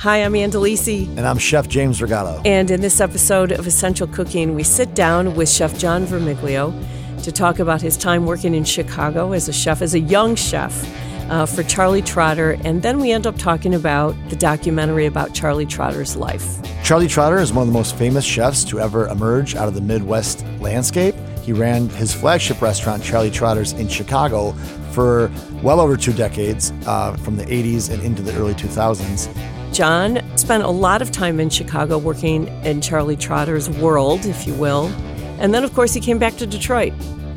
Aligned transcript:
Hi, 0.00 0.22
I'm 0.22 0.34
Ann 0.34 0.50
Delisi. 0.50 1.08
And 1.16 1.26
I'm 1.26 1.38
Chef 1.38 1.68
James 1.68 2.00
Rigato. 2.00 2.42
And 2.44 2.70
in 2.70 2.82
this 2.82 3.00
episode 3.00 3.50
of 3.50 3.66
Essential 3.66 4.06
Cooking, 4.06 4.54
we 4.54 4.62
sit 4.62 4.94
down 4.94 5.34
with 5.34 5.48
Chef 5.48 5.78
John 5.78 6.04
Vermiglio 6.06 6.74
to 7.22 7.32
talk 7.32 7.60
about 7.60 7.80
his 7.80 7.96
time 7.96 8.26
working 8.26 8.54
in 8.54 8.62
Chicago 8.62 9.32
as 9.32 9.48
a 9.48 9.54
chef, 9.54 9.80
as 9.80 9.94
a 9.94 10.00
young 10.00 10.34
chef 10.34 10.86
uh, 11.30 11.46
for 11.46 11.62
Charlie 11.62 12.02
Trotter. 12.02 12.58
And 12.62 12.82
then 12.82 13.00
we 13.00 13.10
end 13.10 13.26
up 13.26 13.38
talking 13.38 13.74
about 13.74 14.14
the 14.28 14.36
documentary 14.36 15.06
about 15.06 15.32
Charlie 15.32 15.64
Trotter's 15.64 16.14
life. 16.14 16.44
Charlie 16.84 17.08
Trotter 17.08 17.38
is 17.38 17.50
one 17.50 17.62
of 17.62 17.68
the 17.68 17.78
most 17.78 17.96
famous 17.96 18.24
chefs 18.24 18.64
to 18.64 18.78
ever 18.78 19.08
emerge 19.08 19.54
out 19.56 19.66
of 19.66 19.72
the 19.72 19.80
Midwest 19.80 20.44
landscape. 20.60 21.14
He 21.42 21.54
ran 21.54 21.88
his 21.88 22.12
flagship 22.12 22.60
restaurant, 22.60 23.02
Charlie 23.02 23.30
Trotter's, 23.30 23.72
in 23.72 23.88
Chicago 23.88 24.52
for 24.92 25.32
well 25.62 25.80
over 25.80 25.96
two 25.96 26.12
decades, 26.12 26.70
uh, 26.84 27.16
from 27.16 27.38
the 27.38 27.46
80s 27.46 27.90
and 27.90 28.02
into 28.02 28.20
the 28.20 28.36
early 28.36 28.52
2000s. 28.52 29.55
John 29.76 30.22
spent 30.38 30.62
a 30.62 30.70
lot 30.70 31.02
of 31.02 31.12
time 31.12 31.38
in 31.38 31.50
Chicago 31.50 31.98
working 31.98 32.48
in 32.64 32.80
Charlie 32.80 33.14
Trotter's 33.14 33.68
world, 33.68 34.24
if 34.24 34.46
you 34.46 34.54
will. 34.54 34.86
And 35.38 35.52
then, 35.52 35.64
of 35.64 35.74
course, 35.74 35.92
he 35.92 36.00
came 36.00 36.18
back 36.18 36.34
to 36.38 36.46
Detroit. 36.46 36.94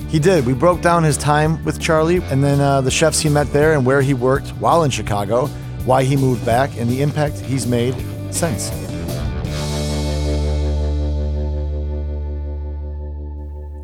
He 0.08 0.20
did. 0.20 0.46
We 0.46 0.54
broke 0.54 0.80
down 0.80 1.04
his 1.04 1.18
time 1.18 1.62
with 1.66 1.82
Charlie 1.82 2.22
and 2.32 2.42
then 2.42 2.62
uh, 2.62 2.80
the 2.80 2.92
chefs 2.92 3.20
he 3.20 3.28
met 3.28 3.52
there 3.52 3.74
and 3.74 3.86
where 3.86 4.02
he 4.02 4.14
worked 4.14 4.52
while 4.52 4.84
in 4.84 4.90
Chicago, 4.90 5.48
why 5.84 6.06
he 6.06 6.16
moved 6.16 6.46
back, 6.46 6.70
and 6.78 6.90
the 6.90 7.02
impact 7.02 7.40
he's 7.40 7.68
made 7.68 7.94
since. 8.32 8.72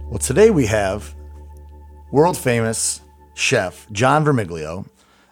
Well, 0.09 0.19
today 0.19 0.49
we 0.49 0.67
have 0.67 1.13
world 2.09 2.37
famous 2.37 3.01
chef 3.33 3.85
John 3.91 4.23
Vermiglio 4.23 4.87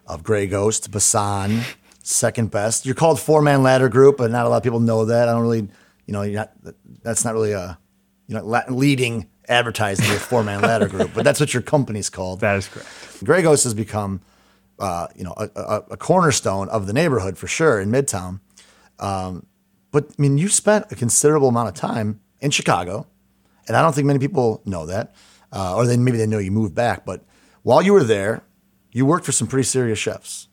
of 0.05 0.23
Grey 0.23 0.45
Ghost, 0.45 0.91
Basan, 0.91 1.61
second 2.03 2.51
best. 2.51 2.85
You're 2.85 2.95
called 2.95 3.19
four 3.19 3.41
man 3.41 3.63
ladder 3.63 3.89
group, 3.89 4.17
but 4.17 4.29
not 4.29 4.45
a 4.45 4.49
lot 4.49 4.57
of 4.57 4.63
people 4.63 4.79
know 4.79 5.05
that. 5.05 5.27
I 5.27 5.31
don't 5.31 5.41
really, 5.41 5.67
you 6.05 6.13
know, 6.13 6.21
you're 6.21 6.35
not, 6.35 6.51
that's 7.01 7.25
not 7.25 7.33
really 7.33 7.53
a, 7.53 7.79
you 8.27 8.35
know, 8.35 8.63
leading 8.69 9.29
advertising 9.49 10.07
with 10.09 10.21
four 10.21 10.43
man 10.43 10.61
ladder 10.61 10.87
group, 10.87 11.11
but 11.15 11.23
that's 11.23 11.39
what 11.39 11.53
your 11.53 11.63
company's 11.63 12.09
called. 12.09 12.41
That 12.41 12.57
is 12.57 12.67
correct. 12.67 13.23
Grey 13.23 13.41
Ghost 13.41 13.63
has 13.63 13.73
become, 13.73 14.21
uh, 14.79 15.07
you 15.15 15.23
know, 15.23 15.33
a, 15.37 15.49
a, 15.55 15.83
a, 15.91 15.97
cornerstone 15.97 16.69
of 16.69 16.87
the 16.87 16.93
neighborhood 16.93 17.37
for 17.37 17.47
sure 17.47 17.79
in 17.79 17.89
Midtown. 17.89 18.39
Um, 18.99 19.45
but 19.91 20.05
I 20.05 20.21
mean, 20.21 20.37
you 20.37 20.49
spent 20.49 20.91
a 20.91 20.95
considerable 20.95 21.47
amount 21.47 21.69
of 21.69 21.75
time 21.75 22.21
in 22.41 22.51
Chicago, 22.51 23.07
and 23.67 23.77
I 23.77 23.81
don't 23.81 23.93
think 23.93 24.07
many 24.07 24.19
people 24.19 24.61
know 24.65 24.85
that, 24.87 25.15
uh, 25.51 25.75
or 25.75 25.85
then 25.85 26.03
maybe 26.03 26.17
they 26.17 26.27
know 26.27 26.39
you 26.39 26.51
moved 26.51 26.75
back. 26.75 27.05
But 27.05 27.23
while 27.61 27.81
you 27.81 27.93
were 27.93 28.03
there, 28.03 28.43
you 28.91 29.05
worked 29.05 29.25
for 29.25 29.31
some 29.31 29.47
pretty 29.47 29.63
serious 29.63 29.99
chefs. 29.99 30.47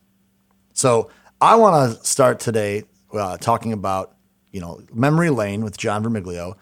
So 0.73 1.09
I 1.41 1.55
want 1.55 1.99
to 1.99 2.05
start 2.05 2.39
today 2.39 2.83
uh, 3.11 3.35
talking 3.37 3.73
about, 3.73 4.13
you 4.51 4.61
know, 4.61 4.79
memory 4.93 5.31
lane 5.31 5.63
with 5.63 5.75
John 5.75 6.03
Vermiglio. 6.03 6.55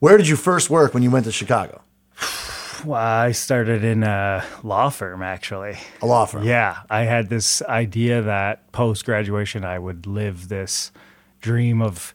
Where 0.00 0.16
did 0.16 0.26
you 0.26 0.34
first 0.34 0.68
work 0.68 0.92
when 0.94 1.04
you 1.04 1.12
went 1.12 1.26
to 1.26 1.32
Chicago? 1.32 1.82
Well, 2.84 3.00
I 3.00 3.32
started 3.32 3.82
in 3.82 4.02
a 4.02 4.44
law 4.62 4.90
firm, 4.90 5.22
actually. 5.22 5.78
A 6.02 6.06
law 6.06 6.26
firm. 6.26 6.44
Yeah, 6.44 6.82
I 6.90 7.00
had 7.00 7.30
this 7.30 7.62
idea 7.62 8.20
that 8.22 8.70
post 8.70 9.06
graduation 9.06 9.64
I 9.64 9.78
would 9.78 10.06
live 10.06 10.48
this 10.48 10.92
dream 11.40 11.80
of 11.80 12.14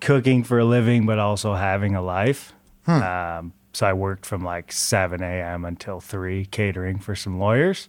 cooking 0.00 0.44
for 0.44 0.58
a 0.58 0.66
living, 0.66 1.06
but 1.06 1.18
also 1.18 1.54
having 1.54 1.96
a 1.96 2.02
life. 2.02 2.52
Hmm. 2.84 3.02
Um, 3.02 3.52
so 3.72 3.86
I 3.86 3.94
worked 3.94 4.26
from 4.26 4.44
like 4.44 4.70
7 4.70 5.22
a.m. 5.22 5.64
until 5.64 5.98
3 5.98 6.44
catering 6.44 6.98
for 6.98 7.16
some 7.16 7.40
lawyers. 7.40 7.88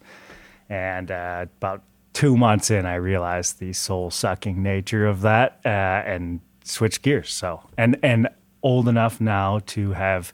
And 0.69 1.11
uh, 1.11 1.47
about 1.57 1.83
two 2.13 2.37
months 2.37 2.71
in, 2.71 2.85
I 2.85 2.95
realized 2.95 3.59
the 3.59 3.73
soul 3.73 4.11
sucking 4.11 4.61
nature 4.61 5.05
of 5.05 5.21
that 5.21 5.59
uh, 5.65 5.69
and 5.69 6.39
switched 6.63 7.01
gears. 7.01 7.31
So, 7.31 7.67
and, 7.77 7.97
and 8.03 8.29
old 8.61 8.87
enough 8.87 9.19
now 9.19 9.59
to 9.67 9.91
have 9.91 10.33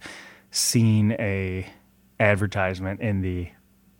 seen 0.51 1.13
a 1.13 1.67
advertisement 2.19 2.99
in 2.99 3.21
the 3.21 3.49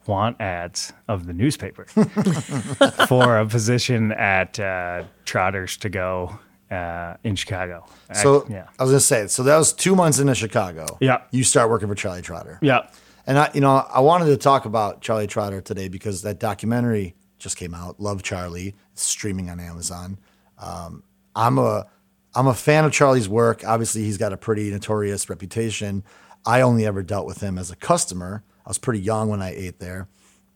want 0.06 0.40
ads 0.42 0.92
of 1.08 1.28
the 1.28 1.34
newspaper 1.34 1.86
for 3.08 3.38
a 3.38 3.46
position 3.46 4.12
at 4.14 4.60
uh, 4.60 5.04
Trotters 5.26 5.78
to 5.78 5.90
go 5.90 6.40
uh, 6.72 7.16
in 7.24 7.36
Chicago. 7.36 7.86
So 8.14 8.46
I, 8.50 8.52
yeah, 8.52 8.68
I 8.78 8.84
was 8.84 8.92
gonna 8.92 9.00
say. 9.00 9.28
So 9.28 9.44
that 9.44 9.58
was 9.58 9.72
two 9.72 9.96
months 9.96 10.20
into 10.20 10.36
Chicago. 10.36 10.98
Yeah, 11.00 11.22
you 11.32 11.44
start 11.44 11.70
working 11.70 11.88
for 11.88 11.96
Charlie 11.96 12.22
Trotter. 12.22 12.60
Yeah, 12.62 12.90
and 13.28 13.38
I, 13.38 13.52
you 13.54 13.62
know, 13.62 13.70
I 13.70 14.00
wanted 14.02 14.26
to 14.26 14.38
talk 14.38 14.66
about 14.66 15.02
Charlie 15.02 15.28
Trotter 15.28 15.62
today 15.62 15.88
because 15.88 16.24
that 16.24 16.40
documentary 16.40 17.16
just 17.40 17.58
came 17.58 17.74
out. 17.74 18.00
Love 18.00 18.22
Charlie, 18.22 18.76
it's 18.92 19.04
streaming 19.04 19.50
on 19.50 19.60
Amazon. 19.60 20.18
Um, 20.58 21.04
I'm 21.36 21.58
a 21.58 21.88
I'm 22.36 22.48
a 22.48 22.54
fan 22.54 22.86
of 22.86 22.92
Charlie's 22.92 23.28
work. 23.28 23.64
Obviously, 23.66 24.04
he's 24.04 24.18
got 24.18 24.34
a 24.34 24.38
pretty 24.38 24.70
notorious 24.70 25.30
reputation. 25.30 26.04
I 26.46 26.62
only 26.62 26.86
ever 26.86 27.02
dealt 27.02 27.26
with 27.26 27.42
him 27.42 27.58
as 27.58 27.72
a 27.72 27.76
customer. 27.76 28.44
I 28.66 28.70
was 28.70 28.78
pretty 28.78 29.00
young 29.00 29.30
when 29.30 29.42
I 29.42 29.50
ate 29.56 29.80
there, 29.80 30.08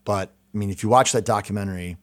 but 0.04 0.30
I 0.54 0.58
mean, 0.58 0.70
if 0.70 0.82
you 0.82 0.88
watch 0.88 1.12
that 1.12 1.24
documentary, 1.24 1.96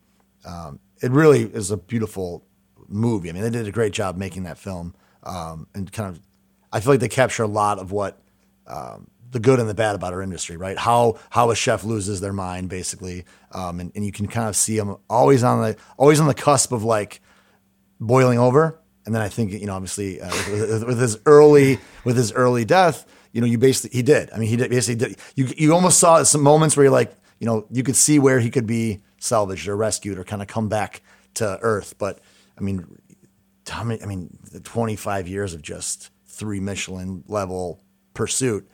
um, 0.46 0.80
it 1.02 1.12
really 1.12 1.44
is 1.44 1.72
a 1.72 1.78
beautiful 1.78 2.44
movie. 2.90 3.30
I 3.30 3.32
mean, 3.32 3.44
they 3.44 3.50
did 3.50 3.68
a 3.68 3.72
great 3.72 3.94
job 3.94 4.18
making 4.18 4.44
that 4.44 4.58
film, 4.58 4.94
um, 5.24 5.68
and 5.74 5.90
kind 5.92 6.10
of, 6.10 6.22
I 6.74 6.82
feel 6.82 6.94
like 6.94 7.00
they 7.00 7.08
capture 7.08 7.44
a 7.44 7.48
lot 7.48 7.80
of 7.80 7.92
what 7.92 8.22
um, 8.68 9.08
the 9.32 9.40
good 9.40 9.60
and 9.60 9.70
the 9.70 9.74
bad 9.74 9.96
about 9.96 10.14
our 10.14 10.22
industry, 10.22 10.58
right? 10.58 10.78
How 10.78 11.18
how 11.30 11.50
a 11.50 11.56
chef 11.56 11.84
loses 11.84 12.22
their 12.22 12.34
mind, 12.34 12.70
basically, 12.70 13.26
um, 13.52 13.80
and, 13.80 13.92
and 13.96 14.06
you 14.06 14.12
can 14.12 14.28
kind 14.28 14.48
of 14.48 14.56
see 14.56 14.78
them 14.78 14.98
always 15.10 15.44
on 15.44 15.62
the 15.62 15.78
always 15.98 16.20
on 16.20 16.28
the 16.28 16.34
cusp 16.34 16.72
of 16.72 16.84
like 16.84 17.22
boiling 18.00 18.40
over. 18.40 18.78
And 19.06 19.16
then 19.16 19.22
I 19.22 19.30
think 19.30 19.52
you 19.54 19.66
know, 19.66 19.74
obviously, 19.74 20.22
uh, 20.22 20.30
with, 20.52 20.84
with, 20.84 21.00
his 21.00 21.18
early 21.26 21.80
with 22.04 22.18
his 22.18 22.32
early 22.34 22.66
death, 22.66 23.06
you 23.32 23.42
know, 23.42 23.48
you 23.48 23.58
basically 23.58 23.98
he 23.98 24.04
did. 24.04 24.30
I 24.32 24.38
mean, 24.38 24.50
he 24.50 24.58
did 24.58 24.70
basically 24.70 25.08
did. 25.08 25.18
You 25.36 25.48
you 25.58 25.74
almost 25.74 26.00
saw 26.00 26.22
some 26.24 26.42
moments 26.42 26.76
where 26.76 26.84
you're 26.84 26.94
like, 26.94 27.16
you 27.40 27.48
know, 27.48 27.66
you 27.72 27.84
could 27.84 27.96
see 27.96 28.20
where 28.20 28.40
he 28.40 28.52
could 28.52 28.68
be 28.68 29.00
salvaged 29.18 29.68
or 29.68 29.78
rescued 29.78 30.20
or 30.20 30.24
kind 30.24 30.42
of 30.42 30.48
come 30.48 30.68
back 30.68 31.02
to 31.36 31.58
earth. 31.62 31.96
But 31.98 32.20
I 32.58 32.62
mean, 32.62 32.86
I 33.72 33.84
mean, 33.84 34.38
25 34.64 35.28
years 35.28 35.54
of 35.54 35.62
just 35.62 36.10
three 36.28 36.60
Michelin 36.60 37.24
level 37.28 37.82
pursuit 38.14 38.70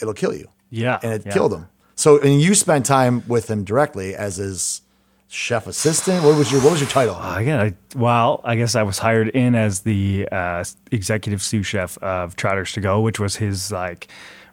it'll 0.00 0.14
kill 0.14 0.34
you. 0.34 0.48
Yeah. 0.70 0.98
And 1.02 1.12
it 1.12 1.26
yeah. 1.26 1.32
killed 1.32 1.52
him. 1.52 1.68
So, 1.94 2.20
and 2.20 2.40
you 2.40 2.54
spent 2.54 2.86
time 2.86 3.24
with 3.26 3.50
him 3.50 3.64
directly 3.64 4.14
as 4.14 4.36
his 4.36 4.82
chef 5.28 5.66
assistant. 5.66 6.24
What 6.24 6.36
was 6.36 6.50
your 6.50 6.60
What 6.62 6.72
was 6.72 6.80
your 6.80 6.90
title? 6.90 7.16
Uh, 7.16 7.38
again, 7.38 7.60
I, 7.60 7.74
well, 7.96 8.40
I 8.44 8.56
guess 8.56 8.74
I 8.74 8.82
was 8.82 8.98
hired 8.98 9.28
in 9.28 9.54
as 9.54 9.80
the 9.80 10.28
uh, 10.32 10.64
executive 10.90 11.42
sous 11.42 11.66
chef 11.66 11.98
of 11.98 12.36
Trotters 12.36 12.72
to 12.72 12.80
Go, 12.80 13.00
which 13.00 13.20
was 13.20 13.36
his 13.36 13.70
like 13.70 14.08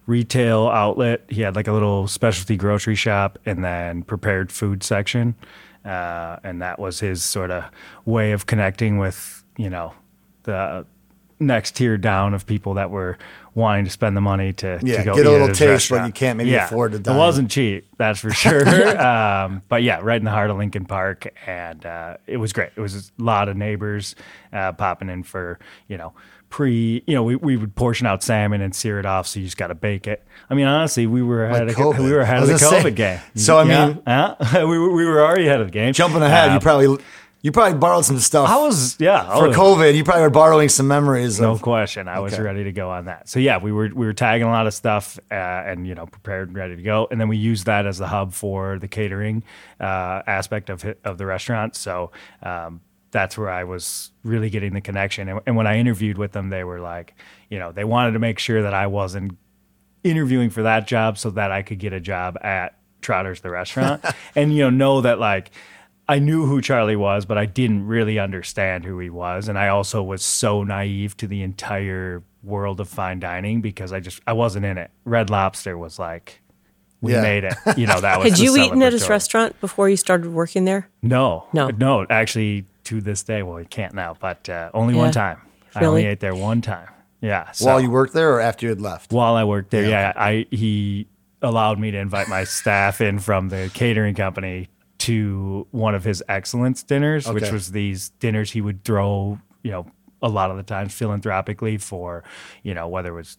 retail 0.05 0.67
outlet. 0.67 1.23
He 1.29 1.41
had 1.41 1.55
like 1.55 1.67
a 1.67 1.73
little 1.73 2.07
specialty 2.07 2.57
grocery 2.57 2.95
shop 2.95 3.39
and 3.45 3.63
then 3.63 4.03
prepared 4.03 4.51
food 4.51 4.83
section, 4.83 5.35
uh, 5.83 6.37
and 6.43 6.61
that 6.61 6.79
was 6.79 6.99
his 6.99 7.23
sort 7.23 7.51
of 7.51 7.65
way 8.05 8.31
of 8.31 8.45
connecting 8.45 8.97
with 8.97 9.43
you 9.57 9.69
know 9.69 9.93
the 10.43 10.85
next 11.39 11.75
tier 11.75 11.97
down 11.97 12.33
of 12.33 12.45
people 12.45 12.73
that 12.75 12.89
were 12.89 13.17
wanting 13.55 13.85
to 13.85 13.91
spend 13.91 14.15
the 14.15 14.21
money 14.21 14.51
to, 14.51 14.79
yeah, 14.83 14.97
to 14.97 15.03
go 15.03 15.15
get 15.15 15.25
a 15.25 15.31
little 15.31 15.47
taste, 15.47 15.61
restaurant. 15.61 16.03
but 16.03 16.07
you 16.07 16.13
can't 16.13 16.37
maybe 16.37 16.51
yeah, 16.51 16.65
afford 16.65 16.91
to 16.91 16.99
dine. 16.99 17.15
It 17.15 17.19
wasn't 17.19 17.49
cheap, 17.49 17.87
that's 17.97 18.19
for 18.19 18.29
sure. 18.29 18.67
um, 19.01 19.63
but 19.69 19.81
yeah, 19.81 19.99
right 20.03 20.17
in 20.17 20.25
the 20.25 20.31
heart 20.31 20.51
of 20.51 20.57
Lincoln 20.57 20.85
Park, 20.85 21.33
and 21.47 21.83
uh, 21.85 22.17
it 22.27 22.37
was 22.37 22.53
great. 22.53 22.71
It 22.75 22.81
was 22.81 23.11
a 23.17 23.23
lot 23.23 23.47
of 23.47 23.55
neighbors 23.55 24.15
uh, 24.53 24.73
popping 24.73 25.09
in 25.09 25.23
for 25.23 25.57
you 25.87 25.97
know 25.97 26.13
pre. 26.49 27.03
You 27.07 27.15
know, 27.15 27.23
we, 27.23 27.37
we 27.37 27.55
would 27.55 27.75
portion 27.75 28.05
out 28.05 28.23
salmon 28.23 28.61
and 28.61 28.75
sear 28.75 28.99
it 28.99 29.05
off, 29.05 29.25
so 29.25 29.39
you 29.39 29.45
just 29.45 29.57
got 29.57 29.67
to 29.67 29.75
bake 29.75 30.05
it. 30.05 30.23
I 30.49 30.53
mean, 30.53 30.67
honestly, 30.67 31.07
we 31.07 31.23
were 31.23 31.45
ahead 31.45 31.67
like 31.67 31.79
of 31.79 31.97
we 31.97 32.11
were 32.11 32.19
ahead 32.19 32.43
of 32.43 32.49
the 32.49 32.55
COVID 32.55 32.81
say, 32.81 32.91
game. 32.91 33.19
So 33.35 33.57
I 33.57 33.63
mean, 33.63 34.01
yeah, 34.05 34.63
we, 34.65 34.77
we 34.77 35.05
were 35.05 35.23
already 35.23 35.47
ahead 35.47 35.61
of 35.61 35.67
the 35.67 35.71
game. 35.71 35.93
Jumping 35.93 36.21
ahead, 36.21 36.51
you 36.51 36.59
probably 36.59 37.01
you 37.45 37.51
probably 37.51 37.77
borrowed 37.77 38.03
some 38.03 38.17
stuff. 38.17 38.49
I 38.49 38.57
was, 38.57 38.99
yeah, 38.99 39.37
for 39.37 39.49
was, 39.49 39.55
COVID. 39.55 39.93
You 39.93 40.03
probably 40.03 40.23
were 40.23 40.31
borrowing 40.31 40.67
some 40.67 40.87
memories. 40.87 41.39
No 41.39 41.51
of, 41.51 41.61
question, 41.61 42.07
I 42.07 42.13
okay. 42.13 42.21
was 42.23 42.39
ready 42.39 42.63
to 42.63 42.71
go 42.71 42.89
on 42.89 43.05
that. 43.05 43.29
So 43.29 43.39
yeah, 43.39 43.59
we 43.59 43.71
were 43.71 43.91
we 43.93 44.07
were 44.07 44.13
tagging 44.13 44.47
a 44.47 44.49
lot 44.49 44.65
of 44.65 44.73
stuff 44.73 45.19
uh, 45.29 45.35
and 45.35 45.85
you 45.85 45.93
know 45.93 46.07
prepared 46.07 46.47
and 46.47 46.57
ready 46.57 46.75
to 46.75 46.81
go, 46.81 47.07
and 47.11 47.21
then 47.21 47.27
we 47.27 47.37
used 47.37 47.67
that 47.67 47.85
as 47.85 47.99
the 47.99 48.07
hub 48.07 48.33
for 48.33 48.79
the 48.79 48.87
catering 48.87 49.43
uh, 49.79 50.23
aspect 50.25 50.71
of 50.71 50.83
of 51.03 51.19
the 51.19 51.25
restaurant. 51.27 51.75
So. 51.75 52.11
Um, 52.41 52.81
that's 53.11 53.37
where 53.37 53.49
I 53.49 53.63
was 53.63 54.11
really 54.23 54.49
getting 54.49 54.73
the 54.73 54.81
connection. 54.81 55.29
And, 55.29 55.39
and 55.47 55.55
when 55.55 55.67
I 55.67 55.77
interviewed 55.77 56.17
with 56.17 56.33
them, 56.33 56.49
they 56.49 56.65
were 56.65 56.81
like, 56.81 57.15
you 57.49 57.57
know, 57.57 57.71
they 57.71 57.85
wanted 57.85 58.11
to 58.11 58.19
make 58.19 58.39
sure 58.39 58.61
that 58.63 58.73
I 58.73 58.87
wasn't 58.87 59.37
interviewing 60.03 60.49
for 60.49 60.63
that 60.63 60.85
job 60.85 61.17
so 61.17 61.29
that 61.29 61.49
I 61.49 61.61
could 61.61 61.79
get 61.79 61.93
a 61.93 62.01
job 62.01 62.37
at 62.41 62.77
Trotters 62.99 63.39
the 63.39 63.51
restaurant 63.51 64.03
and 64.35 64.51
you 64.51 64.63
know 64.63 64.69
know 64.69 65.01
that 65.01 65.19
like 65.19 65.51
I 66.07 66.19
knew 66.19 66.45
who 66.45 66.61
Charlie 66.61 66.95
was, 66.95 67.25
but 67.25 67.37
I 67.37 67.45
didn't 67.45 67.87
really 67.87 68.19
understand 68.19 68.85
who 68.85 68.99
he 68.99 69.09
was. 69.09 69.47
And 69.47 69.57
I 69.57 69.69
also 69.69 70.03
was 70.03 70.23
so 70.23 70.63
naive 70.63 71.17
to 71.17 71.27
the 71.27 71.41
entire 71.41 72.23
world 72.43 72.79
of 72.79 72.87
fine 72.87 73.19
dining 73.19 73.61
because 73.61 73.91
I 73.91 73.99
just 73.99 74.21
I 74.27 74.33
wasn't 74.33 74.65
in 74.65 74.77
it. 74.77 74.91
Red 75.03 75.29
Lobster 75.29 75.77
was 75.77 75.97
like 75.97 76.41
we 77.01 77.13
yeah. 77.13 77.21
made 77.21 77.43
it. 77.43 77.53
You 77.77 77.87
know, 77.87 77.99
that 78.01 78.19
was 78.23 78.29
Had 78.29 78.39
you 78.39 78.55
eaten 78.57 78.81
at 78.81 78.93
his 78.93 79.09
restaurant 79.09 79.59
before 79.61 79.89
you 79.89 79.97
started 79.97 80.31
working 80.31 80.65
there? 80.65 80.89
No. 81.01 81.47
No. 81.53 81.69
No. 81.69 82.05
Actually 82.09 82.65
to 82.85 83.01
this 83.01 83.23
day. 83.23 83.41
Well, 83.43 83.57
he 83.57 83.65
can't 83.65 83.93
now, 83.93 84.15
but 84.19 84.47
uh, 84.47 84.69
only 84.73 84.93
Yeah. 84.95 85.01
one 85.01 85.11
time. 85.11 85.41
Really? 85.75 85.85
I 85.85 85.89
only 85.89 86.05
ate 86.05 86.19
there 86.19 86.35
one 86.35 86.61
time. 86.61 86.87
Yeah. 87.21 87.51
So 87.51 87.65
While 87.65 87.81
you 87.81 87.89
worked 87.89 88.13
there 88.13 88.33
or 88.33 88.39
after 88.39 88.65
you 88.67 88.69
had 88.69 88.81
left? 88.81 89.11
while 89.11 89.35
I 89.35 89.43
worked 89.43 89.71
there, 89.71 89.83
Yeah. 89.83 89.89
yeah, 89.89 90.13
I 90.15 90.45
he 90.51 91.07
allowed 91.41 91.79
me 91.79 91.91
to 91.91 91.97
invite 91.97 92.27
my 92.27 92.43
staff 92.43 93.01
in 93.01 93.19
from 93.19 93.49
the 93.49 93.69
catering 93.73 94.15
company 94.15 94.69
to 95.05 95.67
one 95.71 95.95
of 95.95 96.03
his 96.03 96.23
excellence 96.27 96.83
dinners, 96.83 97.27
which 97.27 97.43
was 97.51 97.71
these 97.71 98.09
dinners 98.19 98.51
he 98.51 98.61
would 98.61 98.83
throw, 98.83 99.39
you 99.63 99.71
know, 99.71 99.85
a 100.21 100.29
lot 100.29 100.49
of 100.51 100.57
the 100.57 100.63
times 100.63 100.93
philanthropically 100.93 101.77
for, 101.77 102.23
you 102.63 102.73
know, 102.73 102.87
whether 102.87 103.09
it 103.09 103.15
was 103.15 103.37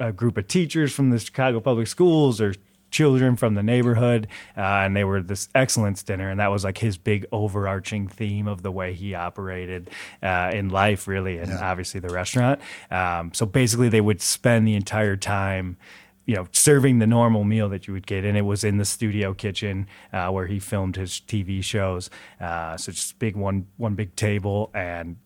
a 0.00 0.12
group 0.12 0.38
of 0.38 0.48
teachers 0.48 0.92
from 0.92 1.10
the 1.10 1.18
Chicago 1.18 1.60
Public 1.60 1.86
Schools 1.86 2.40
or 2.40 2.54
children 2.90 3.36
from 3.36 3.54
the 3.54 3.62
neighborhood, 3.62 4.28
uh, 4.56 4.60
and 4.60 4.96
they 4.96 5.02
were 5.04 5.20
this 5.20 5.48
excellence 5.54 6.02
dinner, 6.04 6.30
and 6.30 6.38
that 6.38 6.50
was 6.50 6.62
like 6.62 6.78
his 6.78 6.96
big 6.96 7.26
overarching 7.32 8.06
theme 8.06 8.46
of 8.46 8.62
the 8.62 8.70
way 8.70 8.94
he 8.94 9.14
operated 9.14 9.90
uh, 10.22 10.50
in 10.54 10.68
life, 10.68 11.08
really, 11.08 11.38
and 11.38 11.52
obviously 11.52 12.00
the 12.00 12.08
restaurant. 12.08 12.60
Um, 12.90 13.32
so 13.34 13.46
basically, 13.46 13.88
they 13.88 14.00
would 14.00 14.22
spend 14.22 14.66
the 14.66 14.74
entire 14.74 15.16
time. 15.16 15.76
You 16.26 16.36
know, 16.36 16.46
serving 16.52 17.00
the 17.00 17.06
normal 17.06 17.44
meal 17.44 17.68
that 17.68 17.86
you 17.86 17.92
would 17.92 18.06
get, 18.06 18.24
and 18.24 18.36
it 18.36 18.42
was 18.42 18.64
in 18.64 18.78
the 18.78 18.84
studio 18.84 19.34
kitchen 19.34 19.86
uh, 20.12 20.30
where 20.30 20.46
he 20.46 20.58
filmed 20.58 20.96
his 20.96 21.20
TV 21.20 21.62
shows. 21.62 22.08
Uh, 22.40 22.76
so 22.76 22.92
just 22.92 23.18
big 23.18 23.36
one, 23.36 23.66
one 23.76 23.94
big 23.94 24.16
table, 24.16 24.70
and 24.74 25.16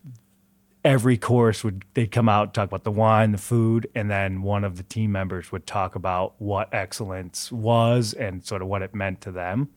every 0.85 1.17
course 1.19 1.65
would 1.65 1.85
they'd 1.95 2.13
come 2.13 2.29
out 2.29 2.55
talk 2.55 2.65
about 2.69 2.85
the 2.85 2.91
wine 2.91 3.33
the 3.33 3.39
food 3.39 3.89
and 3.95 4.11
then 4.11 4.43
one 4.43 4.65
of 4.65 4.77
the 4.77 4.83
team 4.85 5.11
members 5.11 5.51
would 5.51 5.67
talk 5.67 5.95
about 5.95 6.35
what 6.39 6.73
excellence 6.73 7.51
was 7.51 8.15
and 8.15 8.45
sort 8.45 8.63
of 8.63 8.69
what 8.69 8.81
it 8.81 8.95
meant 8.95 9.21
to 9.21 9.31
them. 9.33 9.69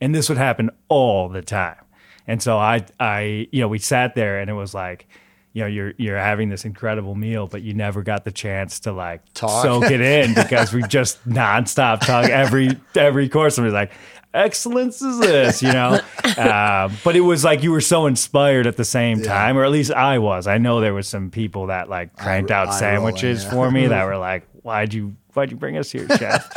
And 0.00 0.14
this 0.14 0.28
would 0.28 0.36
happen 0.38 0.70
all 0.88 1.28
the 1.28 1.42
time. 1.42 1.84
And 2.26 2.42
so 2.42 2.58
i 2.58 2.84
i 2.98 3.48
you 3.52 3.60
know 3.60 3.68
we 3.68 3.78
sat 3.78 4.14
there 4.14 4.40
and 4.40 4.50
it 4.50 4.54
was 4.54 4.74
like 4.74 5.08
you 5.52 5.62
know 5.62 5.66
you're 5.66 5.92
you're 5.96 6.18
having 6.18 6.48
this 6.48 6.64
incredible 6.64 7.14
meal 7.14 7.46
but 7.46 7.62
you 7.62 7.74
never 7.74 8.02
got 8.02 8.24
the 8.24 8.30
chance 8.30 8.80
to 8.80 8.92
like 8.92 9.22
Talk. 9.34 9.62
soak 9.62 9.90
it 9.90 10.00
in 10.00 10.34
because 10.34 10.72
we 10.72 10.82
just 10.82 11.26
nonstop 11.28 12.00
talk 12.00 12.28
every 12.28 12.78
every 12.94 13.28
course 13.28 13.58
and 13.58 13.64
was 13.64 13.74
like 13.74 13.92
excellence 14.32 15.02
is 15.02 15.18
this 15.18 15.60
you 15.62 15.72
know 15.72 16.00
uh, 16.24 16.88
but 17.02 17.16
it 17.16 17.20
was 17.20 17.42
like 17.42 17.64
you 17.64 17.72
were 17.72 17.80
so 17.80 18.06
inspired 18.06 18.66
at 18.66 18.76
the 18.76 18.84
same 18.84 19.20
time 19.22 19.58
or 19.58 19.64
at 19.64 19.72
least 19.72 19.90
i 19.92 20.18
was 20.18 20.46
i 20.46 20.56
know 20.56 20.80
there 20.80 20.94
was 20.94 21.08
some 21.08 21.30
people 21.30 21.66
that 21.66 21.88
like 21.88 22.16
cranked 22.16 22.50
out 22.50 22.68
eye 22.68 22.78
sandwiches 22.78 23.44
rolling, 23.46 23.58
yeah. 23.58 23.64
for 23.64 23.70
me 23.72 23.86
that 23.88 24.04
were 24.06 24.16
like 24.16 24.46
why'd 24.62 24.94
you 24.94 25.16
why'd 25.34 25.50
you 25.50 25.56
bring 25.56 25.76
us 25.76 25.90
here 25.90 26.06
chef 26.16 26.48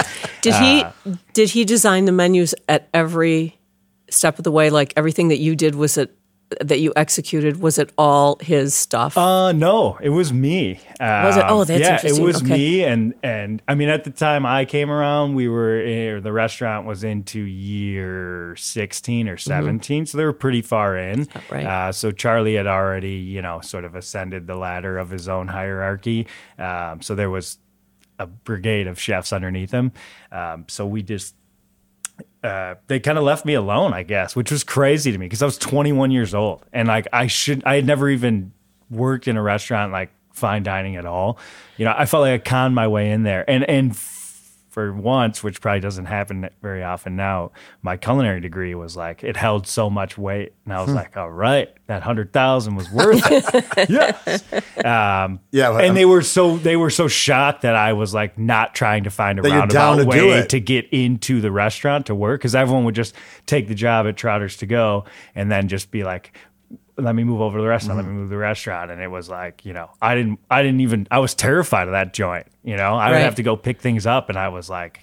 Did 0.44 0.56
he 0.56 0.84
did 1.32 1.50
he 1.50 1.64
design 1.64 2.04
the 2.04 2.12
menus 2.12 2.54
at 2.68 2.90
every 2.94 3.58
step 4.10 4.38
of 4.38 4.44
the 4.44 4.52
way? 4.52 4.70
Like 4.70 4.94
everything 4.98 5.30
that 5.30 5.40
you 5.40 5.56
did 5.56 5.74
was 5.74 5.98
it 5.98 6.16
that 6.62 6.80
you 6.80 6.94
executed 6.96 7.62
was 7.62 7.78
it 7.78 7.92
all 7.98 8.38
his 8.42 8.74
stuff? 8.74 9.18
Uh, 9.18 9.52
no, 9.52 9.98
it 10.02 10.10
was 10.10 10.32
me. 10.34 10.80
Was 11.00 11.38
it? 11.38 11.44
Oh, 11.48 11.64
that's 11.64 11.80
yeah, 11.80 11.96
interesting. 11.96 12.22
it 12.24 12.26
was 12.26 12.42
Okay. 12.44 12.54
me, 12.54 12.84
and 12.84 13.14
and 13.24 13.62
I 13.68 13.76
mean, 13.76 13.90
at 13.90 14.04
the 14.04 14.10
time 14.12 14.46
I 14.46 14.66
came 14.66 14.90
around, 14.90 15.36
we 15.36 15.48
were 15.48 16.16
or 16.16 16.22
the 16.22 16.32
restaurant 16.34 16.86
was 16.88 17.04
into 17.04 17.40
year 17.40 18.56
sixteen 18.58 19.28
or 19.28 19.38
17 19.38 20.06
so 20.06 20.18
they 20.18 20.26
were 20.26 20.34
pretty 20.34 20.62
far 20.62 20.98
in. 20.98 21.26
Mm-hmm. 21.26 21.54
right. 21.54 21.66
Uh, 21.66 21.92
so 21.92 22.12
Charlie 22.12 22.56
had 22.56 22.68
already, 22.68 23.16
you 23.16 23.42
know, 23.42 23.62
sort 23.62 23.86
of 23.86 23.96
ascended 23.96 24.48
the 24.48 24.56
ladder 24.56 24.98
of 24.98 25.10
his 25.10 25.28
own 25.28 25.48
hierarchy. 25.48 26.28
Um, 26.58 27.02
so 27.02 27.16
there 27.16 27.30
was 27.30 27.58
a 28.20 28.28
brigade 28.28 28.88
of 28.88 29.00
chefs 29.00 29.34
underneath 29.34 29.72
him. 29.72 29.92
Um, 30.32 30.66
so 30.68 30.86
we 30.86 31.02
just 31.04 31.36
uh, 32.44 32.76
they 32.88 33.00
kind 33.00 33.18
of 33.18 33.24
left 33.24 33.46
me 33.46 33.54
alone, 33.54 33.94
I 33.94 34.04
guess, 34.04 34.36
which 34.36 34.52
was 34.52 34.64
crazy 34.64 35.12
to 35.12 35.18
me 35.18 35.26
because 35.26 35.42
I 35.42 35.46
was 35.46 35.58
21 35.58 36.12
years 36.12 36.34
old 36.34 36.66
and 36.74 36.88
like 36.88 37.08
I 37.14 37.28
should, 37.28 37.64
I 37.66 37.76
had 37.76 37.86
never 37.86 38.10
even 38.10 38.52
worked 38.90 39.28
in 39.28 39.38
a 39.38 39.42
restaurant 39.42 39.92
like 39.92 40.12
fine 40.34 40.64
dining 40.64 40.96
at 40.96 41.06
all. 41.06 41.38
You 41.78 41.86
know, 41.86 41.94
I 41.98 42.06
felt 42.06 42.22
like 42.22 42.34
I 42.34 42.38
conned 42.44 42.76
my 42.76 42.88
way 42.88 43.12
in 43.12 43.24
there, 43.24 43.50
and 43.50 43.64
and 43.70 43.96
for 44.74 44.92
once, 44.92 45.44
which 45.44 45.62
probably 45.62 45.80
doesn't 45.80 46.06
happen 46.06 46.50
very 46.64 46.84
often 46.84 47.16
now, 47.16 47.52
my 47.84 47.96
culinary 47.96 48.42
degree 48.42 48.74
was 48.74 48.98
like 48.98 49.24
it 49.24 49.38
held 49.38 49.68
so 49.68 49.88
much 49.88 50.18
weight, 50.18 50.54
and 50.66 50.74
I 50.74 50.82
was 50.82 50.92
like, 50.92 51.16
all 51.16 51.30
right, 51.30 51.70
that 51.86 52.02
hundred 52.02 52.34
thousand 52.34 52.76
was 52.76 52.90
worth 52.92 53.22
it. 53.30 53.90
yes. 53.90 54.44
Um, 54.84 55.40
Yeah, 55.52 55.78
and 55.78 55.90
um, 55.90 55.96
they 55.96 56.06
were 56.06 56.24
so 56.24 56.58
they 56.58 56.76
were 56.76 56.90
so 56.90 57.08
shocked 57.08 57.62
that 57.62 57.76
I 57.76 57.94
was 57.94 58.16
like 58.16 58.38
not 58.40 58.74
trying 58.74 59.04
to 59.04 59.12
find 59.12 59.38
a 59.38 59.44
roundabout 59.44 59.96
to 59.98 60.06
way 60.06 60.46
to 60.48 60.60
get 60.60 60.88
into 60.92 61.40
the 61.40 61.52
restaurant 61.52 62.08
to 62.08 62.16
work 62.16 62.42
because 62.42 62.56
everyone 62.56 62.84
would 62.86 62.96
just 62.96 63.14
take 63.46 63.68
the 63.68 63.76
job 63.76 64.08
at 64.08 64.18
Trotters 64.18 64.58
to 64.58 64.66
go 64.66 65.06
and 65.36 65.52
then 65.52 65.68
just 65.68 65.92
be 65.92 66.04
like, 66.04 66.36
"Let 66.98 67.16
me 67.16 67.24
move 67.24 67.42
over 67.42 67.58
to 67.58 67.62
the 67.62 67.68
restaurant. 67.68 67.98
Let 67.98 68.06
me 68.08 68.14
move 68.14 68.26
to 68.28 68.30
the 68.30 68.38
restaurant." 68.38 68.92
And 68.92 69.02
it 69.02 69.08
was 69.10 69.30
like, 69.30 69.66
you 69.66 69.74
know, 69.74 69.90
I 70.02 70.16
didn't, 70.16 70.40
I 70.50 70.62
didn't 70.64 70.82
even, 70.82 71.08
I 71.12 71.20
was 71.20 71.34
terrified 71.34 71.88
of 71.88 71.94
that 71.94 72.14
joint. 72.14 72.48
You 72.64 72.76
know, 72.78 72.96
I 72.96 73.12
would 73.12 73.22
have 73.22 73.36
to 73.36 73.44
go 73.44 73.56
pick 73.58 73.82
things 73.82 74.06
up, 74.06 74.30
and 74.30 74.38
I 74.38 74.50
was 74.50 74.70
like, 74.70 75.02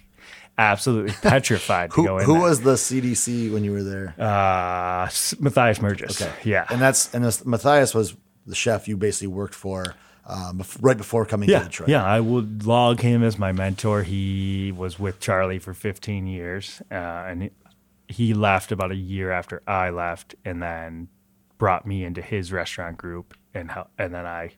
absolutely 0.58 1.12
petrified 1.22 1.90
to 1.90 1.96
Who, 1.96 2.04
go 2.06 2.18
in. 2.18 2.24
who 2.26 2.34
there. 2.34 2.42
was 2.42 2.60
the 2.62 2.74
CDC 2.74 3.52
when 3.52 3.64
you 3.64 3.72
were 3.72 3.82
there? 3.82 4.14
uh, 4.18 5.08
Matthias 5.40 5.80
Merges? 5.80 6.20
Okay. 6.20 6.32
Yeah, 6.44 6.66
And 6.70 6.80
that's 6.80 7.14
and 7.14 7.24
this, 7.24 7.44
Matthias 7.46 7.94
was 7.94 8.14
the 8.46 8.54
chef 8.54 8.86
you 8.88 8.96
basically 8.96 9.28
worked 9.28 9.54
for 9.54 9.94
um, 10.26 10.62
right 10.80 10.96
before 10.96 11.24
coming 11.24 11.48
yeah, 11.48 11.60
to 11.60 11.64
Detroit. 11.64 11.88
yeah. 11.88 12.04
I 12.04 12.20
would 12.20 12.66
log 12.66 13.00
him 13.00 13.22
as 13.22 13.38
my 13.38 13.52
mentor. 13.52 14.02
He 14.02 14.70
was 14.76 14.98
with 14.98 15.18
Charlie 15.18 15.58
for 15.58 15.72
15 15.74 16.26
years, 16.26 16.82
uh, 16.90 16.94
and 16.94 17.50
he 18.08 18.34
left 18.34 18.70
about 18.72 18.90
a 18.90 18.96
year 18.96 19.30
after 19.32 19.62
I 19.66 19.90
left, 19.90 20.34
and 20.44 20.62
then 20.62 21.08
brought 21.60 21.86
me 21.86 22.02
into 22.04 22.20
his 22.22 22.50
restaurant 22.50 22.96
group, 22.98 23.36
and 23.54 23.70
how, 23.70 23.86
and 23.98 24.12
then 24.12 24.26
I, 24.26 24.50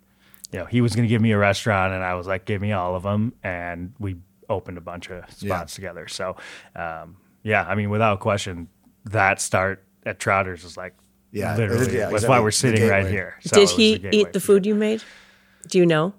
you 0.50 0.58
know, 0.60 0.64
he 0.64 0.80
was 0.80 0.94
going 0.96 1.06
to 1.06 1.08
give 1.08 1.20
me 1.20 1.32
a 1.32 1.38
restaurant, 1.38 1.92
and 1.92 2.02
I 2.02 2.14
was 2.14 2.26
like, 2.26 2.46
give 2.46 2.62
me 2.62 2.72
all 2.72 2.94
of 2.96 3.02
them, 3.02 3.34
and 3.42 3.92
we 3.98 4.16
opened 4.48 4.78
a 4.78 4.80
bunch 4.80 5.10
of 5.10 5.24
spots 5.30 5.42
Yeah. 5.42 5.64
together. 5.66 6.08
So, 6.08 6.36
um, 6.74 7.16
yeah, 7.42 7.64
I 7.68 7.74
mean, 7.74 7.90
without 7.90 8.20
question, 8.20 8.68
that 9.06 9.40
start 9.40 9.84
at 10.06 10.18
Trotters 10.18 10.64
was 10.64 10.78
like. 10.78 10.94
Yeah, 11.34 11.56
literally. 11.56 11.86
yeah, 11.86 12.00
That's 12.10 12.12
exactly. 12.12 12.28
why 12.28 12.40
we're 12.40 12.50
sitting 12.50 12.88
right 12.88 13.06
here. 13.06 13.36
So 13.40 13.56
did 13.56 13.70
he 13.70 13.98
gateway 13.98 14.10
eat 14.18 14.32
the 14.34 14.40
for 14.40 14.46
food 14.46 14.66
you 14.66 14.74
made? 14.74 15.02
Do 15.68 15.78
you 15.78 15.86
know? 15.86 16.14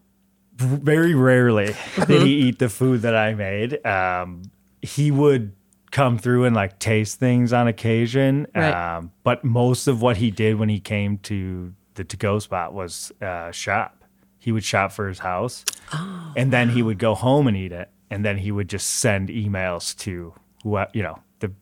very 0.55 1.15
rarely 1.15 1.75
did 2.07 2.21
he 2.23 2.33
eat 2.47 2.59
the 2.59 2.69
food 2.69 3.01
that 3.03 3.15
I 3.15 3.33
made. 3.33 3.83
Um, 3.85 4.43
he 4.81 5.09
would 5.11 5.53
come 5.93 6.17
through 6.17 6.43
and 6.45 6.55
like 6.55 6.79
taste 6.79 7.19
things 7.19 7.53
on 7.53 7.67
occasion, 7.67 8.47
Right. 8.55 8.71
um, 8.97 9.11
but 9.23 9.43
most 9.45 9.87
of 9.87 10.01
what 10.01 10.17
he 10.17 10.31
did 10.31 10.55
when 10.57 10.67
he 10.67 10.79
came 10.79 11.19
to 11.19 11.73
the 11.93 12.03
to 12.03 12.17
go 12.17 12.39
spot 12.39 12.73
was 12.73 13.11
uh, 13.21 13.51
shop. 13.51 14.03
He 14.39 14.51
would 14.51 14.63
shop 14.63 14.91
for 14.91 15.07
his 15.07 15.19
house, 15.19 15.63
and 16.35 16.51
then 16.51 16.69
he 16.69 16.81
would 16.81 16.97
go 16.99 17.13
home 17.15 17.47
and 17.47 17.55
eat 17.55 17.71
it, 17.71 17.89
and 18.09 18.25
then 18.25 18.37
he 18.39 18.51
would 18.51 18.67
just 18.67 18.87
send 18.87 19.29
emails 19.29 19.95
to 19.99 20.33
who 20.63 20.83
you 20.93 21.03
know 21.03 21.19
the 21.39 21.53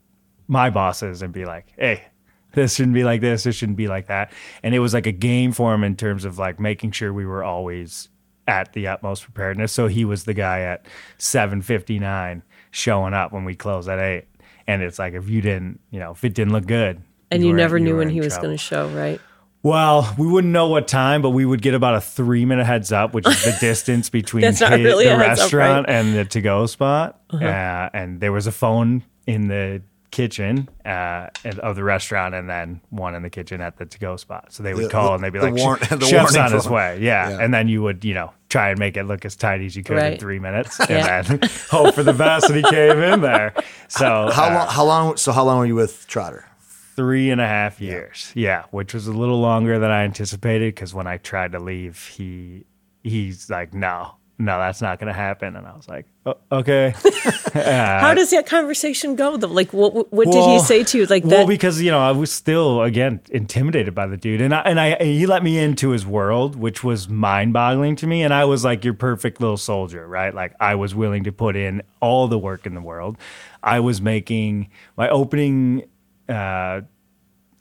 my 0.47 0.69
bosses 0.71 1.21
and 1.21 1.31
be 1.33 1.45
like, 1.45 1.67
"Hey, 1.77 2.05
this 2.53 2.73
shouldn't 2.75 2.95
be 2.95 3.03
like 3.03 3.21
this. 3.21 3.43
This 3.43 3.55
shouldn't 3.57 3.77
be 3.77 3.87
like 3.87 4.07
that." 4.07 4.31
And 4.63 4.73
it 4.73 4.79
was 4.79 4.93
like 4.95 5.05
a 5.05 5.11
game 5.11 5.51
for 5.51 5.73
him 5.73 5.83
in 5.83 5.95
terms 5.95 6.25
of 6.25 6.39
like 6.39 6.59
making 6.59 6.91
sure 6.91 7.13
we 7.13 7.25
were 7.25 7.43
always 7.43 8.09
at 8.47 8.73
the 8.73 8.87
utmost 8.87 9.23
preparedness. 9.25 9.71
So 9.71 9.87
he 9.87 10.03
was 10.05 10.23
the 10.23 10.33
guy 10.33 10.61
at 10.61 10.85
seven 11.19 11.61
fifty 11.61 11.99
nine 11.99 12.41
showing 12.71 13.13
up 13.13 13.31
when 13.33 13.43
we 13.45 13.53
closed 13.53 13.89
at 13.89 13.99
eight. 13.99 14.25
And 14.67 14.81
it's 14.81 14.99
like 14.99 15.13
if 15.13 15.29
you 15.29 15.41
didn't, 15.41 15.79
you 15.91 15.99
know, 15.99 16.11
if 16.11 16.23
it 16.23 16.33
didn't 16.33 16.53
look 16.53 16.65
good, 16.65 17.01
And 17.29 17.43
you, 17.43 17.51
were- 17.51 17.57
never 17.57 17.79
knew 17.79 17.93
were 17.93 17.99
when 17.99 18.07
in 18.09 18.13
he 18.13 18.21
was 18.21 18.37
going 18.37 18.51
to 18.51 18.57
show, 18.57 18.87
right? 18.89 19.19
Well, 19.63 20.11
we 20.17 20.25
wouldn't 20.25 20.51
know 20.51 20.67
what 20.69 20.87
time, 20.87 21.21
but 21.21 21.29
we 21.31 21.45
would 21.45 21.61
get 21.61 21.75
about 21.75 21.93
a 21.95 22.01
three 22.01 22.45
minute 22.45 22.65
heads 22.65 22.91
up, 22.91 23.13
which 23.13 23.27
is 23.27 23.43
the 23.43 23.55
distance 23.61 24.09
between 24.09 24.43
his- 24.43 24.59
really 24.61 25.05
the 25.05 25.15
heads 25.15 25.39
up, 25.39 25.43
restaurant 25.45 25.87
right? 25.87 25.93
Uh-huh. 25.93 26.07
and 26.07 26.15
the 26.15 26.25
to 26.25 26.41
go 26.41 26.65
spot. 26.65 27.21
uh 27.31 27.89
and 27.93 28.19
there 28.19 28.31
was 28.31 28.47
a 28.47 28.51
phone 28.51 29.03
in 29.27 29.47
the 29.47 29.83
kitchen 30.11 30.69
uh, 30.85 31.27
of 31.59 31.75
the 31.75 31.83
restaurant, 31.83 32.35
and 32.35 32.49
then 32.49 32.81
one 32.89 33.15
in 33.15 33.23
the 33.23 33.29
kitchen 33.29 33.61
at 33.61 33.77
the 33.77 33.85
to 33.85 33.97
go 33.99 34.17
spot. 34.17 34.51
So 34.53 34.61
they 34.63 34.73
would 34.73 34.85
The- 34.85 34.89
call 34.89 35.07
the- 35.09 35.13
and 35.15 35.23
they'd 35.23 35.33
be 35.33 35.39
the 35.39 35.45
like, 35.51 35.55
warn- 35.55 35.79
"Sh- 35.79 35.87
the 35.89 36.05
"Chef's 36.05 36.35
on 36.35 36.51
his 36.51 36.67
way." 36.69 36.99
Yeah. 37.01 37.29
Yeah. 37.29 37.37
and 37.41 37.53
then 37.53 37.67
you 37.67 37.81
would, 37.81 38.03
you 38.05 38.13
know, 38.13 38.31
try 38.49 38.69
and 38.69 38.77
make 38.79 38.97
it 38.97 39.03
look 39.05 39.23
as 39.25 39.35
tidy 39.35 39.65
as 39.65 39.75
you 39.75 39.83
could 39.83 39.97
in 39.97 40.17
three 40.19 40.39
minutes, 40.39 40.77
Yeah. 40.89 41.19
and 41.19 41.27
then 41.39 41.49
hope 41.69 41.95
for 41.95 42.03
the 42.03 42.13
best. 42.13 42.47
And 42.49 42.57
he 42.57 42.63
came 42.63 42.99
in 42.99 43.21
there. 43.21 43.53
So 43.87 44.29
How 44.31 44.49
uh, 44.49 44.53
long? 44.53 44.67
How 44.67 44.83
long? 44.85 45.17
So 45.17 45.31
how 45.31 45.43
long 45.45 45.59
were 45.59 45.65
you 45.65 45.75
with 45.75 46.05
Trotter? 46.07 46.45
three 46.93 47.29
and 47.31 47.39
a 47.39 47.47
half 47.47 47.79
years. 47.79 48.31
Yeah, 48.35 48.65
which 48.71 48.93
was 48.93 49.07
a 49.07 49.13
little 49.13 49.39
longer 49.39 49.79
than 49.79 49.89
I 49.89 50.03
anticipated 50.03 50.75
because 50.75 50.93
when 50.93 51.07
I 51.07 51.17
tried 51.17 51.53
to 51.53 51.59
leave, 51.59 52.05
he 52.17 52.65
he's 53.01 53.49
like, 53.49 53.73
no, 53.73 54.15
no, 54.41 54.57
that's 54.57 54.81
not 54.81 54.99
going 54.99 55.07
to 55.07 55.13
happen, 55.13 55.55
and 55.55 55.67
I 55.67 55.75
was 55.75 55.87
like, 55.87 56.07
oh, 56.25 56.35
okay. 56.51 56.93
How 57.53 58.13
does 58.13 58.31
that 58.31 58.45
conversation 58.45 59.15
go 59.15 59.37
though? 59.37 59.47
Like, 59.47 59.71
what 59.71 60.11
what 60.11 60.31
did 60.31 60.43
he 60.43 60.59
say 60.59 60.83
to 60.83 60.97
you? 60.97 61.05
Like 61.05 61.23
well, 61.23 61.39
that? 61.39 61.47
because 61.47 61.81
you 61.81 61.91
know 61.91 61.99
I 61.99 62.11
was 62.11 62.31
still 62.31 62.81
again 62.81 63.21
intimidated 63.29 63.93
by 63.93 64.07
the 64.07 64.17
dude, 64.17 64.41
and 64.41 64.53
I, 64.53 64.61
and 64.61 64.79
I 64.79 64.87
and 64.87 65.07
he 65.07 65.25
let 65.25 65.43
me 65.43 65.59
into 65.59 65.89
his 65.89 66.05
world, 66.05 66.55
which 66.55 66.83
was 66.83 67.07
mind 67.07 67.53
boggling 67.53 67.95
to 67.97 68.07
me. 68.07 68.23
And 68.23 68.33
I 68.33 68.45
was 68.45 68.63
like 68.63 68.83
your 68.83 68.93
perfect 68.93 69.39
little 69.39 69.57
soldier, 69.57 70.07
right? 70.07 70.33
Like 70.33 70.53
I 70.59 70.75
was 70.75 70.95
willing 70.95 71.23
to 71.25 71.31
put 71.31 71.55
in 71.55 71.83
all 71.99 72.27
the 72.27 72.39
work 72.39 72.65
in 72.65 72.73
the 72.73 72.81
world. 72.81 73.17
I 73.61 73.79
was 73.79 74.01
making 74.01 74.69
my 74.97 75.09
opening. 75.09 75.87
Uh, 76.27 76.81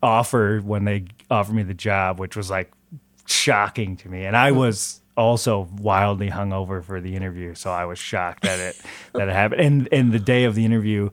offer 0.03 0.61
when 0.61 0.85
they 0.85 1.05
offered 1.31 1.55
me 1.55 1.63
the 1.63 1.75
job, 1.75 2.19
which 2.19 2.37
was 2.37 2.51
like 2.51 2.73
shocking 3.27 3.97
to 3.99 4.09
me. 4.09 4.25
And 4.25 4.37
I 4.37 4.53
was 4.53 5.00
also 5.17 5.69
wildly 5.79 6.31
hungover 6.31 6.83
for 6.83 7.01
the 7.01 7.15
interview, 7.17 7.55
so 7.55 7.71
I 7.71 7.85
was 7.85 7.99
shocked 7.99 8.43
that 8.45 8.59
it 8.61 8.81
that 9.15 9.29
it 9.29 9.35
happened. 9.35 9.61
And 9.61 9.89
and 9.93 10.13
the 10.13 10.19
day 10.19 10.45
of 10.45 10.55
the 10.55 10.65
interview, 10.65 11.11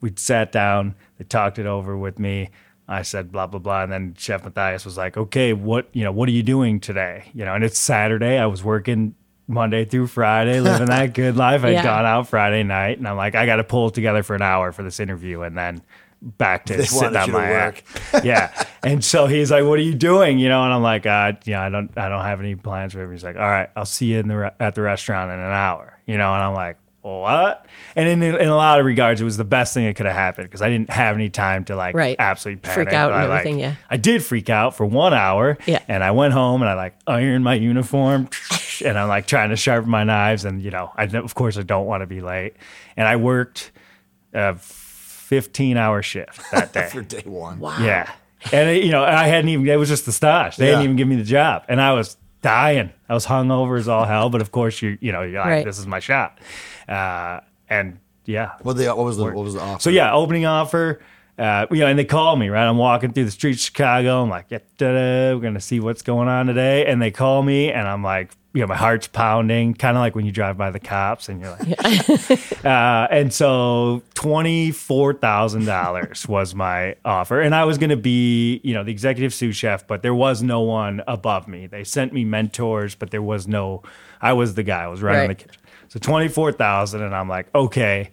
we 0.00 0.12
sat 0.16 0.52
down, 0.52 0.94
they 1.18 1.24
talked 1.24 1.58
it 1.58 1.66
over 1.66 1.96
with 1.96 2.18
me. 2.18 2.50
I 2.88 3.02
said 3.02 3.30
blah 3.30 3.46
blah 3.46 3.60
blah, 3.60 3.84
and 3.84 3.92
then 3.92 4.14
Chef 4.18 4.42
Matthias 4.44 4.84
was 4.84 4.96
like, 4.96 5.16
"Okay, 5.16 5.52
what 5.52 5.88
you 5.92 6.02
know? 6.04 6.12
What 6.12 6.28
are 6.28 6.32
you 6.32 6.42
doing 6.42 6.80
today? 6.80 7.30
You 7.34 7.44
know?" 7.44 7.54
And 7.54 7.62
it's 7.64 7.78
Saturday. 7.78 8.36
I 8.38 8.46
was 8.46 8.64
working 8.64 9.14
Monday 9.46 9.84
through 9.84 10.08
Friday, 10.08 10.60
living 10.60 10.86
that 10.88 11.14
good 11.14 11.36
life. 11.36 11.62
I'd 11.64 11.72
Yeah. 11.74 11.82
gone 11.84 12.04
out 12.04 12.28
Friday 12.28 12.62
night, 12.64 12.98
and 12.98 13.06
I'm 13.06 13.16
like, 13.16 13.34
I 13.36 13.46
got 13.46 13.56
to 13.56 13.64
pull 13.64 13.88
it 13.88 13.94
together 13.94 14.22
for 14.24 14.34
an 14.34 14.42
hour 14.42 14.72
for 14.72 14.82
this 14.82 14.98
interview, 15.00 15.42
and 15.42 15.56
then 15.56 15.82
back 16.22 16.66
to 16.66 16.76
They 16.76 16.84
sitting 16.84 17.14
wanted 17.14 17.16
on 17.18 17.30
my 17.32 17.50
work. 17.50 17.82
ass. 18.14 18.24
Yeah, 18.24 18.64
and 18.82 19.04
so 19.04 19.26
he's 19.26 19.50
like, 19.50 19.64
"What 19.64 19.78
are 19.78 19.82
you 19.82 19.94
doing?" 19.94 20.38
You 20.38 20.48
know, 20.48 20.62
and 20.64 20.72
I'm 20.72 20.82
like, 20.82 21.06
uh, 21.06 21.32
"Yeah, 21.44 21.62
I 21.62 21.68
don't, 21.70 21.90
I 21.96 22.08
don't 22.08 22.24
have 22.24 22.40
any 22.40 22.54
plans 22.56 22.92
for 22.92 23.02
him." 23.02 23.10
He's 23.12 23.24
like, 23.24 23.36
"All 23.36 23.42
right, 23.42 23.70
I'll 23.76 23.84
see 23.86 24.06
you 24.12 24.18
in 24.18 24.28
the 24.28 24.36
re- 24.36 24.50
at 24.60 24.74
the 24.74 24.82
restaurant 24.82 25.30
in 25.30 25.38
an 25.38 25.52
hour." 25.52 25.98
You 26.06 26.18
know, 26.18 26.32
and 26.34 26.42
I'm 26.42 26.54
like, 26.54 26.76
"What?" 27.02 27.64
And 27.96 28.08
in 28.08 28.22
in 28.22 28.48
a 28.48 28.54
lot 28.56 28.78
of 28.80 28.86
regards, 28.86 29.20
it 29.20 29.24
was 29.24 29.36
the 29.36 29.44
best 29.44 29.72
thing 29.74 29.86
that 29.86 29.96
could 29.96 30.06
have 30.06 30.14
happened 30.14 30.48
because 30.48 30.60
I 30.62 30.68
didn't 30.68 30.90
have 30.90 31.14
any 31.14 31.30
time 31.30 31.64
to 31.66 31.76
like 31.76 31.94
Right. 31.94 32.16
absolutely 32.18 32.60
panic. 32.60 32.74
Freak 32.88 32.92
out 32.92 33.10
but 33.10 33.14
and 33.14 33.22
I, 33.24 33.26
like- 33.26 33.38
everything, 33.40 33.60
yeah. 33.60 33.74
I 33.88 33.96
did 33.96 34.22
freak 34.24 34.50
out 34.50 34.76
for 34.76 34.84
one 34.86 35.14
hour. 35.14 35.56
Yeah. 35.66 35.80
And 35.88 36.04
I 36.04 36.10
went 36.10 36.34
home 36.34 36.60
and 36.62 36.68
I 36.70 36.74
like 36.74 36.94
ironed 37.06 37.44
my 37.44 37.54
uniform 37.54 38.28
and 38.84 38.98
I'm 38.98 39.08
like 39.08 39.26
trying 39.26 39.50
to 39.50 39.56
sharpen 39.56 39.90
my 39.90 40.04
knives. 40.04 40.44
And, 40.44 40.60
you 40.62 40.70
know, 40.70 40.92
I, 40.96 41.04
of 41.04 41.34
course, 41.34 41.56
I 41.56 41.62
don't 41.62 41.86
want 41.86 42.02
to 42.02 42.06
be 42.06 42.20
late. 42.20 42.54
And 42.96 43.08
I 43.08 43.16
worked 43.16 43.72
a 44.32 44.54
15 45.30 45.76
hour 45.76 46.02
shift 46.02 46.40
that 46.50 46.72
day. 46.74 46.88
for 46.90 47.02
day 47.02 47.22
one. 47.24 47.60
Wow. 47.60 47.78
yeah. 47.80 48.10
And, 48.52 48.68
it, 48.68 48.82
you 48.82 48.90
know, 48.90 49.04
I 49.04 49.28
hadn't 49.28 49.48
even, 49.50 49.68
it 49.68 49.76
was 49.76 49.88
just 49.88 50.06
the 50.06 50.12
stash. 50.12 50.56
They 50.56 50.66
didn't 50.66 50.82
even 50.82 50.96
give 50.96 51.06
me 51.06 51.14
the 51.14 51.22
job. 51.24 51.62
And 51.68 51.80
I 51.80 51.92
was 51.92 52.16
dying. 52.42 52.90
I 53.08 53.14
was 53.14 53.26
hungover 53.26 53.78
as 53.78 53.86
all 53.86 54.04
hell. 54.06 54.28
But 54.28 54.40
of 54.40 54.50
course, 54.50 54.82
you 54.82 54.98
you 55.00 55.12
know, 55.12 55.22
you're 55.22 55.38
like, 55.40 55.48
Right. 55.48 55.64
this 55.64 55.78
is 55.78 55.86
my 55.86 56.00
shot. 56.00 56.38
Uh, 56.88 57.40
and 57.68 58.00
yeah, 58.24 58.52
What 58.62 58.74
they? 58.76 58.88
What 58.88 58.98
was 58.98 59.18
the? 59.18 59.24
What 59.24 59.34
was 59.44 59.54
the 59.54 59.60
offer? 59.60 59.80
so 59.80 59.90
yeah, 59.90 60.12
opening 60.12 60.46
offer. 60.46 61.00
Uh, 61.38 61.66
you 61.70 61.78
know, 61.80 61.86
and 61.86 61.98
they 61.98 62.04
call 62.04 62.36
me 62.36 62.48
right. 62.50 62.66
I'm 62.66 62.76
walking 62.76 63.12
through 63.12 63.24
the 63.24 63.30
streets 63.30 63.60
of 63.62 63.64
Chicago. 63.66 64.22
I'm 64.22 64.28
like, 64.28 64.46
yeah, 64.50 64.58
we're 64.78 65.38
gonna 65.40 65.60
see 65.60 65.80
what's 65.80 66.02
going 66.02 66.28
on 66.28 66.46
today. 66.46 66.84
And 66.86 67.00
they 67.00 67.10
call 67.10 67.42
me, 67.42 67.72
and 67.72 67.88
I'm 67.88 68.02
like, 68.02 68.32
you 68.52 68.60
know, 68.60 68.66
my 68.66 68.76
heart's 68.76 69.06
pounding, 69.06 69.72
kind 69.74 69.96
of 69.96 70.00
like 70.00 70.14
when 70.14 70.26
you 70.26 70.32
drive 70.32 70.58
by 70.58 70.70
the 70.70 70.80
cops, 70.80 71.28
and 71.30 71.40
you're 71.40 71.50
like, 71.50 72.64
uh, 72.64 73.06
and 73.10 73.32
so 73.32 74.02
twenty 74.14 74.70
four 74.70 75.14
thousand 75.14 75.64
dollars 75.64 76.28
was 76.28 76.54
my 76.54 76.96
offer, 77.06 77.40
and 77.40 77.54
I 77.54 77.64
was 77.64 77.78
gonna 77.78 77.96
be, 77.96 78.60
you 78.62 78.74
know, 78.74 78.84
the 78.84 78.90
executive 78.92 79.32
sous 79.32 79.56
chef, 79.56 79.86
but 79.86 80.02
there 80.02 80.14
was 80.14 80.42
no 80.42 80.60
one 80.60 81.00
above 81.08 81.48
me. 81.48 81.66
They 81.68 81.84
sent 81.84 82.12
me 82.12 82.24
mentors, 82.24 82.94
but 82.94 83.10
there 83.12 83.22
was 83.22 83.48
no. 83.48 83.82
I 84.20 84.34
was 84.34 84.54
the 84.56 84.62
guy. 84.62 84.82
I 84.82 84.88
was 84.88 85.00
running 85.00 85.20
Right. 85.28 85.38
the 85.38 85.44
kitchen. 85.44 85.62
So 85.88 85.98
twenty 86.00 86.28
four 86.28 86.52
thousand, 86.52 87.02
and 87.02 87.14
I'm 87.14 87.28
like, 87.28 87.46
okay. 87.54 88.10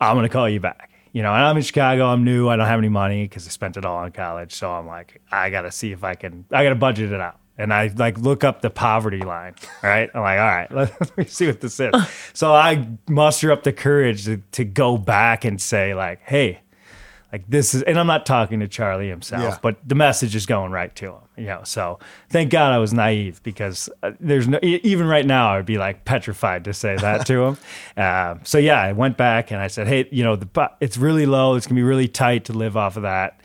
I'm 0.00 0.16
gonna 0.16 0.28
call 0.28 0.48
you 0.48 0.60
back. 0.60 0.92
You 1.18 1.24
know, 1.24 1.34
and 1.34 1.44
I'm 1.44 1.56
in 1.56 1.64
Chicago. 1.64 2.06
I'm 2.06 2.22
new. 2.22 2.48
I 2.48 2.54
don't 2.54 2.68
have 2.68 2.78
any 2.78 2.88
money 2.88 3.24
because 3.24 3.44
I 3.44 3.50
spent 3.50 3.76
it 3.76 3.84
all 3.84 3.96
on 3.96 4.12
college. 4.12 4.54
So 4.54 4.70
I'm 4.70 4.86
like, 4.86 5.20
I 5.32 5.50
gotta 5.50 5.72
see 5.72 5.90
if 5.90 6.04
I 6.04 6.14
can. 6.14 6.44
I 6.52 6.62
gotta 6.62 6.76
budget 6.76 7.10
it 7.10 7.20
out. 7.20 7.40
And 7.56 7.74
I 7.74 7.88
like 7.96 8.18
look 8.18 8.44
up 8.44 8.62
the 8.62 8.70
poverty 8.70 9.18
line. 9.18 9.56
Right. 9.82 10.08
I'm 10.14 10.20
like, 10.20 10.38
all 10.38 10.46
right, 10.46 10.70
let 11.00 11.18
me 11.18 11.24
see 11.24 11.48
what 11.48 11.60
this 11.60 11.80
is. 11.80 11.92
so 12.34 12.54
I 12.54 12.86
muster 13.08 13.50
up 13.50 13.64
the 13.64 13.72
courage 13.72 14.26
to, 14.26 14.36
to 14.52 14.64
go 14.64 14.96
back 14.96 15.44
and 15.44 15.60
say 15.60 15.92
like, 15.92 16.20
hey, 16.22 16.60
like 17.32 17.44
this 17.48 17.74
is. 17.74 17.82
And 17.82 17.98
I'm 17.98 18.06
not 18.06 18.24
talking 18.24 18.60
to 18.60 18.68
Charlie 18.68 19.08
himself, 19.08 19.42
Yeah. 19.42 19.58
but 19.62 19.76
the 19.86 19.94
message 19.94 20.34
is 20.34 20.46
going 20.46 20.72
right 20.72 20.94
to 20.96 21.06
him. 21.12 21.20
You 21.36 21.46
know. 21.46 21.60
So 21.64 21.98
thank 22.30 22.50
God 22.50 22.72
I 22.72 22.78
was 22.78 22.92
naive 22.94 23.42
because 23.42 23.88
uh, 24.02 24.12
there's 24.18 24.48
no 24.48 24.58
even 24.62 25.06
right 25.06 25.26
now 25.26 25.50
I'd 25.54 25.66
be 25.66 25.78
like 25.78 26.04
petrified 26.04 26.64
to 26.64 26.72
say 26.72 26.96
that 26.96 27.26
to 27.26 27.42
him. 27.42 27.58
Um, 28.02 28.40
so 28.44 28.58
yeah, 28.58 28.80
I 28.80 28.92
went 28.92 29.16
back 29.16 29.50
and 29.50 29.60
I 29.60 29.66
said, 29.66 29.86
hey, 29.86 30.08
you 30.10 30.24
know, 30.24 30.36
the 30.36 30.70
it's 30.80 30.96
really 30.96 31.26
low. 31.26 31.54
It's 31.54 31.66
gonna 31.66 31.78
be 31.78 31.82
really 31.82 32.08
tight 32.08 32.46
to 32.46 32.52
live 32.52 32.76
off 32.76 32.96
of 32.96 33.02
that. 33.02 33.40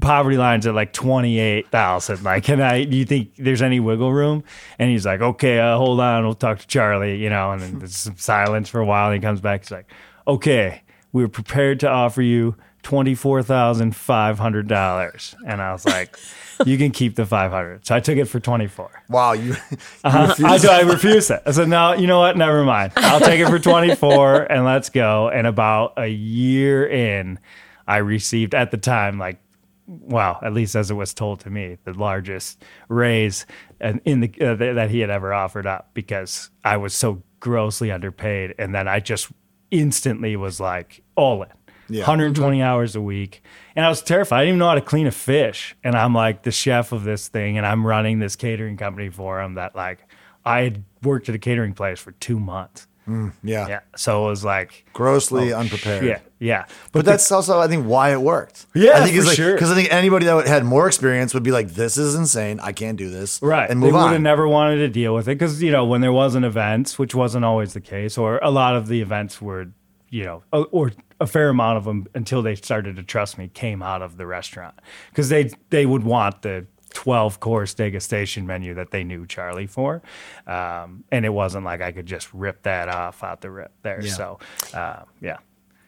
Poverty 0.00 0.36
line's 0.36 0.66
at 0.66 0.74
like 0.74 0.92
twenty 0.92 1.38
eight 1.38 1.70
thousand. 1.70 2.22
Like, 2.22 2.44
can 2.44 2.60
I? 2.60 2.84
Do 2.84 2.96
you 2.96 3.04
think 3.04 3.34
there's 3.36 3.62
any 3.62 3.80
wiggle 3.80 4.12
room? 4.12 4.44
And 4.78 4.90
he's 4.90 5.06
like, 5.06 5.20
okay, 5.20 5.58
uh, 5.58 5.76
hold 5.76 5.98
on, 6.00 6.24
we'll 6.24 6.34
talk 6.34 6.58
to 6.58 6.66
Charlie. 6.66 7.16
You 7.16 7.30
know, 7.30 7.52
and 7.52 7.60
then 7.62 7.78
there's 7.78 7.96
some 7.96 8.16
silence 8.16 8.68
for 8.68 8.80
a 8.80 8.84
while. 8.84 9.06
And 9.10 9.14
he 9.14 9.20
comes 9.26 9.40
back. 9.40 9.62
He's 9.62 9.70
like, 9.70 9.90
okay, 10.26 10.82
we're 11.12 11.26
prepared 11.28 11.80
to 11.80 11.88
offer 11.88 12.22
you 12.22 12.54
twenty 12.88 13.14
four 13.14 13.42
thousand 13.42 13.94
five 13.94 14.38
hundred 14.38 14.66
dollars. 14.66 15.34
And 15.46 15.60
I 15.60 15.72
was 15.72 15.84
like, 15.84 16.16
you 16.64 16.78
can 16.78 16.90
keep 16.90 17.16
the 17.16 17.26
five 17.26 17.50
hundred. 17.50 17.86
So 17.86 17.94
I 17.94 18.00
took 18.00 18.16
it 18.16 18.24
for 18.24 18.40
twenty 18.40 18.66
four. 18.66 18.90
Wow, 19.10 19.32
you. 19.32 19.52
you 19.70 19.76
I, 20.04 20.26
refused- 20.28 20.62
do, 20.62 20.68
I 20.70 20.80
refused 20.80 21.30
it. 21.30 21.42
I 21.44 21.50
said, 21.50 21.68
no, 21.68 21.92
you 21.92 22.06
know 22.06 22.18
what? 22.20 22.38
Never 22.38 22.64
mind. 22.64 22.92
I'll 22.96 23.20
take 23.20 23.40
it 23.40 23.46
for 23.48 23.58
24 23.58 24.50
and 24.50 24.64
let's 24.64 24.88
go. 24.88 25.28
And 25.28 25.46
about 25.46 25.92
a 25.98 26.06
year 26.08 26.86
in, 26.86 27.38
I 27.86 27.98
received 27.98 28.54
at 28.54 28.70
the 28.70 28.76
time, 28.78 29.18
like, 29.18 29.38
wow, 29.86 30.38
at 30.42 30.52
least 30.54 30.74
as 30.74 30.90
it 30.90 30.94
was 30.94 31.12
told 31.12 31.40
to 31.40 31.50
me, 31.50 31.76
the 31.84 31.92
largest 31.92 32.62
raise 32.88 33.44
and 33.80 34.00
in 34.06 34.20
the 34.20 34.28
uh, 34.40 34.56
th- 34.56 34.74
that 34.76 34.90
he 34.90 35.00
had 35.00 35.10
ever 35.10 35.32
offered 35.34 35.66
up 35.66 35.90
because 35.94 36.48
I 36.64 36.78
was 36.78 36.94
so 36.94 37.22
grossly 37.40 37.90
underpaid. 37.90 38.54
And 38.58 38.74
then 38.74 38.88
I 38.88 39.00
just 39.00 39.28
instantly 39.70 40.36
was 40.36 40.58
like, 40.58 41.02
all 41.16 41.42
in. 41.42 41.48
Yeah. 41.88 42.02
120 42.02 42.62
hours 42.62 42.94
a 42.96 43.00
week. 43.00 43.42
And 43.74 43.84
I 43.84 43.88
was 43.88 44.02
terrified. 44.02 44.38
I 44.38 44.40
didn't 44.42 44.48
even 44.48 44.58
know 44.58 44.68
how 44.68 44.74
to 44.74 44.80
clean 44.80 45.06
a 45.06 45.10
fish. 45.12 45.76
And 45.82 45.94
I'm 45.94 46.14
like 46.14 46.42
the 46.42 46.50
chef 46.50 46.92
of 46.92 47.04
this 47.04 47.28
thing, 47.28 47.56
and 47.56 47.66
I'm 47.66 47.86
running 47.86 48.18
this 48.18 48.36
catering 48.36 48.76
company 48.76 49.08
for 49.08 49.40
him 49.40 49.54
that, 49.54 49.74
like, 49.74 50.00
I 50.44 50.62
had 50.62 50.84
worked 51.02 51.28
at 51.28 51.34
a 51.34 51.38
catering 51.38 51.74
place 51.74 51.98
for 51.98 52.12
two 52.12 52.38
months. 52.38 52.86
Mm, 53.08 53.32
yeah. 53.42 53.66
Yeah. 53.68 53.80
So 53.96 54.26
it 54.26 54.30
was 54.30 54.44
like, 54.44 54.84
Grossly 54.92 55.52
oh, 55.52 55.60
unprepared. 55.60 56.04
yeah, 56.04 56.20
yeah. 56.38 56.66
But 56.92 57.06
that's 57.06 57.30
also, 57.32 57.58
I 57.58 57.66
think, 57.66 57.86
why 57.86 58.12
it 58.12 58.20
worked. 58.20 58.66
Yeah, 58.74 58.98
I 58.98 59.04
think 59.04 59.16
it's 59.16 59.26
like, 59.26 59.36
sure. 59.36 59.54
Because 59.54 59.70
I 59.70 59.74
think 59.74 59.90
anybody 59.90 60.26
that 60.26 60.46
had 60.46 60.64
more 60.64 60.86
experience 60.86 61.32
would 61.32 61.42
be 61.42 61.50
like, 61.50 61.68
"This 61.70 61.96
is 61.96 62.14
insane. 62.14 62.60
I 62.60 62.72
can't 62.72 62.98
do 62.98 63.08
this." 63.08 63.40
Right. 63.40 63.68
and 63.70 63.82
they 63.82 63.86
move 63.86 63.94
would 63.94 64.12
have 64.12 64.20
never 64.20 64.46
wanted 64.46 64.76
to 64.78 64.88
deal 64.88 65.14
with 65.14 65.26
it 65.26 65.38
because, 65.38 65.62
you 65.62 65.72
know, 65.72 65.86
when 65.86 66.02
there 66.02 66.12
wasn't 66.12 66.44
events, 66.44 66.98
which 66.98 67.14
wasn't 67.14 67.46
always 67.46 67.72
the 67.72 67.80
case, 67.80 68.18
or 68.18 68.38
a 68.42 68.50
lot 68.50 68.76
of 68.76 68.88
the 68.88 69.00
events 69.00 69.40
were, 69.40 69.68
you 70.10 70.24
know, 70.24 70.42
or, 70.52 70.66
or 70.70 70.92
a 71.20 71.26
fair 71.26 71.48
amount 71.48 71.78
of 71.78 71.84
them 71.84 72.06
until 72.14 72.42
they 72.42 72.54
started 72.54 72.96
to 72.96 73.02
trust 73.02 73.38
me 73.38 73.48
came 73.48 73.82
out 73.82 74.02
of 74.02 74.16
the 74.16 74.26
restaurant 74.26 74.74
because 75.10 75.28
they, 75.28 75.50
they 75.70 75.86
would 75.86 76.04
want 76.04 76.42
the 76.42 76.66
12 76.94 77.40
course 77.40 77.74
degustation 77.74 78.44
menu 78.44 78.74
that 78.74 78.90
they 78.90 79.04
knew 79.04 79.26
Charlie 79.26 79.66
for. 79.66 80.02
Um, 80.46 81.04
and 81.12 81.24
it 81.24 81.30
wasn't 81.30 81.64
like 81.64 81.80
I 81.80 81.92
could 81.92 82.06
just 82.06 82.32
rip 82.32 82.62
that 82.62 82.88
off 82.88 83.22
out 83.22 83.40
the 83.40 83.50
rip 83.50 83.72
there. 83.82 84.00
Yeah. 84.02 84.12
So, 84.12 84.38
uh, 84.74 85.02
yeah. 85.20 85.38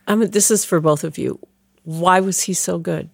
I 0.06 0.14
mean, 0.14 0.30
this 0.30 0.50
is 0.50 0.64
for 0.64 0.80
both 0.80 1.04
of 1.04 1.18
you. 1.18 1.38
Why 1.84 2.20
was 2.20 2.42
he 2.42 2.54
so 2.54 2.78
good? 2.78 3.10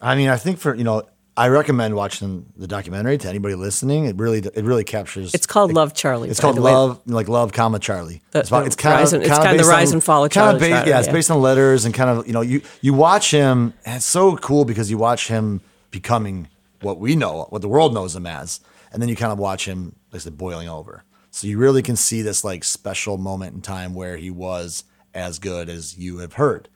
I 0.00 0.16
mean, 0.16 0.28
I 0.28 0.36
think 0.36 0.58
for 0.58 0.74
you 0.74 0.84
know, 0.84 1.02
I 1.36 1.48
recommend 1.48 1.96
watching 1.96 2.46
the 2.56 2.68
documentary 2.68 3.18
to 3.18 3.28
anybody 3.28 3.56
listening. 3.56 4.04
It 4.04 4.16
really, 4.16 4.38
it 4.38 4.64
really 4.64 4.84
captures. 4.84 5.34
It's 5.34 5.46
called 5.46 5.72
Love 5.72 5.92
Charlie. 5.92 6.28
It's 6.30 6.38
called. 6.38 6.58
Love, 6.58 7.00
like 7.06 7.28
Love, 7.28 7.52
comma 7.52 7.80
Charlie. 7.80 8.22
The- 8.30 8.38
it's, 8.40 8.48
about- 8.50 8.66
it's 8.66 8.76
kind 8.76 9.02
of, 9.04 9.12
and- 9.12 9.22
it's 9.24 9.36
kind 9.36 9.58
of 9.58 9.66
the 9.66 9.68
rise 9.70 9.88
on- 9.88 9.94
and 9.94 10.04
fall 10.04 10.24
of 10.24 10.30
kind 10.30 10.44
Charlie 10.44 10.60
based, 10.60 10.70
Trotter, 10.70 10.90
yeah, 10.90 10.98
it's 11.00 11.08
based 11.08 11.30
on 11.32 11.40
letters 11.42 11.84
and 11.84 11.92
kind 11.94 12.10
of 12.10 12.26
you 12.26 12.32
know 12.32 12.40
you 12.40 12.62
you 12.82 12.94
watch 12.94 13.30
him 13.32 13.74
and 13.84 13.96
it's 13.96 14.04
so 14.06 14.36
cool 14.36 14.64
because 14.64 14.90
you 14.90 14.98
watch 14.98 15.26
him 15.28 15.60
becoming 15.90 16.48
what 16.82 16.98
we 17.00 17.16
know, 17.16 17.46
what 17.50 17.62
the 17.62 17.68
world 17.68 17.94
knows 17.94 18.14
him 18.14 18.26
as, 18.26 18.60
and 18.92 19.02
then 19.02 19.08
you 19.08 19.16
kind 19.16 19.32
of 19.32 19.38
watch 19.38 19.66
him 19.66 19.96
like 20.12 20.20
I 20.20 20.22
said 20.22 20.38
boiling 20.38 20.68
over. 20.68 21.02
So 21.32 21.48
you 21.48 21.58
really 21.58 21.82
can 21.82 21.96
see 21.96 22.22
this 22.22 22.44
like 22.44 22.62
special 22.62 23.18
moment 23.18 23.56
in 23.56 23.60
time 23.60 23.92
where 23.94 24.16
he 24.18 24.30
was 24.30 24.84
as 25.12 25.40
good 25.40 25.68
as 25.68 25.98
you 25.98 26.18
have 26.18 26.34
heard. 26.34 26.68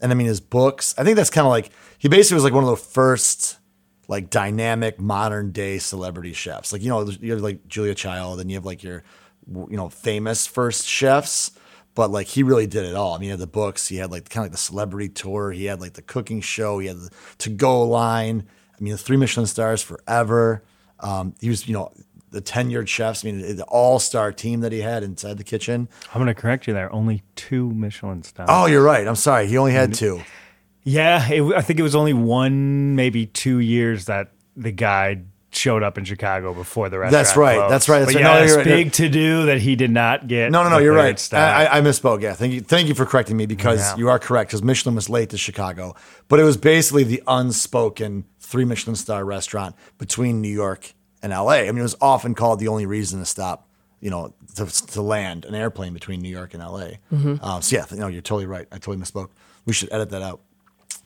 And 0.00 0.10
I 0.10 0.14
mean 0.14 0.28
his 0.28 0.40
books. 0.40 0.94
I 0.96 1.04
think 1.04 1.16
that's 1.16 1.28
kind 1.28 1.46
of 1.46 1.50
like 1.50 1.70
he 1.98 2.08
basically 2.08 2.36
was 2.36 2.44
like 2.44 2.54
one 2.54 2.64
of 2.64 2.70
the 2.70 2.76
first 2.76 3.57
like 4.08 4.30
dynamic 4.30 4.98
modern 4.98 5.52
day 5.52 5.78
celebrity 5.78 6.32
chefs. 6.32 6.72
Like 6.72 6.82
you 6.82 6.88
know 6.88 7.08
you 7.20 7.32
have 7.32 7.42
like 7.42 7.68
Julia 7.68 7.94
Child 7.94 8.40
and 8.40 8.50
you 8.50 8.56
have 8.56 8.64
like 8.64 8.82
your 8.82 9.04
you 9.46 9.76
know 9.76 9.88
famous 9.90 10.46
first 10.46 10.86
chefs, 10.86 11.52
but 11.94 12.10
like 12.10 12.26
he 12.26 12.42
really 12.42 12.66
did 12.66 12.84
it 12.84 12.94
all. 12.94 13.14
I 13.14 13.18
mean, 13.18 13.24
he 13.24 13.30
had 13.30 13.38
the 13.38 13.46
books, 13.46 13.86
he 13.86 13.96
had 13.96 14.10
like 14.10 14.28
kind 14.28 14.42
of 14.42 14.44
like 14.46 14.52
the 14.52 14.58
celebrity 14.58 15.10
tour, 15.10 15.52
he 15.52 15.66
had 15.66 15.80
like 15.80 15.92
the 15.92 16.02
cooking 16.02 16.40
show, 16.40 16.78
he 16.78 16.88
had 16.88 16.96
the 16.96 17.10
to 17.38 17.50
go 17.50 17.82
line. 17.82 18.46
I 18.76 18.82
mean, 18.82 18.92
the 18.92 18.98
three 18.98 19.16
Michelin 19.16 19.46
stars 19.46 19.82
forever. 19.82 20.64
Um, 21.00 21.34
he 21.40 21.48
was 21.48 21.68
you 21.68 21.74
know 21.74 21.92
the 22.30 22.40
tenured 22.40 22.88
chefs. 22.88 23.24
I 23.24 23.30
mean, 23.30 23.56
the 23.56 23.64
all 23.64 23.98
star 23.98 24.32
team 24.32 24.60
that 24.60 24.72
he 24.72 24.80
had 24.80 25.02
inside 25.02 25.38
the 25.38 25.44
kitchen. 25.44 25.88
I'm 26.14 26.22
going 26.22 26.34
to 26.34 26.40
correct 26.40 26.66
you 26.66 26.72
there. 26.74 26.92
Only 26.92 27.22
two 27.36 27.70
Michelin 27.70 28.22
stars. 28.22 28.48
Oh, 28.50 28.66
you're 28.66 28.82
right. 28.82 29.06
I'm 29.06 29.16
sorry. 29.16 29.46
He 29.46 29.56
only 29.58 29.72
had 29.72 29.94
two. 29.94 30.22
Yeah, 30.84 31.28
it, 31.30 31.42
I 31.54 31.60
think 31.60 31.78
it 31.78 31.82
was 31.82 31.94
only 31.94 32.12
one, 32.14 32.94
maybe 32.96 33.26
two 33.26 33.58
years 33.58 34.06
that 34.06 34.32
the 34.56 34.72
guy 34.72 35.22
showed 35.50 35.82
up 35.82 35.96
in 35.98 36.04
Chicago 36.04 36.52
before 36.54 36.88
the 36.88 36.98
restaurant. 36.98 37.12
That's 37.24 37.36
right. 37.36 37.56
closed. 37.56 37.72
That's 37.72 37.88
right. 37.88 37.98
That's 38.00 38.12
but 38.12 38.22
right. 38.22 38.38
No, 38.38 38.42
it's 38.42 38.56
right. 38.56 38.64
big 38.64 38.92
to 38.92 39.08
do 39.08 39.46
that 39.46 39.58
he 39.60 39.76
did 39.76 39.90
not 39.90 40.28
get. 40.28 40.50
No, 40.52 40.62
no, 40.62 40.70
no. 40.70 40.78
You're 40.78 40.94
right. 40.94 41.18
star. 41.18 41.40
I, 41.40 41.64
I 41.64 41.78
I 41.78 41.80
misspoke. 41.80 42.22
Yeah, 42.22 42.34
thank 42.34 42.52
you. 42.52 42.60
Thank 42.60 42.88
you 42.88 42.94
for 42.94 43.06
correcting 43.06 43.36
me 43.36 43.46
because 43.46 43.80
Yeah. 43.80 43.96
you 43.96 44.08
are 44.08 44.18
correct. 44.18 44.50
Because 44.50 44.62
Michelin 44.62 44.94
was 44.94 45.08
late 45.08 45.30
to 45.30 45.38
Chicago, 45.38 45.94
but 46.28 46.38
it 46.38 46.44
was 46.44 46.56
basically 46.56 47.04
the 47.04 47.22
unspoken 47.26 48.24
three 48.40 48.64
Michelin 48.64 48.96
star 48.96 49.24
restaurant 49.24 49.74
between 49.98 50.40
New 50.40 50.52
York 50.52 50.92
and 51.22 51.32
L.A. 51.32 51.62
I 51.68 51.72
mean, 51.72 51.78
it 51.78 51.82
was 51.82 51.96
often 52.00 52.34
called 52.34 52.60
the 52.60 52.68
only 52.68 52.86
reason 52.86 53.18
to 53.20 53.26
stop. 53.26 53.66
You 54.00 54.10
know, 54.10 54.32
to, 54.54 54.66
to 54.66 55.02
land 55.02 55.44
an 55.44 55.56
airplane 55.56 55.92
between 55.92 56.20
New 56.20 56.28
York 56.28 56.54
and 56.54 56.62
L.A. 56.62 57.00
Mm-hmm. 57.12 57.44
Um, 57.44 57.62
so 57.62 57.76
yeah, 57.76 57.84
no, 57.96 58.06
you're 58.06 58.22
totally 58.22 58.46
right. 58.46 58.68
I 58.70 58.76
totally 58.76 58.98
misspoke. 58.98 59.30
We 59.66 59.72
should 59.72 59.92
edit 59.92 60.10
that 60.10 60.22
out. 60.22 60.40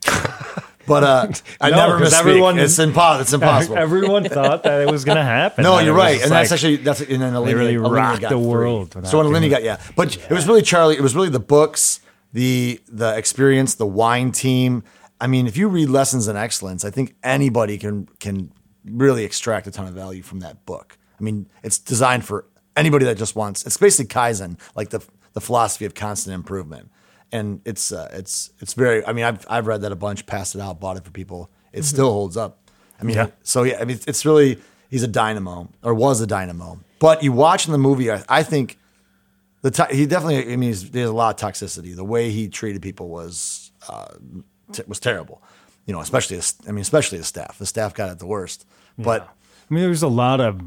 But 0.85 1.05
uh, 1.05 1.29
I 1.61 1.71
No, 1.71 1.77
never 1.77 1.99
'cause 1.99 2.13
misspeak. 2.13 2.19
everyone- 2.19 2.59
it's 2.59 2.79
impossible. 2.81 3.23
It's 3.23 3.33
impossible. 3.41 3.79
Everyone 3.79 4.29
thought 4.29 4.65
that 4.65 4.81
it 4.81 4.91
was 4.91 5.05
going 5.05 5.17
to 5.17 5.23
happen. 5.23 5.63
No, 5.69 5.79
you're 5.79 5.95
was 5.95 6.03
right, 6.03 6.13
just 6.15 6.25
and 6.25 6.33
that's 6.33 6.51
like- 6.51 6.57
actually 6.57 6.77
that's 6.77 7.01
and 7.01 7.23
then 7.23 7.35
Alinea, 7.35 7.55
really 7.55 7.75
Alinea 7.77 7.95
rocked 7.95 8.21
got 8.23 8.31
the 8.31 8.35
three. 8.37 8.47
world 8.47 8.93
So 9.07 9.19
when 9.19 9.29
Alinea 9.29 9.49
got 9.51 9.63
yeah, 9.63 9.79
but 9.95 10.17
it 10.17 10.31
was 10.33 10.49
really 10.49 10.63
Charlie. 10.63 10.97
It 10.97 11.01
was 11.01 11.15
really 11.15 11.29
the 11.29 11.39
books, 11.41 12.01
the 12.33 12.81
the 12.89 13.17
experience, 13.17 13.77
the 13.77 13.87
wine 13.87 14.33
team. 14.33 14.83
I 15.21 15.29
mean, 15.29 15.47
if 15.47 15.57
you 15.57 15.69
read 15.69 15.89
Lessons 15.89 16.27
in 16.27 16.37
Excellence, 16.37 16.85
I 16.85 16.91
think 16.91 17.15
anybody 17.23 17.79
can 17.79 18.09
can 18.19 18.51
really 18.85 19.23
extract 19.25 19.69
a 19.69 19.71
ton 19.71 19.87
of 19.87 19.95
value 19.95 20.23
from 20.23 20.41
that 20.41 20.67
book. 20.67 20.99
I 21.19 21.23
mean, 21.23 21.47
it's 21.63 21.79
designed 21.79 22.25
for 22.25 22.45
anybody 22.77 23.05
that 23.05 23.17
just 23.17 23.37
wants. 23.37 23.65
It's 23.65 23.77
basically 23.77 24.09
kaizen, 24.13 24.59
like 24.75 24.91
the 24.91 24.99
the 25.35 25.41
philosophy 25.41 25.85
of 25.85 25.95
constant 25.95 26.35
improvement, 26.35 26.91
and 27.33 27.61
it's 27.65 27.91
uh, 27.93 28.09
it's 28.13 28.51
it's 28.61 28.75
very. 28.75 29.05
I 29.07 29.13
mean, 29.13 29.25
I've 29.25 29.45
I've 29.49 29.67
read 29.67 29.81
that 29.83 29.93
a 29.93 29.97
bunch, 29.97 30.27
passed 30.27 30.55
it 30.55 30.61
out, 30.61 30.79
bought 30.81 30.97
it 30.97 31.05
for 31.05 31.11
people. 31.11 31.51
It 31.73 31.85
still 31.85 32.11
holds 32.13 32.37
up. 32.37 32.59
I 33.01 33.05
mean, 33.05 33.17
Yeah. 33.17 33.29
so 33.43 33.63
yeah, 33.63 33.79
I 33.81 33.85
mean, 33.85 33.99
it's 34.07 34.25
really 34.27 34.59
he's 34.91 35.03
a 35.03 35.09
dynamo 35.09 35.69
or 35.83 35.95
was 35.95 36.21
a 36.21 36.27
dynamo. 36.27 36.79
But 36.99 37.23
you 37.23 37.33
watch 37.33 37.67
in 37.67 37.73
the 37.73 37.79
movie, 37.79 38.13
I, 38.13 38.23
I 38.29 38.43
think 38.43 38.79
the 39.63 39.71
to- 39.73 39.89
he 39.91 40.07
definitely. 40.07 40.53
I 40.53 40.57
mean, 40.57 40.69
he's, 40.71 40.91
there's 40.91 41.09
a 41.09 41.13
lot 41.13 41.43
of 41.43 41.53
toxicity. 41.53 41.97
The 41.97 42.05
way 42.05 42.31
he 42.31 42.49
treated 42.49 42.83
people 42.83 43.09
was 43.09 43.73
uh, 43.89 44.09
t- 44.73 44.83
was 44.87 45.01
terrible. 45.01 45.43
You 45.87 45.93
know, 45.95 46.01
especially 46.01 46.37
his, 46.37 46.55
I 46.69 46.71
mean, 46.73 46.83
especially 46.83 47.19
the 47.19 47.25
staff. 47.25 47.59
The 47.59 47.67
staff 47.67 47.93
got 47.95 48.11
it 48.11 48.19
the 48.21 48.27
worst. 48.27 48.67
But 48.99 49.23
I 49.69 49.75
mean, 49.75 49.83
there's 49.83 50.03
a 50.05 50.09
lot 50.09 50.41
of 50.41 50.61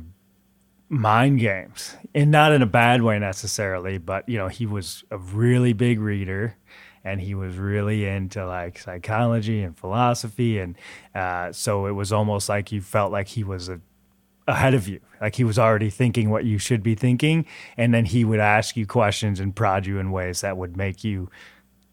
mind 0.90 1.40
games, 1.40 1.96
and 2.14 2.32
not 2.32 2.52
in 2.52 2.62
a 2.62 2.68
bad 2.68 3.02
way 3.02 3.20
necessarily, 3.20 3.98
but 3.98 4.28
you 4.30 4.38
know, 4.38 4.48
he 4.48 4.66
was 4.66 5.04
a 5.12 5.18
really 5.18 5.74
big 5.74 6.00
reader, 6.00 6.56
and 7.04 7.22
he 7.22 7.34
was 7.36 7.58
really 7.58 8.06
into 8.06 8.46
like 8.46 8.80
psychology 8.80 9.62
and 9.62 9.78
philosophy, 9.78 10.60
and 10.60 10.78
uh, 11.14 11.52
so 11.52 11.86
it 11.88 11.92
was 11.92 12.12
almost 12.12 12.50
like 12.50 12.72
you 12.72 12.82
felt 12.82 13.12
like 13.12 13.28
he 13.28 13.44
was 13.44 13.70
a, 13.70 13.80
ahead 14.48 14.74
of 14.74 14.88
you, 14.88 15.00
like 15.22 15.36
he 15.36 15.44
was 15.44 15.58
already 15.58 15.90
thinking 15.90 16.30
what 16.30 16.46
you 16.46 16.58
should 16.58 16.84
be 16.84 16.96
thinking, 16.96 17.46
and 17.78 17.94
then 17.94 18.06
he 18.06 18.24
would 18.24 18.40
ask 18.40 18.78
you 18.78 18.86
questions 18.86 19.40
and 19.40 19.56
prod 19.56 19.86
you 19.86 20.00
in 20.00 20.12
ways 20.12 20.42
that 20.42 20.58
would 20.58 20.78
make 20.78 21.04
you 21.04 21.30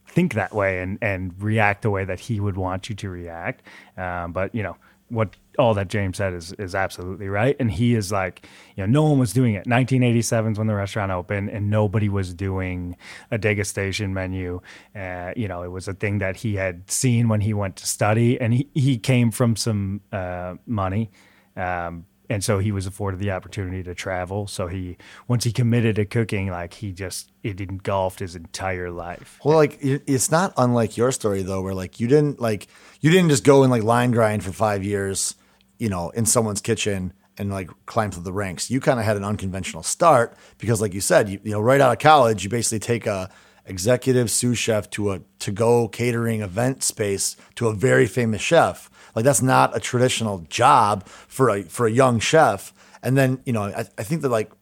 think 0.07 0.35
that 0.35 0.55
way 0.55 0.81
and 0.81 0.99
and 1.01 1.35
react 1.43 1.81
the 1.81 1.91
way 1.91 2.05
that 2.05 2.21
he 2.21 2.39
would 2.39 2.57
want 2.57 2.91
you 2.91 2.95
to 2.95 3.09
react. 3.09 3.63
Um, 3.97 4.33
but 4.33 4.55
you 4.55 4.63
know 4.63 4.77
what 5.09 5.35
all 5.59 5.75
that 5.75 5.89
James 5.89 6.17
said 6.17 6.33
is 6.33 6.53
is 6.55 6.75
absolutely 6.75 7.29
right. 7.29 7.57
And 7.59 7.71
he 7.71 7.95
is 7.95 8.11
like, 8.11 8.47
you 8.77 8.87
know, 8.87 8.91
no 8.91 9.09
one 9.09 9.19
was 9.19 9.33
doing 9.33 9.55
it. 9.55 9.67
1987 9.67 10.53
is 10.53 10.59
when 10.59 10.67
the 10.67 10.75
restaurant 10.75 11.13
opened, 11.13 11.51
and 11.51 11.71
nobody 11.71 12.09
was 12.09 12.35
doing 12.35 12.97
a 13.31 13.39
degustation 13.39 14.11
menu. 14.11 14.61
Uh, 14.95 15.33
you 15.37 15.49
know, 15.49 15.63
it 15.63 15.71
was 15.71 15.89
a 15.89 15.95
thing 15.95 16.19
that 16.19 16.37
he 16.37 16.57
had 16.57 16.91
seen 16.91 17.29
when 17.29 17.41
he 17.41 17.55
went 17.55 17.77
to 17.77 17.87
study, 17.87 18.41
and 18.41 18.55
he 18.55 18.69
he 18.75 18.99
came 18.99 19.31
from 19.31 19.57
some 19.57 20.01
uh, 20.13 20.55
money. 20.67 21.11
Um, 21.57 22.07
and 22.33 22.43
so 22.43 22.59
he 22.59 22.73
was 22.73 22.87
afforded 22.87 23.21
the 23.21 23.31
opportunity 23.31 23.83
to 23.83 23.95
travel. 23.95 24.47
So 24.47 24.67
he, 24.67 24.97
once 25.29 25.45
he 25.45 25.53
committed 25.53 25.97
to 25.97 26.07
cooking, 26.07 26.49
like 26.49 26.73
he 26.75 26.91
just 26.93 27.31
it 27.43 27.61
engulfed 27.61 28.21
his 28.21 28.35
entire 28.35 28.91
life. 28.91 29.39
Well, 29.45 29.57
like 29.57 29.79
it's 29.83 30.31
not 30.31 30.55
unlike 30.57 30.97
your 30.97 31.13
story 31.13 31.43
though, 31.43 31.61
where 31.61 31.75
like 31.75 32.01
you 32.01 32.09
didn't 32.09 32.41
like 32.41 32.69
you 33.01 33.11
didn't 33.11 33.29
just 33.29 33.45
go 33.45 33.63
and 33.63 33.71
like 33.71 33.83
line 33.83 34.13
grind 34.13 34.45
for 34.45 34.53
five 34.53 34.83
years, 34.83 35.35
you 35.83 35.89
know, 35.89 36.11
in 36.11 36.25
someone's 36.25 36.61
kitchen 36.61 37.13
and 37.37 37.51
like 37.51 37.69
climb 37.87 38.13
through 38.13 38.23
the 38.23 38.33
ranks. 38.33 38.71
You 38.71 38.79
kind 38.79 39.01
of 39.01 39.05
had 39.05 39.17
an 39.17 39.25
unconventional 39.25 39.83
start 39.83 40.37
because, 40.59 40.81
like 40.81 40.95
you 40.95 41.01
said, 41.01 41.29
you, 41.29 41.41
you 41.43 41.51
know, 41.51 41.61
right 41.61 41.81
out 41.81 41.91
of 41.91 41.99
college, 41.99 42.45
you 42.45 42.51
basically 42.51 42.79
take 42.79 43.05
a 43.05 43.29
executive 43.67 44.31
sous 44.31 44.57
chef 44.57 44.89
to 44.91 45.11
a 45.11 45.21
to 45.41 45.51
go 45.51 45.89
catering 45.89 46.41
event 46.41 46.85
space 46.85 47.37
to 47.57 47.67
a 47.67 47.75
very 47.75 48.07
famous 48.07 48.41
chef. 48.41 48.89
Like 49.17 49.25
that's 49.25 49.43
not 49.43 49.77
a 49.77 49.81
traditional 49.81 50.47
job 50.49 51.05
for 51.05 51.51
a 51.51 51.65
for 51.65 51.89
a 51.89 51.91
young 51.91 52.21
chef. 52.21 52.73
And 53.03 53.19
then 53.19 53.41
you 53.45 53.53
know, 53.53 53.65
I, 53.65 53.85
I 53.99 54.05
think 54.05 54.23
that 54.23 54.29
like 54.29 54.53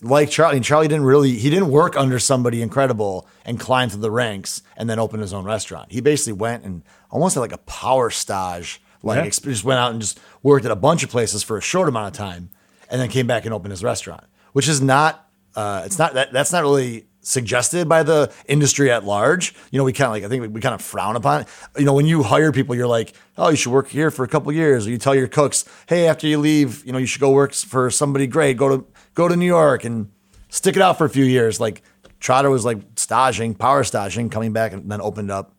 like 0.00 0.30
Charlie, 0.30 0.56
and 0.56 0.64
Charlie 0.64 0.88
didn't 0.88 1.04
really 1.04 1.32
he 1.32 1.50
didn't 1.50 1.68
work 1.70 1.98
under 1.98 2.18
somebody 2.18 2.62
incredible 2.62 3.28
and 3.44 3.60
climb 3.60 3.90
through 3.90 4.00
the 4.00 4.10
ranks 4.10 4.62
and 4.74 4.88
then 4.88 4.98
open 4.98 5.20
his 5.20 5.34
own 5.34 5.44
restaurant. 5.44 5.92
He 5.92 6.00
basically 6.00 6.32
went 6.32 6.64
and 6.64 6.82
almost 7.10 7.34
had 7.34 7.42
like 7.42 7.52
a 7.52 7.58
power 7.58 8.08
stage, 8.08 8.80
like 9.06 9.24
Yeah. 9.24 9.30
just 9.30 9.64
went 9.64 9.78
out 9.78 9.92
and 9.92 10.00
just 10.00 10.18
worked 10.42 10.64
at 10.64 10.70
a 10.70 10.76
bunch 10.76 11.02
of 11.02 11.10
places 11.10 11.42
for 11.42 11.56
a 11.56 11.60
short 11.62 11.88
amount 11.88 12.08
of 12.08 12.12
time, 12.12 12.50
and 12.90 13.00
then 13.00 13.08
came 13.08 13.26
back 13.26 13.44
and 13.44 13.54
opened 13.54 13.70
his 13.72 13.82
restaurant. 13.82 14.24
Which 14.52 14.68
is 14.68 14.80
not, 14.80 15.28
uh, 15.54 15.82
it's 15.84 15.98
not 15.98 16.14
that 16.14 16.32
that's 16.32 16.52
not 16.52 16.62
really 16.62 17.06
suggested 17.20 17.88
by 17.88 18.02
the 18.04 18.32
industry 18.46 18.90
at 18.90 19.04
large. 19.04 19.52
You 19.72 19.78
know, 19.78 19.84
we 19.84 19.92
kind 19.92 20.06
of 20.06 20.12
like 20.12 20.22
I 20.24 20.28
think 20.28 20.42
we, 20.42 20.48
we 20.48 20.60
kind 20.60 20.74
of 20.74 20.80
frown 20.80 21.16
upon 21.16 21.42
it. 21.42 21.48
You 21.78 21.84
know, 21.84 21.92
when 21.94 22.06
you 22.06 22.22
hire 22.22 22.52
people, 22.52 22.74
you're 22.74 22.86
like, 22.86 23.14
oh, 23.36 23.48
you 23.50 23.56
should 23.56 23.72
work 23.72 23.88
here 23.88 24.10
for 24.10 24.24
a 24.24 24.28
couple 24.28 24.52
years, 24.52 24.86
or 24.86 24.90
you 24.90 24.98
tell 24.98 25.14
your 25.14 25.26
cooks, 25.28 25.64
hey, 25.88 26.06
after 26.06 26.26
you 26.26 26.38
leave, 26.38 26.84
you 26.86 26.92
know, 26.92 26.98
you 26.98 27.06
should 27.06 27.20
go 27.20 27.30
work 27.32 27.52
for 27.52 27.90
somebody 27.90 28.26
great. 28.26 28.56
Go 28.56 28.68
to 28.76 28.86
go 29.14 29.28
to 29.28 29.36
New 29.36 29.46
York 29.46 29.84
and 29.84 30.10
stick 30.48 30.76
it 30.76 30.82
out 30.82 30.96
for 30.96 31.04
a 31.04 31.10
few 31.10 31.24
years. 31.24 31.58
Like 31.60 31.82
Trotter 32.20 32.48
was 32.48 32.64
like 32.64 32.78
staging, 32.96 33.54
power 33.54 33.84
staging, 33.84 34.30
coming 34.30 34.52
back 34.54 34.72
and 34.72 34.90
then 34.90 35.00
opened 35.02 35.30
up 35.30 35.52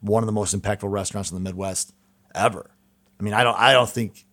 one 0.00 0.22
of 0.22 0.26
the 0.26 0.32
most 0.32 0.52
impactful 0.58 0.90
restaurants 0.90 1.30
in 1.30 1.36
the 1.36 1.40
Midwest 1.40 1.92
ever. 2.34 2.71
I 3.22 3.24
mean, 3.24 3.34
I 3.34 3.44
don't, 3.44 3.56
I 3.56 3.72
don't 3.72 3.88
think, 3.88 4.26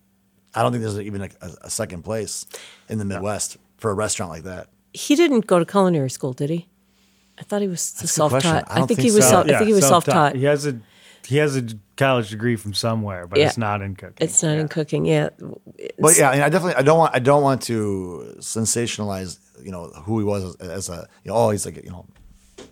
I 0.55 0.63
don't 0.63 0.71
think 0.71 0.81
there's 0.83 0.99
even 0.99 1.21
a, 1.21 1.29
a 1.61 1.69
second 1.69 2.01
place 2.01 2.47
in 2.89 2.97
the 2.97 3.05
Midwest 3.05 3.57
for 3.77 3.91
a 3.91 3.93
restaurant 3.93 4.31
like 4.31 4.43
that. 4.43 4.67
He 4.93 5.15
didn't 5.15 5.45
go 5.45 5.59
to 5.59 5.65
culinary 5.65 6.09
school, 6.09 6.33
did 6.33 6.49
he? 6.49 6.67
I 7.37 7.43
thought 7.43 7.61
he 7.61 7.67
was 7.67 8.01
a 8.01 8.07
self-taught. 8.07 8.63
I 8.67 8.71
I, 8.71 8.75
think, 8.77 8.87
think 8.87 8.99
he 9.01 9.11
was. 9.11 9.25
so. 9.25 9.29
Self, 9.29 9.45
I 9.45 9.57
think 9.59 9.67
he 9.67 9.73
was 9.73 9.87
self-taught. 9.87 10.13
self-taught. 10.13 10.35
He 10.37 10.45
has 10.45 10.65
a 10.65 10.79
he 11.27 11.37
has 11.37 11.55
a 11.55 11.63
college 11.97 12.31
degree 12.31 12.55
from 12.55 12.73
somewhere, 12.73 13.27
but 13.27 13.37
Yeah. 13.37 13.45
it's 13.45 13.59
not 13.59 13.83
in 13.83 13.95
cooking. 13.95 14.17
It's 14.19 14.41
not 14.41 14.57
in 14.57 14.67
cooking. 14.67 15.05
Yeah. 15.05 15.29
But 15.99 16.17
yeah, 16.17 16.31
I, 16.31 16.33
mean, 16.33 16.41
I 16.41 16.49
definitely, 16.49 16.75
I 16.75 16.81
don't 16.81 16.97
want, 16.97 17.15
I 17.15 17.19
don't 17.19 17.43
want 17.43 17.61
to 17.63 18.37
sensationalize, 18.39 19.37
you 19.63 19.71
know, 19.71 19.89
who 19.89 20.17
he 20.17 20.25
was 20.25 20.55
as, 20.59 20.69
as 20.69 20.89
a, 20.89 21.07
you 21.23 21.29
know, 21.29 21.37
oh, 21.37 21.49
he's 21.51 21.63
like, 21.65 21.75
you 21.83 21.91
know, 21.91 22.07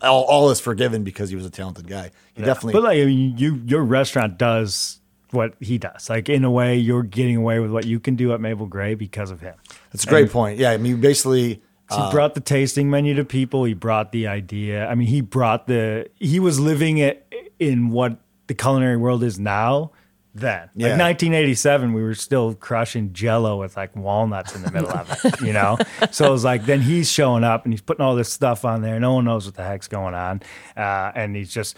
all, 0.01 0.23
all 0.23 0.49
is 0.49 0.59
forgiven 0.59 1.03
because 1.03 1.29
he 1.29 1.35
was 1.35 1.45
a 1.45 1.51
talented 1.51 1.87
guy. 1.87 2.09
He 2.33 2.41
definitely, 2.41 2.73
But 2.73 2.83
like 2.83 2.97
I 2.99 3.05
mean, 3.05 3.37
you, 3.37 3.61
your 3.65 3.83
restaurant 3.83 4.39
does 4.39 4.99
what 5.31 5.53
he 5.59 5.77
does. 5.77 6.09
Like 6.09 6.29
in 6.29 6.43
a 6.43 6.51
way, 6.51 6.75
you're 6.77 7.03
getting 7.03 7.35
away 7.35 7.59
with 7.59 7.71
what 7.71 7.85
you 7.85 7.99
can 7.99 8.15
do 8.15 8.33
at 8.33 8.41
Mabel 8.41 8.65
Gray 8.65 8.95
because 8.95 9.31
of 9.31 9.41
him. 9.41 9.55
that's 9.91 10.03
a 10.05 10.07
great 10.07 10.31
point. 10.31 10.57
Yeah, 10.59 10.71
I 10.71 10.77
mean, 10.77 11.01
basically, 11.01 11.61
he 11.89 12.11
brought 12.11 12.33
the 12.33 12.41
tasting 12.41 12.89
menu 12.89 13.13
to 13.15 13.23
people. 13.25 13.63
He 13.63 13.73
brought 13.73 14.11
the 14.11 14.27
idea. 14.27 14.87
I 14.87 14.95
mean, 14.95 15.07
he 15.07 15.21
brought 15.21 15.67
the. 15.67 16.09
He 16.15 16.39
was 16.39 16.59
living 16.59 16.97
it 16.97 17.25
in 17.59 17.89
what 17.89 18.19
the 18.47 18.53
culinary 18.53 18.97
world 18.97 19.23
is 19.23 19.39
now. 19.39 19.91
Then, 20.35 20.69
Yeah. 20.75 20.89
like 20.89 20.99
1987, 20.99 21.93
we 21.93 22.03
were 22.03 22.13
still 22.13 22.53
crushing 22.53 23.11
Jello 23.11 23.59
with 23.59 23.75
like 23.75 23.95
walnuts 23.95 24.53
in 24.55 24.61
the 24.61 24.71
middle 24.71 24.91
of 24.91 25.09
it. 25.25 25.41
You 25.41 25.51
know, 25.51 25.77
so 26.11 26.27
it 26.27 26.29
was 26.29 26.43
like 26.43 26.65
then 26.67 26.79
he's 26.81 27.09
showing 27.11 27.43
up 27.43 27.63
and 27.63 27.73
he's 27.73 27.81
putting 27.81 28.05
all 28.05 28.15
this 28.15 28.31
stuff 28.31 28.63
on 28.63 28.83
there. 28.83 28.99
No 28.99 29.15
one 29.15 29.25
knows 29.25 29.45
what 29.47 29.55
the 29.55 29.63
heck's 29.63 29.87
going 29.87 30.13
on, 30.13 30.43
uh, 30.75 31.11
and 31.15 31.35
he's 31.35 31.51
just 31.51 31.75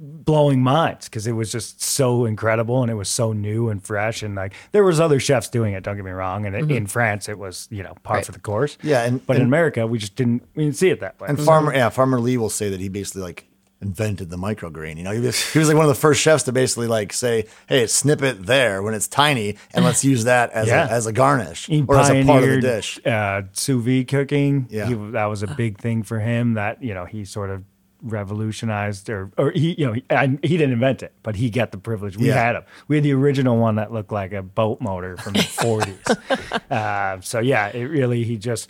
blowing 0.00 0.62
minds 0.62 1.08
because 1.08 1.26
it 1.26 1.32
was 1.32 1.50
just 1.50 1.82
so 1.82 2.24
incredible 2.24 2.82
and 2.82 2.90
it 2.90 2.94
was 2.94 3.08
so 3.08 3.32
new 3.32 3.68
and 3.68 3.82
fresh 3.84 4.22
and 4.22 4.36
like 4.36 4.52
there 4.70 4.84
was 4.84 5.00
other 5.00 5.18
chefs 5.18 5.48
doing 5.48 5.74
it 5.74 5.82
don't 5.82 5.96
get 5.96 6.04
me 6.04 6.10
wrong 6.12 6.46
and 6.46 6.54
it, 6.54 6.62
mm-hmm. 6.62 6.70
in 6.70 6.86
france 6.86 7.28
it 7.28 7.36
was 7.36 7.66
you 7.70 7.82
know 7.82 7.94
par 8.04 8.16
Right. 8.16 8.26
for 8.26 8.30
the 8.32 8.38
course 8.38 8.78
Yeah, 8.82 9.02
and- 9.04 9.24
but 9.26 9.36
in 9.36 9.42
america 9.42 9.86
we 9.88 9.98
just 9.98 10.14
didn't 10.14 10.44
we 10.54 10.64
didn't 10.64 10.76
see 10.76 10.90
it 10.90 11.00
that 11.00 11.20
way 11.20 11.28
And 11.28 11.36
mm-hmm. 11.36 11.46
Farmer, 11.46 11.74
yeah, 11.74 11.88
Farmer 11.88 12.20
Lee 12.20 12.36
will 12.36 12.50
say 12.50 12.68
that 12.70 12.78
he 12.78 12.88
basically 12.88 13.22
like 13.22 13.48
invented 13.80 14.28
the 14.28 14.36
microgreen. 14.36 14.96
You 14.96 15.04
know, 15.04 15.12
he 15.12 15.20
was, 15.20 15.52
he 15.52 15.58
was 15.60 15.68
like 15.68 15.76
one 15.76 15.84
of 15.84 15.88
the 15.88 15.94
first 16.00 16.20
chefs 16.20 16.42
to 16.44 16.52
basically 16.52 16.88
like 16.88 17.12
say, 17.12 17.46
"Hey, 17.68 17.86
snip 17.86 18.22
it 18.22 18.44
there 18.44 18.82
when 18.82 18.92
it's 18.92 19.06
tiny, 19.06 19.56
and 19.72 19.84
let's 19.84 20.04
use 20.04 20.24
that 20.24 20.50
as 20.50 20.66
Yeah. 20.66 20.88
a, 20.88 20.90
as 20.90 21.06
a 21.06 21.12
garnish 21.12 21.66
he 21.66 21.84
or 21.86 21.96
as 21.96 22.10
a 22.10 22.24
part 22.24 22.42
of 22.42 22.50
the 22.50 22.60
dish." 22.60 22.98
uh, 23.06 23.42
sous 23.52 23.80
vide 23.84 24.08
cooking 24.08 24.66
Yeah. 24.68 24.86
he, 24.88 24.94
that 25.12 25.26
was 25.26 25.44
a 25.44 25.50
uh. 25.50 25.54
big 25.54 25.78
thing 25.78 26.02
for 26.02 26.18
him 26.18 26.54
that 26.54 26.82
you 26.82 26.92
know 26.92 27.04
he 27.04 27.24
sort 27.24 27.50
of 27.50 27.62
revolutionized 28.02 29.10
or 29.10 29.30
or 29.36 29.50
he 29.50 29.74
you 29.78 29.86
know 29.86 29.92
he, 29.92 30.04
I, 30.10 30.26
he 30.42 30.56
didn't 30.56 30.72
invent 30.72 31.02
it 31.02 31.12
but 31.22 31.34
he 31.36 31.50
got 31.50 31.72
the 31.72 31.78
privilege 31.78 32.16
we 32.16 32.28
Yeah. 32.28 32.34
had 32.34 32.56
him 32.56 32.62
we 32.86 32.96
had 32.96 33.02
the 33.04 33.12
original 33.12 33.56
one 33.56 33.74
that 33.76 33.92
looked 33.92 34.12
like 34.12 34.32
a 34.32 34.42
boat 34.42 34.80
motor 34.80 35.16
from 35.16 35.34
the 35.34 35.40
40s 35.62 36.16
uh, 36.70 37.20
so 37.20 37.40
yeah 37.40 37.68
it 37.68 37.84
really 37.84 38.22
he 38.24 38.36
just 38.36 38.68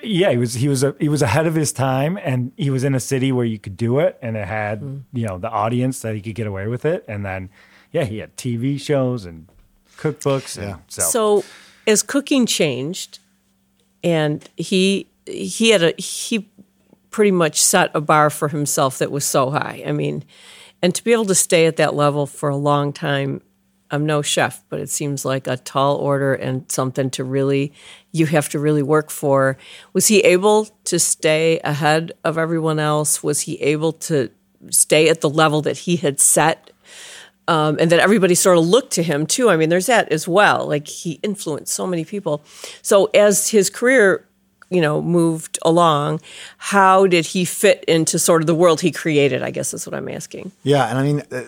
yeah, 0.00 0.30
he 0.30 0.36
was 0.36 0.54
he 0.54 0.68
was 0.68 0.84
a, 0.84 0.94
he 1.00 1.08
was 1.08 1.22
ahead 1.22 1.48
of 1.48 1.56
his 1.56 1.72
time, 1.72 2.16
and 2.22 2.52
he 2.56 2.70
was 2.70 2.84
in 2.84 2.94
a 2.94 3.00
city 3.00 3.32
where 3.32 3.44
you 3.44 3.58
could 3.58 3.76
do 3.76 3.98
it, 3.98 4.16
and 4.22 4.36
it 4.36 4.46
had 4.46 4.80
you 5.12 5.26
know 5.26 5.38
the 5.38 5.50
audience 5.50 6.02
that 6.02 6.14
he 6.14 6.20
could 6.20 6.36
get 6.36 6.46
away 6.46 6.68
with 6.68 6.84
it, 6.84 7.04
and 7.08 7.26
then 7.26 7.50
yeah, 7.90 8.04
he 8.04 8.18
had 8.18 8.36
TV 8.36 8.80
shows 8.80 9.24
and 9.24 9.48
cookbooks. 9.96 10.56
And 10.56 10.68
Yeah. 10.68 10.76
so, 10.86 11.02
So 11.02 11.44
as 11.84 12.04
cooking 12.04 12.46
changed, 12.46 13.18
and 14.04 14.48
he 14.56 15.08
he 15.26 15.70
had 15.70 15.82
a 15.82 15.92
he 16.00 16.48
pretty 17.10 17.30
much 17.30 17.60
set 17.60 17.90
a 17.94 18.00
bar 18.00 18.30
for 18.30 18.48
himself 18.48 18.98
that 18.98 19.10
was 19.10 19.24
so 19.24 19.50
high. 19.50 19.82
I 19.86 19.92
mean, 19.92 20.24
and 20.82 20.94
to 20.94 21.02
be 21.02 21.12
able 21.12 21.26
to 21.26 21.34
stay 21.34 21.66
at 21.66 21.76
that 21.76 21.94
level 21.94 22.26
for 22.26 22.48
a 22.48 22.56
long 22.56 22.92
time. 22.92 23.42
I'm 23.90 24.04
no 24.04 24.20
chef, 24.20 24.62
but 24.68 24.80
it 24.80 24.90
seems 24.90 25.24
like 25.24 25.46
a 25.46 25.56
tall 25.56 25.96
order 25.96 26.34
and 26.34 26.70
something 26.70 27.08
to 27.12 27.24
really 27.24 27.72
you 28.12 28.26
have 28.26 28.50
to 28.50 28.58
really 28.58 28.82
work 28.82 29.08
for. 29.08 29.56
Was 29.94 30.08
he 30.08 30.20
able 30.20 30.66
to 30.84 30.98
stay 30.98 31.58
ahead 31.64 32.12
of 32.22 32.36
everyone 32.36 32.78
else? 32.78 33.22
Was 33.22 33.40
he 33.40 33.58
able 33.62 33.94
to 33.94 34.30
stay 34.68 35.08
at 35.08 35.22
the 35.22 35.30
level 35.30 35.62
that 35.62 35.78
he 35.78 35.96
had 35.96 36.20
set 36.20 36.70
um, 37.48 37.78
and 37.80 37.90
that 37.90 37.98
everybody 37.98 38.34
sort 38.34 38.58
of 38.58 38.66
looked 38.66 38.92
to 38.92 39.02
him 39.02 39.26
too. 39.26 39.48
I 39.48 39.56
mean, 39.56 39.70
there's 39.70 39.86
that 39.86 40.12
as 40.12 40.28
well. 40.28 40.68
Like 40.68 40.86
he 40.86 41.12
influenced 41.22 41.72
so 41.72 41.86
many 41.86 42.04
people. 42.04 42.42
So 42.82 43.06
as 43.14 43.48
his 43.48 43.70
career, 43.70 44.27
you 44.70 44.80
know, 44.80 45.00
moved 45.00 45.58
along, 45.62 46.20
how 46.58 47.06
did 47.06 47.26
he 47.26 47.44
fit 47.44 47.84
into 47.84 48.18
sort 48.18 48.42
of 48.42 48.46
the 48.46 48.54
world 48.54 48.80
he 48.80 48.90
created? 48.90 49.42
I 49.42 49.50
guess 49.50 49.72
is 49.74 49.86
what 49.86 49.94
I'm 49.94 50.08
asking. 50.08 50.52
Yeah, 50.62 50.88
and 50.88 50.98
I 50.98 51.02
mean, 51.02 51.22
uh, 51.30 51.42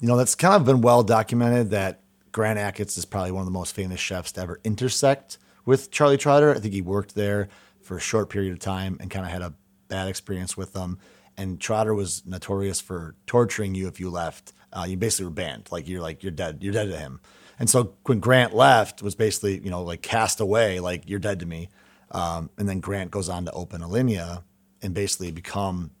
you 0.00 0.08
know, 0.08 0.16
that's 0.16 0.34
kind 0.34 0.54
of 0.54 0.64
been 0.64 0.80
well 0.80 1.02
documented 1.02 1.70
that 1.70 2.00
Grant 2.32 2.58
Achatz 2.58 2.96
is 2.96 3.04
probably 3.04 3.32
one 3.32 3.40
of 3.40 3.46
the 3.46 3.52
most 3.52 3.74
famous 3.74 4.00
chefs 4.00 4.32
to 4.32 4.40
ever 4.40 4.60
intersect 4.64 5.38
with 5.64 5.90
Charlie 5.90 6.16
Trotter. 6.16 6.54
I 6.54 6.58
think 6.58 6.74
he 6.74 6.80
worked 6.80 7.14
there 7.14 7.48
for 7.82 7.96
a 7.96 8.00
short 8.00 8.30
period 8.30 8.52
of 8.52 8.60
time 8.60 8.96
and 9.00 9.10
kind 9.10 9.26
of 9.26 9.32
had 9.32 9.42
a 9.42 9.54
bad 9.88 10.08
experience 10.08 10.56
with 10.56 10.72
them. 10.72 10.98
And 11.36 11.60
Trotter 11.60 11.94
was 11.94 12.24
notorious 12.24 12.80
for 12.80 13.14
torturing 13.26 13.74
you 13.74 13.88
if 13.88 13.98
you 13.98 14.10
left. 14.10 14.52
Uh, 14.72 14.86
you 14.88 14.96
basically 14.96 15.24
were 15.24 15.32
banned. 15.32 15.68
Like 15.70 15.88
you're 15.88 16.00
like 16.00 16.22
you're 16.22 16.30
dead. 16.30 16.58
You're 16.60 16.72
dead 16.72 16.90
to 16.90 16.96
him. 16.96 17.20
And 17.58 17.68
so 17.68 17.94
when 18.04 18.20
Grant 18.20 18.54
left, 18.54 19.02
was 19.02 19.14
basically 19.14 19.58
you 19.58 19.70
know 19.70 19.82
like 19.82 20.02
cast 20.02 20.40
away. 20.40 20.80
Like 20.80 21.08
you're 21.08 21.18
dead 21.18 21.40
to 21.40 21.46
me. 21.46 21.68
Um, 22.10 22.50
and 22.58 22.68
then 22.68 22.80
Grant 22.80 23.10
goes 23.10 23.28
on 23.28 23.44
to 23.44 23.52
open 23.52 23.82
Alinea 23.82 24.42
and 24.82 24.94
basically 24.94 25.30
become 25.30 25.92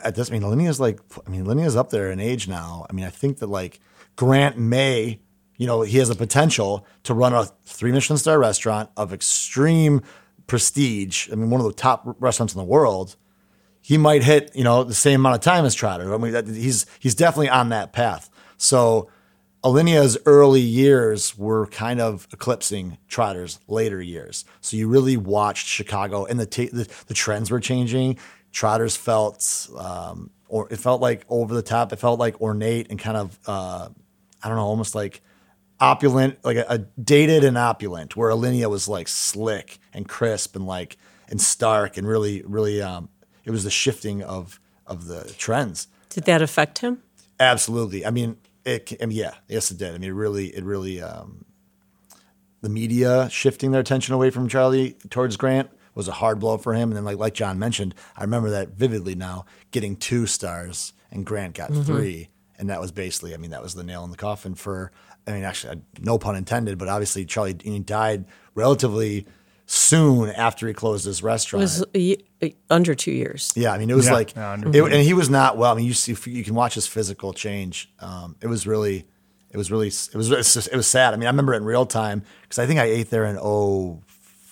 at 0.00 0.14
this, 0.14 0.30
I 0.30 0.32
mean, 0.32 0.42
Linnea's 0.42 0.80
like, 0.80 1.00
I 1.26 1.30
mean, 1.30 1.44
Linnea's 1.44 1.76
up 1.76 1.90
there 1.90 2.10
in 2.10 2.20
age 2.20 2.48
now. 2.48 2.86
I 2.88 2.92
mean, 2.92 3.04
I 3.04 3.10
think 3.10 3.38
that 3.38 3.48
like 3.48 3.80
Grant 4.16 4.58
may, 4.58 5.20
you 5.56 5.66
know, 5.66 5.82
he 5.82 5.98
has 5.98 6.10
a 6.10 6.14
potential 6.14 6.86
to 7.04 7.14
run 7.14 7.32
a 7.32 7.44
three 7.64 7.92
Michelin 7.92 8.18
star 8.18 8.38
restaurant 8.38 8.90
of 8.96 9.12
extreme 9.12 10.02
prestige. 10.46 11.30
I 11.30 11.34
mean, 11.34 11.50
one 11.50 11.60
of 11.60 11.66
the 11.66 11.72
top 11.72 12.16
restaurants 12.18 12.54
in 12.54 12.58
the 12.58 12.64
world. 12.64 13.16
He 13.80 13.98
might 13.98 14.22
hit, 14.22 14.50
you 14.54 14.64
know, 14.64 14.82
the 14.82 14.94
same 14.94 15.20
amount 15.20 15.34
of 15.34 15.42
time 15.42 15.66
as 15.66 15.74
Trotter. 15.74 16.14
I 16.14 16.16
mean, 16.16 16.54
he's 16.54 16.86
he's 16.98 17.14
definitely 17.14 17.50
on 17.50 17.68
that 17.68 17.92
path. 17.92 18.30
So, 18.56 19.10
Alinea's 19.64 20.18
early 20.26 20.60
years 20.60 21.38
were 21.38 21.66
kind 21.68 21.98
of 21.98 22.28
eclipsing 22.32 22.98
Trotter's 23.08 23.58
later 23.66 24.00
years. 24.02 24.44
So 24.60 24.76
you 24.76 24.88
really 24.88 25.16
watched 25.16 25.66
Chicago, 25.66 26.26
and 26.26 26.38
the 26.38 26.44
ta- 26.44 26.70
the, 26.70 26.86
the 27.06 27.14
trends 27.14 27.50
were 27.50 27.60
changing. 27.60 28.18
Trotters 28.52 28.94
felt, 28.94 29.68
um, 29.78 30.30
or 30.48 30.68
it 30.70 30.76
felt 30.76 31.00
like 31.00 31.24
over 31.30 31.54
the 31.54 31.62
top. 31.62 31.94
It 31.94 31.96
felt 31.96 32.20
like 32.20 32.40
ornate 32.42 32.90
and 32.90 32.98
kind 32.98 33.16
of, 33.16 33.38
uh, 33.46 33.88
I 34.42 34.48
don't 34.48 34.58
know, 34.58 34.64
almost 34.64 34.94
like 34.94 35.22
opulent, 35.80 36.38
like 36.44 36.58
a, 36.58 36.66
a 36.68 36.78
dated 36.78 37.42
and 37.42 37.56
opulent. 37.56 38.16
Where 38.16 38.30
Alinea 38.30 38.68
was 38.68 38.86
like 38.86 39.08
slick 39.08 39.78
and 39.94 40.06
crisp 40.06 40.56
and 40.56 40.66
like 40.66 40.98
and 41.30 41.40
stark 41.40 41.96
and 41.96 42.06
really, 42.06 42.42
really. 42.46 42.82
Um, 42.82 43.08
it 43.46 43.50
was 43.50 43.64
the 43.64 43.70
shifting 43.70 44.22
of 44.22 44.60
of 44.86 45.06
the 45.06 45.24
trends. 45.38 45.88
Did 46.10 46.24
that 46.24 46.42
affect 46.42 46.80
him? 46.80 47.02
Absolutely. 47.40 48.06
I 48.06 48.10
mean, 48.10 48.36
it. 48.64 48.92
I 49.00 49.06
mean, 49.06 49.16
yeah, 49.16 49.34
yes, 49.48 49.70
it 49.70 49.78
did. 49.78 49.94
I 49.94 49.98
mean, 49.98 50.10
it 50.10 50.14
really, 50.14 50.46
it 50.46 50.64
really. 50.64 51.00
Um, 51.02 51.44
the 52.60 52.68
media 52.70 53.28
shifting 53.30 53.72
their 53.72 53.80
attention 53.80 54.14
away 54.14 54.30
from 54.30 54.48
Charlie 54.48 54.96
towards 55.10 55.36
Grant 55.36 55.70
was 55.94 56.08
a 56.08 56.12
hard 56.12 56.40
blow 56.40 56.56
for 56.56 56.72
him. 56.72 56.88
And 56.88 56.96
then, 56.96 57.04
like 57.04 57.18
like 57.18 57.34
John 57.34 57.58
mentioned, 57.58 57.94
I 58.16 58.22
remember 58.22 58.50
that 58.50 58.70
vividly 58.70 59.14
now, 59.14 59.44
getting 59.70 59.96
two 59.96 60.26
stars 60.26 60.94
and 61.10 61.26
Grant 61.26 61.54
got 61.54 61.72
three, 61.72 62.30
and 62.58 62.70
that 62.70 62.80
was 62.80 62.90
basically, 62.90 63.34
I 63.34 63.36
mean, 63.36 63.50
that 63.50 63.62
was 63.62 63.74
the 63.74 63.84
nail 63.84 64.04
in 64.04 64.10
the 64.10 64.16
coffin 64.16 64.54
for. 64.54 64.92
I 65.26 65.32
mean, 65.32 65.44
actually, 65.44 65.80
no 66.00 66.18
pun 66.18 66.36
intended, 66.36 66.76
but 66.76 66.88
obviously 66.88 67.24
Charlie 67.24 67.54
died 67.54 68.26
relatively 68.54 69.26
soon 69.66 70.28
after 70.30 70.68
he 70.68 70.74
closed 70.74 71.06
his 71.06 71.20
It 71.20 71.24
restaurant. 71.24 71.62
was 71.62 71.84
under 72.70 72.94
two 72.94 73.12
years. 73.12 73.52
Yeah, 73.56 73.72
I 73.72 73.78
mean, 73.78 73.90
it 73.90 73.94
was 73.96 74.06
Yeah, 74.06 74.12
like, 74.12 74.34
yeah, 74.36 74.54
it, 74.60 74.76
and 74.92 75.02
he 75.02 75.14
was 75.14 75.30
not 75.30 75.56
well. 75.56 75.72
I 75.72 75.76
mean, 75.76 75.86
you 75.86 75.94
see, 75.94 76.14
you 76.30 76.44
can 76.44 76.54
watch 76.54 76.74
his 76.74 76.86
physical 76.86 77.32
change. 77.32 77.90
Um, 78.00 78.36
it 78.42 78.46
was 78.46 78.66
really, 78.66 79.06
it 79.50 79.56
was 79.56 79.70
really, 79.70 79.88
it 79.88 80.14
was, 80.14 80.30
it 80.30 80.76
was 80.76 80.86
sad. 80.86 81.14
I 81.14 81.16
mean, 81.16 81.26
I 81.26 81.30
remember 81.30 81.54
it 81.54 81.58
in 81.58 81.64
real 81.64 81.86
time 81.86 82.22
because 82.42 82.58
I 82.58 82.66
think 82.66 82.78
I 82.80 82.84
ate 82.84 83.10
there 83.10 83.24
in 83.24 83.36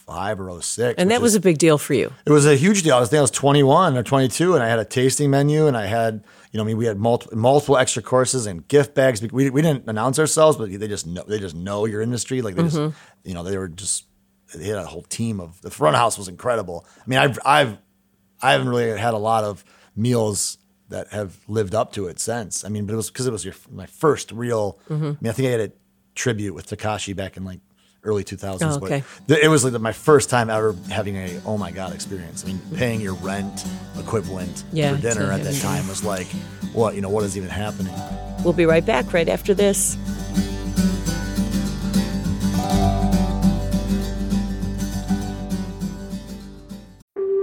05 0.06 0.40
or 0.40 0.60
06. 0.62 0.94
And 0.98 1.10
that 1.10 1.20
was 1.20 1.32
is- 1.32 1.36
a 1.36 1.40
big 1.40 1.58
deal 1.58 1.78
for 1.78 1.94
you. 1.94 2.10
it 2.26 2.30
was 2.30 2.46
a 2.46 2.56
huge 2.56 2.82
deal. 2.82 2.94
I 2.96 3.00
was, 3.00 3.08
I 3.08 3.10
think 3.10 3.18
I 3.18 3.22
was 3.22 3.30
21 3.32 3.96
or 3.96 4.02
22, 4.02 4.54
and 4.54 4.62
I 4.62 4.68
had 4.68 4.78
a 4.78 4.84
tasting 4.84 5.30
menu, 5.30 5.66
and 5.66 5.76
I 5.76 5.86
had, 5.86 6.24
you 6.52 6.58
know, 6.58 6.64
I 6.64 6.66
mean, 6.66 6.76
we 6.76 6.86
had 6.86 6.98
multiple 6.98 7.36
multiple 7.36 7.76
extra 7.78 8.02
courses 8.02 8.46
and 8.46 8.66
gift 8.68 8.94
bags. 8.94 9.22
We, 9.22 9.50
we 9.50 9.62
didn't 9.62 9.88
announce 9.88 10.18
ourselves, 10.18 10.56
but 10.58 10.70
they 10.70 10.88
just 10.88 11.06
know 11.06 11.24
they 11.26 11.38
just 11.38 11.54
know 11.54 11.86
your 11.86 12.00
industry. 12.02 12.42
Like 12.42 12.56
they 12.56 12.62
just, 12.64 12.76
you 13.24 13.32
know, 13.34 13.42
they 13.42 13.56
were 13.56 13.68
just 13.68 14.04
they 14.54 14.66
had 14.66 14.76
a 14.76 14.86
whole 14.86 15.02
team 15.02 15.40
of 15.40 15.60
the 15.62 15.70
front 15.70 15.96
house 15.96 16.18
was 16.18 16.28
incredible. 16.28 16.86
I 16.98 17.02
mean, 17.06 17.18
I've 17.18 17.38
I've 17.44 17.78
I 18.40 18.52
haven't 18.52 18.68
really 18.68 18.98
had 18.98 19.14
a 19.14 19.18
lot 19.18 19.44
of 19.44 19.64
meals 19.96 20.58
that 20.88 21.08
have 21.08 21.36
lived 21.48 21.74
up 21.74 21.92
to 21.92 22.06
it 22.06 22.20
since. 22.20 22.64
I 22.64 22.68
mean, 22.68 22.86
but 22.86 22.92
it 22.92 22.96
was 22.96 23.10
because 23.10 23.26
it 23.26 23.32
was 23.32 23.44
your 23.44 23.54
my 23.70 23.86
first 23.86 24.32
real. 24.32 24.78
Mm-hmm. 24.88 25.04
I 25.04 25.16
mean, 25.20 25.28
I 25.28 25.32
think 25.32 25.48
I 25.48 25.50
had 25.52 25.60
a 25.60 25.72
tribute 26.14 26.54
with 26.54 26.68
Takashi 26.68 27.16
back 27.16 27.36
in 27.36 27.44
like 27.44 27.60
early 28.04 28.24
2000s. 28.24 28.58
Oh, 28.62 28.80
but 28.80 28.86
okay. 28.86 29.04
th- 29.28 29.40
it 29.42 29.48
was 29.48 29.64
like 29.64 29.80
my 29.80 29.92
first 29.92 30.28
time 30.28 30.50
ever 30.50 30.74
having 30.90 31.16
a 31.16 31.40
oh 31.46 31.56
my 31.56 31.70
god 31.70 31.94
experience. 31.94 32.44
I 32.44 32.48
mean, 32.48 32.60
paying 32.74 33.00
your 33.00 33.14
rent 33.14 33.64
equivalent 33.98 34.64
Yeah, 34.72 34.96
for 34.96 35.02
dinner 35.02 35.30
at 35.32 35.42
that 35.44 35.60
time 35.60 35.86
was 35.88 36.04
like, 36.04 36.26
what 36.72 36.94
you 36.94 37.00
know, 37.00 37.08
what 37.08 37.24
is 37.24 37.36
even 37.36 37.48
happening? 37.48 37.94
We'll 38.44 38.52
be 38.52 38.66
right 38.66 38.84
back 38.84 39.12
right 39.12 39.28
after 39.28 39.54
this. 39.54 39.96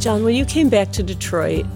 John, 0.00 0.24
when 0.24 0.34
you 0.34 0.46
came 0.46 0.70
back 0.70 0.92
to 0.92 1.02
Detroit 1.02 1.66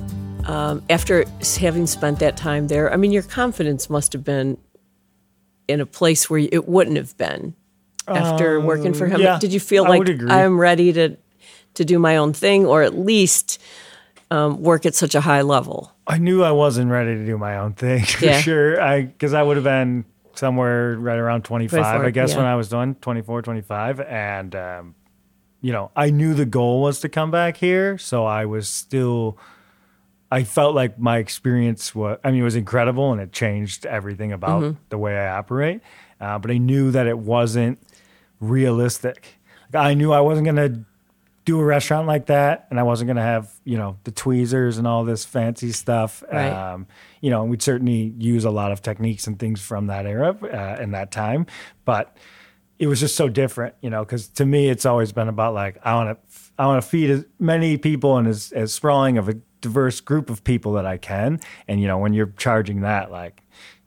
um, 0.47 0.83
after 0.89 1.27
having 1.61 1.87
spent 1.87 2.21
that 2.21 2.39
time 2.39 2.69
there, 2.69 2.91
I 2.91 2.97
mean, 2.97 3.13
your 3.13 3.23
confidence 3.23 3.91
must 3.91 4.15
have 4.15 4.25
been 4.25 4.57
in 5.69 5.81
a 5.83 5.85
place 5.87 6.31
where 6.31 6.41
it 6.41 6.67
wouldn't 6.67 6.97
have 6.97 7.15
been 7.19 7.55
after 8.09 8.61
working 8.61 8.95
for 8.95 9.07
him. 9.07 9.17
Um, 9.17 9.21
yeah, 9.21 9.39
Did 9.39 9.53
you 9.53 9.61
feel 9.61 9.85
like. 9.85 10.09
I'm 10.29 10.59
ready 10.59 10.91
to 10.95 11.17
to 11.75 11.85
do 11.85 11.99
my 11.99 12.17
own 12.17 12.33
thing, 12.33 12.65
or 12.65 12.83
at 12.83 12.97
least 12.97 13.61
um, 14.31 14.63
work 14.63 14.87
at 14.87 14.95
such 14.95 15.15
a 15.15 15.21
high 15.21 15.43
level? 15.43 15.93
I 16.07 16.17
knew 16.17 16.43
I 16.43 16.53
wasn't 16.53 16.91
ready 16.91 17.17
to 17.17 17.27
do 17.27 17.37
my 17.37 17.59
own 17.59 17.75
thing 17.75 18.05
for 18.05 18.25
Yeah. 18.25 18.41
sure. 18.41 18.81
I 18.81 19.03
because 19.03 19.35
I 19.35 19.43
would 19.43 19.59
have 19.59 19.65
been 19.65 20.07
somewhere 20.35 20.97
right 20.97 21.19
around 21.19 21.45
25, 21.45 21.79
24, 21.79 22.07
I 22.07 22.11
guess, 22.11 22.31
yeah. 22.31 22.37
when 22.39 22.47
I 22.47 22.57
was 22.57 22.71
done, 22.71 22.95
24, 22.97 23.43
25. 23.43 24.01
And, 24.01 24.57
um, 24.57 24.95
you 25.65 25.73
know, 25.73 25.91
I 25.97 26.11
knew 26.11 26.35
the 26.35 26.45
goal 26.45 26.83
was 26.83 27.01
to 27.01 27.09
come 27.09 27.31
back 27.31 27.57
here. 27.57 27.97
So 27.97 28.27
I 28.27 28.45
was 28.45 28.69
still, 28.69 29.39
I 30.31 30.45
felt 30.45 30.75
like 30.75 30.99
my 30.99 31.17
experience 31.17 31.95
was, 31.95 32.19
I 32.23 32.31
mean, 32.33 32.41
it 32.41 32.45
was 32.45 32.55
incredible 32.55 33.13
and 33.13 33.19
it 33.21 33.33
changed 33.33 33.87
everything 33.87 34.31
about 34.31 34.63
Mm-hmm. 34.63 34.79
the 34.91 34.99
way 34.99 35.19
I 35.19 35.29
operate. 35.39 35.81
Uh, 36.21 36.39
but 36.39 36.51
I 36.51 36.59
knew 36.59 36.91
that 36.91 37.07
it 37.07 37.19
wasn't 37.19 37.79
realistic. 38.41 39.39
Like, 39.73 39.87
I 39.87 39.95
knew 39.95 40.13
I 40.13 40.21
wasn't 40.21 40.45
going 40.45 40.57
to 40.75 40.85
do 41.47 41.61
a 41.61 41.65
restaurant 41.65 42.07
like 42.07 42.27
that 42.27 42.67
and 42.71 42.79
I 42.79 42.83
wasn't 42.83 43.09
going 43.09 43.17
to 43.17 43.23
have, 43.23 43.51
you 43.65 43.79
know, 43.79 43.97
the 44.05 44.11
tweezers 44.11 44.77
and 44.79 44.87
all 44.87 45.05
this 45.05 45.25
fancy 45.25 45.73
stuff. 45.73 46.23
Right. 46.31 46.51
Um, 46.51 46.87
you 47.23 47.31
know, 47.31 47.45
we'd 47.45 47.63
certainly 47.63 48.15
use 48.19 48.45
a 48.45 48.51
lot 48.51 48.71
of 48.71 48.83
techniques 48.83 49.27
and 49.27 49.39
things 49.39 49.63
from 49.63 49.87
that 49.87 50.05
era 50.07 50.37
uh, 50.43 50.83
and 50.83 50.93
that 50.95 51.11
time, 51.11 51.47
but 51.87 52.17
it 52.79 52.87
was 52.87 53.01
just 53.01 53.17
so 53.17 53.29
different, 53.29 53.75
you 53.81 53.91
know, 53.91 54.05
because 54.05 54.29
to 54.29 54.45
me, 54.45 54.69
it's 54.69 54.85
always 54.85 55.13
been 55.13 55.29
about 55.29 55.55
like, 55.55 55.79
I 55.85 55.95
want 55.95 56.19
to, 56.19 56.41
I 56.59 56.67
want 56.67 56.83
to 56.83 56.89
feed 56.89 57.11
as 57.11 57.25
many 57.39 57.77
people 57.77 58.17
and 58.17 58.27
as, 58.27 58.53
as 58.53 58.73
sprawling 58.73 59.19
of 59.19 59.29
a 59.29 59.35
diverse 59.61 60.01
group 60.01 60.31
of 60.31 60.45
people 60.45 60.73
that 60.75 60.87
I 60.87 60.97
can. 60.97 61.41
And, 61.69 61.81
you 61.81 61.87
know, 61.87 61.99
when 61.99 62.13
you're 62.13 62.33
charging 62.37 62.83
that, 62.83 63.11
like, 63.11 63.43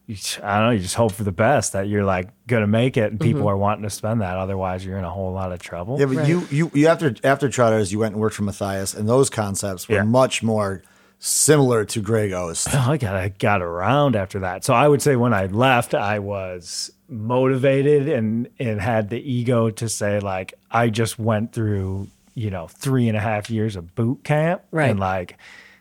you 0.06 0.16
j- 0.16 0.42
I 0.42 0.58
don't 0.58 0.68
know, 0.68 0.72
you 0.72 0.80
just 0.80 0.96
hope 0.96 1.12
for 1.12 1.24
the 1.26 1.34
best 1.34 1.74
that 1.74 1.90
you're 1.90 2.06
like 2.06 2.30
gonna 2.48 2.66
make 2.66 2.96
it 2.96 3.12
and 3.12 3.20
people 3.20 3.42
mm-hmm. 3.42 3.50
are 3.50 3.58
wanting 3.58 3.84
to 3.84 3.90
spend 3.90 4.22
that. 4.22 4.38
Otherwise, 4.38 4.86
you're 4.86 4.98
in 4.98 5.04
a 5.04 5.12
whole 5.12 5.34
lot 5.34 5.52
of 5.52 5.60
trouble. 5.60 6.00
Yeah, 6.00 6.06
but 6.06 6.18
Right. 6.18 6.28
you, 6.30 6.48
you, 6.50 6.72
you 6.74 6.88
after 6.88 7.14
after 7.26 7.50
Trotters, 7.50 7.92
you 7.92 8.00
went 8.00 8.14
and 8.14 8.22
worked 8.22 8.36
for 8.36 8.44
Matthias, 8.44 8.94
and 8.94 9.08
those 9.08 9.30
concepts 9.30 9.90
were 9.90 9.96
Yeah. 9.96 10.04
much 10.04 10.42
more 10.42 10.82
similar 11.20 11.84
to 11.84 12.02
Grey 12.02 12.30
Ghost. 12.30 12.70
Oh, 12.72 12.92
I 12.92 12.98
got 12.98 13.16
I 13.18 13.30
got 13.30 13.62
around 13.62 14.16
after 14.16 14.40
that. 14.40 14.64
So 14.64 14.74
I 14.74 14.88
would 14.88 15.02
say 15.02 15.18
when 15.18 15.34
I 15.34 15.48
left, 15.48 15.94
I 15.94 16.20
was 16.20 16.90
motivated 17.10 18.10
and 18.10 18.50
and 18.60 18.82
had 18.82 19.10
the 19.10 19.20
ego 19.20 19.70
to 19.70 19.88
say 19.88 20.20
like 20.20 20.54
I 20.72 20.90
just 20.90 21.18
went 21.18 21.54
through 21.54 22.08
you 22.34 22.52
know 22.52 22.68
three 22.68 23.08
and 23.08 23.18
a 23.18 23.20
half 23.20 23.50
years 23.50 23.76
of 23.76 23.96
boot 23.96 24.24
camp, 24.24 24.62
Right. 24.72 24.92
And 24.92 25.00
like, 25.00 25.38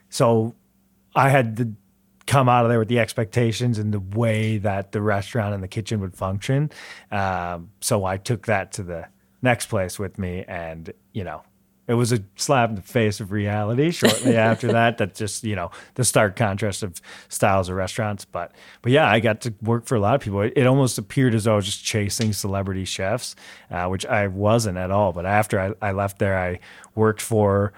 so 0.08 0.54
I 1.14 1.28
had 1.28 1.56
to 1.58 1.72
come 2.26 2.48
out 2.48 2.64
of 2.64 2.70
there 2.70 2.78
with 2.78 2.88
the 2.88 2.98
expectations 2.98 3.78
and 3.78 3.94
the 3.94 4.00
way 4.00 4.58
that 4.58 4.92
the 4.92 5.00
restaurant 5.00 5.54
and 5.54 5.62
the 5.62 5.68
kitchen 5.68 6.00
would 6.00 6.16
function. 6.16 6.70
Um, 7.10 7.70
so 7.80 8.04
I 8.04 8.16
took 8.16 8.46
that 8.46 8.72
to 8.72 8.82
the 8.82 9.06
next 9.42 9.66
place 9.66 9.98
with 9.98 10.18
me, 10.18 10.44
and 10.48 10.92
you 11.12 11.24
know, 11.24 11.42
it 11.88 11.94
was 11.94 12.12
a 12.12 12.22
slap 12.34 12.70
in 12.70 12.74
the 12.76 12.82
face 12.82 13.20
of 13.20 13.30
reality 13.32 13.90
shortly 13.90 14.36
after 14.36 14.68
that. 14.72 14.98
That 14.98 15.14
just 15.14 15.44
you 15.44 15.54
know 15.54 15.70
the 15.94 16.04
stark 16.04 16.36
contrast 16.36 16.82
of 16.82 17.00
styles 17.28 17.68
of 17.68 17.76
restaurants. 17.76 18.24
But 18.24 18.52
but 18.82 18.92
yeah, 18.92 19.08
I 19.08 19.20
got 19.20 19.40
to 19.42 19.54
work 19.62 19.86
for 19.86 19.94
a 19.94 20.00
lot 20.00 20.14
of 20.14 20.20
people. 20.20 20.40
It, 20.42 20.54
it 20.56 20.66
almost 20.66 20.98
appeared 20.98 21.34
as 21.34 21.44
though 21.44 21.52
I 21.52 21.56
was 21.56 21.66
just 21.66 21.84
chasing 21.84 22.32
celebrity 22.32 22.84
chefs, 22.84 23.36
uh, 23.70 23.86
which 23.86 24.04
I 24.06 24.26
wasn't 24.26 24.78
at 24.78 24.90
all. 24.90 25.12
But 25.12 25.26
after 25.26 25.60
I, 25.60 25.88
I 25.88 25.92
left 25.92 26.18
there, 26.18 26.38
I 26.38 26.60
worked 26.94 27.22
for. 27.22 27.72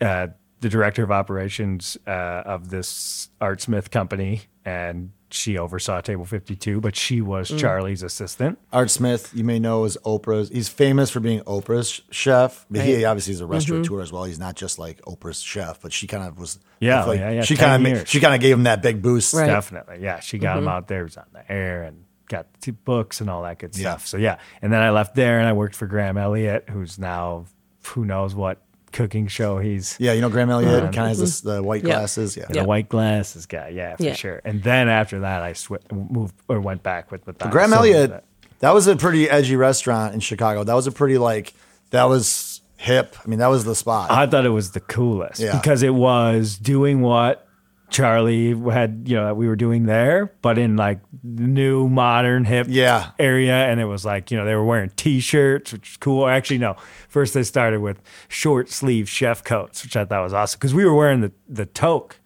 Uh, 0.00 0.28
the 0.60 0.68
director 0.68 1.02
of 1.02 1.10
operations 1.10 1.96
uh, 2.06 2.10
of 2.10 2.68
this 2.68 3.30
Art 3.40 3.62
Smith 3.62 3.90
company, 3.90 4.42
and 4.64 5.12
she 5.30 5.58
oversaw 5.58 6.00
Table 6.00 6.24
52, 6.24 6.80
but 6.80 6.96
she 6.96 7.20
was 7.20 7.50
mm. 7.50 7.58
Charlie's 7.58 8.02
assistant. 8.02 8.58
Art 8.72 8.90
Smith, 8.90 9.30
you 9.34 9.44
may 9.44 9.58
know 9.58 9.84
as 9.84 9.96
Oprah's. 10.04 10.48
He's 10.48 10.68
famous 10.68 11.10
for 11.10 11.20
being 11.20 11.40
Oprah's 11.42 12.00
chef, 12.10 12.66
but 12.70 12.82
he 12.82 13.04
obviously 13.04 13.34
is 13.34 13.40
a 13.40 13.46
restaurateur 13.46 13.94
mm-hmm. 13.94 14.02
as 14.02 14.12
well. 14.12 14.24
He's 14.24 14.38
not 14.38 14.56
just 14.56 14.78
like 14.78 15.00
Oprah's 15.02 15.40
chef, 15.40 15.80
but 15.80 15.92
she 15.92 16.06
kind 16.06 16.24
of 16.24 16.38
was. 16.38 16.58
Yeah, 16.80 17.04
like 17.04 17.20
yeah, 17.20 17.30
yeah, 17.30 17.42
She 17.42 17.56
kind 17.56 17.86
of 17.86 17.92
years. 17.92 18.08
she 18.08 18.20
kind 18.20 18.34
of 18.34 18.40
gave 18.40 18.56
him 18.56 18.64
that 18.64 18.82
big 18.82 19.02
boost. 19.02 19.34
Right. 19.34 19.46
Definitely. 19.46 19.98
Yeah. 20.00 20.20
She 20.20 20.38
got 20.38 20.56
him 20.56 20.64
mm-hmm. 20.64 20.72
out 20.72 20.88
there, 20.88 21.00
he 21.00 21.04
was 21.04 21.16
on 21.16 21.26
the 21.32 21.50
air 21.50 21.82
and 21.82 22.04
got 22.28 22.46
two 22.60 22.72
books 22.72 23.20
and 23.20 23.28
all 23.28 23.42
that 23.42 23.58
good 23.58 23.76
Yeah. 23.76 23.92
stuff. 23.92 24.06
So, 24.06 24.16
yeah. 24.16 24.38
And 24.62 24.72
then 24.72 24.80
I 24.80 24.90
left 24.90 25.14
there 25.14 25.38
and 25.38 25.48
I 25.48 25.52
worked 25.52 25.74
for 25.76 25.86
Graham 25.86 26.16
Elliott, 26.16 26.68
who's 26.70 26.98
now 26.98 27.46
who 27.84 28.04
knows 28.04 28.34
what 28.34 28.62
cooking 28.92 29.26
show 29.28 29.58
he's. 29.58 29.96
Yeah, 29.98 30.12
you 30.12 30.20
know 30.20 30.28
Graham 30.30 30.50
Elliott 30.50 30.84
um, 30.84 30.92
kind 30.92 30.98
of 30.98 31.08
has 31.08 31.18
this, 31.18 31.40
mm-hmm. 31.40 31.48
the 31.48 31.62
white 31.62 31.82
Yeah. 31.84 31.94
glasses. 31.96 32.36
Yeah. 32.36 32.46
The 32.48 32.64
white 32.64 32.88
glasses 32.88 33.46
guy, 33.46 33.68
yeah, 33.68 33.96
for 33.96 34.02
Yeah. 34.02 34.14
sure. 34.14 34.40
And 34.44 34.62
then 34.62 34.88
after 34.88 35.20
that, 35.20 35.42
I 35.42 35.52
sw- 35.52 35.72
moved 35.92 36.34
or 36.48 36.60
went 36.60 36.82
back 36.82 37.10
with 37.10 37.26
Matthias. 37.26 37.50
Graham 37.52 37.70
So 37.70 37.76
Elliott, 37.76 38.10
that- 38.10 38.24
that 38.60 38.74
was 38.74 38.86
a 38.86 38.96
pretty 38.96 39.28
edgy 39.30 39.56
restaurant 39.56 40.14
in 40.14 40.20
Chicago. 40.20 40.64
That 40.64 40.74
was 40.74 40.86
a 40.86 40.92
pretty 40.92 41.18
like 41.18 41.54
that 41.90 42.04
was 42.04 42.60
hip. 42.76 43.16
I 43.24 43.28
mean, 43.28 43.38
that 43.40 43.48
was 43.48 43.64
the 43.64 43.74
spot. 43.74 44.10
I 44.10 44.26
thought 44.26 44.46
it 44.46 44.50
was 44.50 44.70
the 44.72 44.80
coolest 44.80 45.40
Yeah. 45.40 45.56
because 45.56 45.82
it 45.82 45.94
was 45.94 46.56
doing 46.56 47.00
what 47.00 47.46
Charlie 47.90 48.54
had, 48.70 49.02
you 49.06 49.16
know, 49.16 49.24
that 49.26 49.36
we 49.36 49.46
were 49.48 49.56
doing 49.56 49.86
there, 49.86 50.32
but 50.42 50.58
in 50.58 50.76
like 50.76 51.00
new, 51.22 51.88
modern, 51.88 52.44
hip 52.44 52.66
Yeah. 52.70 53.10
area. 53.18 53.54
And 53.54 53.80
it 53.80 53.84
was 53.84 54.04
like, 54.04 54.30
you 54.30 54.36
know, 54.38 54.44
they 54.44 54.54
were 54.54 54.64
wearing 54.64 54.90
t 54.96 55.20
shirts, 55.20 55.72
which 55.72 55.90
is 55.92 55.96
cool. 55.96 56.26
Actually, 56.28 56.58
no, 56.58 56.76
first 57.08 57.34
they 57.34 57.42
started 57.42 57.80
with 57.80 58.00
short 58.28 58.70
sleeve 58.70 59.08
chef 59.08 59.44
coats, 59.44 59.82
which 59.82 59.96
I 59.96 60.04
thought 60.04 60.22
was 60.22 60.32
awesome 60.32 60.58
because 60.58 60.74
we 60.74 60.84
were 60.84 60.94
wearing 60.94 61.20
the, 61.20 61.32
the 61.48 61.66
toque. 61.66 62.16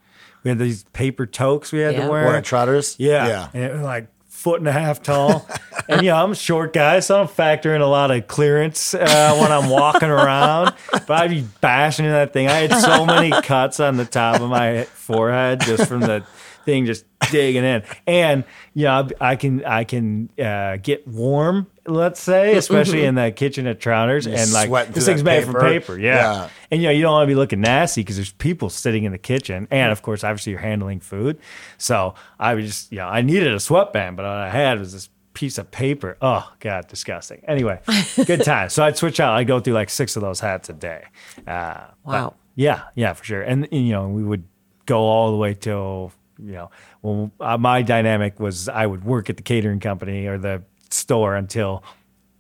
We 0.43 0.51
had 0.51 0.59
these 0.59 0.85
paper 0.93 1.27
toques 1.27 1.73
we 1.73 1.79
had 1.81 1.95
Yeah. 1.95 2.05
to 2.05 2.11
wear. 2.11 2.27
What 2.27 2.35
at 2.35 2.45
Trotters? 2.45 2.97
Yeah. 2.99 3.27
yeah. 3.27 3.49
And 3.55 3.65
it 3.65 3.73
was 3.73 3.83
like 3.83 4.09
foot 4.45 4.61
and 4.61 4.69
a 4.69 4.73
half 4.73 5.03
tall. 5.03 5.49
and 5.89 6.03
yeah, 6.03 6.23
I'm 6.23 6.33
a 6.33 6.37
short 6.37 6.75
guy, 6.75 7.01
so 7.01 7.15
I 7.15 7.19
don't 7.21 7.31
factor 7.31 7.75
in 7.75 7.81
a 7.81 7.87
lot 7.87 8.11
of 8.11 8.29
clearance 8.29 8.93
uh, 8.93 9.37
when 9.41 9.51
I'm 9.51 9.71
walking 9.71 10.11
around. 10.11 10.75
But 10.93 11.11
I'd 11.11 11.31
be 11.31 11.47
bashing 11.63 12.05
in 12.05 12.13
that 12.13 12.35
thing. 12.35 12.49
I 12.49 12.69
had 12.69 12.79
so 12.79 13.07
many 13.07 13.31
cuts 13.41 13.81
on 13.81 13.97
the 13.97 14.05
top 14.05 14.43
of 14.43 14.51
my 14.51 14.85
forehead 14.85 15.63
just 15.63 15.89
from 15.89 16.01
the 16.01 16.25
thing 16.65 16.87
just 16.87 17.05
digging 17.31 17.65
in. 17.65 17.83
And 18.07 18.45
yeah, 18.75 19.09
I 19.21 19.37
can 19.37 19.65
I 19.65 19.85
can 19.85 20.31
uh, 20.39 20.77
get 20.77 21.07
warm, 21.07 21.67
let's 21.87 22.21
say, 22.21 22.57
especially 22.57 23.05
in 23.05 23.15
the 23.15 23.31
kitchen 23.31 23.67
at 23.67 23.81
Trotters. 23.81 24.27
And 24.27 24.53
like 24.53 24.93
this 24.93 25.07
thing's 25.07 25.23
made 25.25 25.45
from 25.45 25.55
paper. 25.55 25.67
paper. 25.95 25.99
Yeah. 25.99 26.15
Yeah. 26.15 26.49
And 26.71 26.83
you 26.83 26.89
know, 26.89 26.93
you 26.93 27.03
don't 27.03 27.13
want 27.13 27.25
to 27.29 27.31
be 27.31 27.35
looking 27.37 27.61
nasty 27.61 28.01
because 28.03 28.17
there's 28.17 28.33
people 28.33 28.71
sitting 28.71 29.05
in 29.05 29.13
the 29.13 29.19
kitchen. 29.19 29.69
And 29.71 29.93
of 29.93 30.03
course, 30.03 30.25
obviously 30.25 30.53
you're 30.53 30.61
handling 30.61 31.01
food. 31.01 31.39
So 31.79 32.15
I 32.39 32.55
was 32.55 32.67
just, 32.67 32.93
you 32.93 32.99
know, 32.99 33.07
I 33.09 33.23
needed 33.23 33.53
a 33.55 33.61
sweatband, 33.61 34.17
but 34.17 34.25
all 34.27 34.37
I 34.37 34.49
had 34.51 34.79
was 34.79 34.93
this 34.93 35.09
piece 35.35 35.59
of 35.59 35.69
paper. 35.71 36.17
Oh 36.23 36.49
God, 36.61 36.87
disgusting. 36.89 37.43
Anyway, 37.49 37.81
good 38.27 38.43
time. 38.45 38.69
So 38.69 38.85
I'd 38.85 38.97
switch 38.97 39.19
out. 39.19 39.35
I'd 39.37 39.47
go 39.49 39.59
through 39.61 39.75
like 39.75 39.91
six 39.91 40.15
of 40.17 40.23
those 40.23 40.41
hats 40.41 40.69
a 40.69 40.73
day. 40.75 41.05
Uh, 41.47 41.87
Wow. 42.05 42.35
yeah, 42.55 42.83
yeah, 42.95 43.13
for 43.15 43.25
sure. 43.25 43.43
And, 43.43 43.67
and, 43.73 43.87
you 43.87 43.93
know, 43.93 44.09
we 44.09 44.23
would 44.23 44.45
go 44.87 44.99
all 45.01 45.31
the 45.33 45.37
way 45.37 45.55
till, 45.55 46.13
you 46.39 46.53
know, 46.53 46.71
well, 47.03 47.31
uh, 47.41 47.59
my 47.59 47.83
dynamic 47.83 48.41
was 48.41 48.69
I 48.69 48.87
would 48.87 49.05
work 49.05 49.31
at 49.31 49.37
the 49.37 49.43
catering 49.43 49.81
company 49.81 50.27
or 50.27 50.39
the 50.39 50.63
store 50.91 51.37
until 51.37 51.85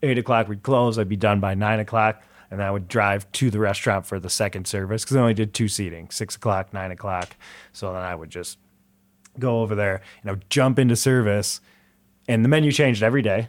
eight 0.02 0.18
o'clock 0.18 0.48
we'd 0.48 0.62
close. 0.62 0.98
I'd 0.98 1.09
be 1.09 1.16
done 1.16 1.40
by 1.40 1.54
nine 1.54 1.80
o'clock. 1.80 2.22
And 2.50 2.62
I 2.62 2.70
would 2.70 2.87
drive 2.87 3.30
to 3.33 3.50
the 3.50 3.59
restaurant 3.59 4.07
for 4.07 4.20
the 4.20 4.30
second 4.30 4.66
service 4.68 5.02
because 5.02 5.16
I 5.16 5.20
only 5.20 5.35
did 5.35 5.54
two 5.54 5.66
seating, 5.66 6.11
six 6.11 6.37
o'clock, 6.37 6.72
nine 6.72 6.92
o'clock. 6.92 7.35
So 7.72 7.92
then 7.92 8.02
I 8.02 8.14
would 8.14 8.30
just 8.30 8.59
go 9.40 9.62
over 9.62 9.74
there, 9.74 10.02
you 10.22 10.30
know, 10.30 10.38
jump 10.50 10.78
into 10.78 10.94
service. 10.94 11.61
And 12.28 12.44
the 12.44 12.48
menu 12.48 12.70
changed 12.70 13.02
every 13.02 13.22
day, 13.22 13.48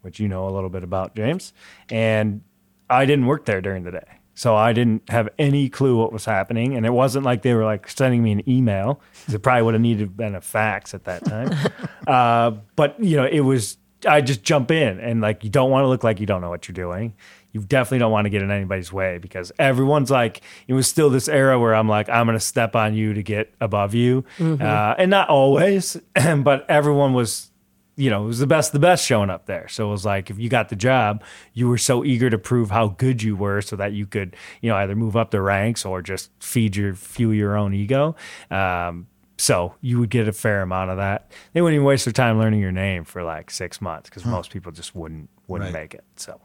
which 0.00 0.18
you 0.18 0.28
know 0.28 0.48
a 0.48 0.50
little 0.50 0.70
bit 0.70 0.82
about, 0.82 1.14
James. 1.14 1.52
And 1.90 2.40
I 2.88 3.04
didn't 3.04 3.26
work 3.26 3.44
there 3.44 3.60
during 3.60 3.84
the 3.84 3.90
day. 3.90 4.17
So 4.38 4.54
I 4.54 4.72
didn't 4.72 5.10
have 5.10 5.28
any 5.36 5.68
clue 5.68 5.98
what 5.98 6.12
was 6.12 6.24
happening. 6.24 6.76
And 6.76 6.86
it 6.86 6.90
wasn't 6.90 7.24
like 7.24 7.42
they 7.42 7.54
were 7.54 7.64
like 7.64 7.88
sending 7.88 8.22
me 8.22 8.30
an 8.30 8.48
email 8.48 9.00
it 9.28 9.42
probably 9.42 9.62
would 9.62 9.74
have 9.74 9.80
needed 9.80 9.98
to 9.98 10.04
have 10.04 10.16
been 10.16 10.36
a 10.36 10.40
fax 10.40 10.94
at 10.94 11.04
that 11.06 11.24
time. 11.24 11.50
uh, 12.06 12.52
but, 12.76 13.02
you 13.02 13.16
know, 13.16 13.26
it 13.26 13.40
was, 13.40 13.78
I 14.06 14.20
just 14.20 14.44
jump 14.44 14.70
in 14.70 15.00
and 15.00 15.20
like, 15.20 15.42
you 15.42 15.50
don't 15.50 15.72
want 15.72 15.82
to 15.82 15.88
look 15.88 16.04
like 16.04 16.20
you 16.20 16.26
don't 16.26 16.40
know 16.40 16.50
what 16.50 16.68
you're 16.68 16.74
doing. 16.74 17.14
You 17.50 17.62
definitely 17.62 17.98
don't 17.98 18.12
want 18.12 18.26
to 18.26 18.30
get 18.30 18.42
in 18.42 18.52
anybody's 18.52 18.92
way 18.92 19.18
because 19.18 19.50
everyone's 19.58 20.10
like, 20.10 20.40
it 20.68 20.72
was 20.72 20.86
still 20.86 21.10
this 21.10 21.28
era 21.28 21.58
where 21.58 21.74
I'm 21.74 21.88
like, 21.88 22.08
I'm 22.08 22.26
going 22.26 22.38
to 22.38 22.44
step 22.44 22.76
on 22.76 22.94
you 22.94 23.14
to 23.14 23.24
get 23.24 23.52
above 23.60 23.92
you. 23.92 24.24
Uh, 24.62 24.94
and 24.98 25.10
not 25.10 25.28
always, 25.30 25.96
but 26.14 26.64
everyone 26.70 27.12
was 27.12 27.50
you 27.98 28.08
know, 28.10 28.22
it 28.22 28.26
was 28.26 28.38
the 28.38 28.46
best, 28.46 28.72
the 28.72 28.78
best 28.78 29.04
showing 29.04 29.28
up 29.28 29.46
there. 29.46 29.66
So 29.68 29.88
it 29.88 29.90
was 29.90 30.04
like, 30.06 30.30
if 30.30 30.38
you 30.38 30.48
got 30.48 30.68
the 30.68 30.76
job, 30.76 31.22
you 31.52 31.68
were 31.68 31.76
so 31.78 32.04
eager 32.04 32.30
to 32.30 32.38
prove 32.38 32.70
how 32.70 32.88
good 32.88 33.22
you 33.22 33.34
were 33.36 33.60
so 33.60 33.74
that 33.76 33.92
you 33.92 34.06
could, 34.06 34.36
you 34.62 34.70
know, 34.70 34.76
either 34.76 34.94
move 34.94 35.16
up 35.16 35.30
the 35.32 35.42
ranks 35.42 35.84
or 35.84 36.00
just 36.00 36.30
feed 36.40 36.76
your, 36.76 36.94
fuel 36.94 37.34
your 37.34 37.56
own 37.56 37.74
ego. 37.74 38.14
Um, 38.50 39.08
so 39.36 39.74
you 39.80 39.98
would 40.00 40.10
get 40.10 40.26
a 40.28 40.32
fair 40.32 40.62
amount 40.62 40.90
of 40.90 40.96
that. 40.98 41.30
They 41.52 41.60
wouldn't 41.60 41.74
even 41.74 41.84
waste 41.86 42.04
their 42.04 42.12
time 42.12 42.38
learning 42.38 42.60
your 42.60 42.72
name 42.72 43.04
for 43.04 43.22
like 43.22 43.50
six 43.50 43.80
months 43.80 44.08
because 44.08 44.24
most 44.24 44.50
people 44.50 44.72
just 44.72 44.94
wouldn't, 44.94 45.28
wouldn't 45.46 45.74
Right. 45.74 45.82
make 45.82 45.94
it. 45.94 46.04
So 46.16 46.40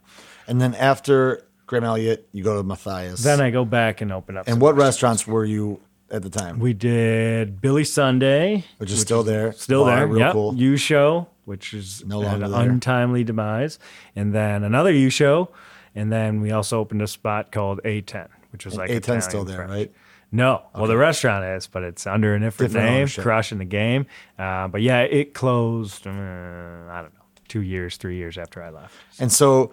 And 0.47 0.59
then 0.59 0.73
after 0.75 1.45
Graham 1.65 1.83
Elliott, 1.85 2.27
you 2.33 2.43
go 2.43 2.57
to 2.57 2.63
Matthias. 2.63 3.23
then 3.23 3.41
I 3.41 3.49
go 3.51 3.63
back 3.65 4.01
and 4.01 4.11
open 4.11 4.37
up. 4.37 4.47
and 4.47 4.59
what 4.59 4.75
restaurants 4.75 5.25
were 5.25 5.45
you 5.45 5.79
at 6.11 6.21
the 6.23 6.29
time? 6.29 6.59
We 6.59 6.73
did 6.73 7.61
Billy 7.61 7.83
Sunday, 7.83 8.65
Which 8.77 8.91
is 8.91 9.01
still 9.01 9.23
there. 9.23 9.53
Still 9.53 9.85
Bar, 9.85 9.95
there. 9.97 10.07
real 10.07 10.19
yep. 10.19 10.33
cool. 10.33 10.53
Yusho, 10.53 11.27
which 11.45 11.73
is 11.73 12.03
No 12.05 12.19
longer 12.19 12.45
an 12.45 12.53
untimely 12.53 13.23
demise, 13.23 13.79
and 14.15 14.33
then 14.33 14.63
another 14.63 14.93
Yusho, 14.93 15.49
and 15.95 16.11
then 16.11 16.41
we 16.41 16.51
also 16.51 16.79
opened 16.79 17.01
a 17.01 17.07
spot 17.07 17.51
called 17.51 17.79
A10, 17.85 18.27
which 18.51 18.65
was 18.65 18.75
like 18.75 18.89
A10 18.89 18.95
Italian 18.97 19.21
still 19.21 19.43
there, 19.45 19.55
French. 19.57 19.71
right? 19.71 19.91
No, 20.31 20.63
well 20.75 20.87
the 20.87 20.97
restaurant 20.97 21.45
is, 21.45 21.67
but 21.67 21.83
it's 21.83 22.07
under 22.07 22.33
a 22.33 22.39
different, 22.39 22.73
Different 22.73 23.15
name, 23.15 23.23
crushing 23.23 23.59
the 23.59 23.65
game. 23.65 24.07
Uh, 24.39 24.67
but 24.67 24.81
yeah, 24.81 25.01
it 25.01 25.35
closed. 25.35 26.07
Uh, 26.07 26.09
I 26.09 27.01
don't 27.03 27.13
know, 27.13 27.21
two 27.47 27.61
years, 27.61 27.97
three 27.97 28.17
years 28.17 28.39
after 28.39 28.63
I 28.63 28.71
left. 28.71 28.95
And 29.19 29.31
so 29.31 29.71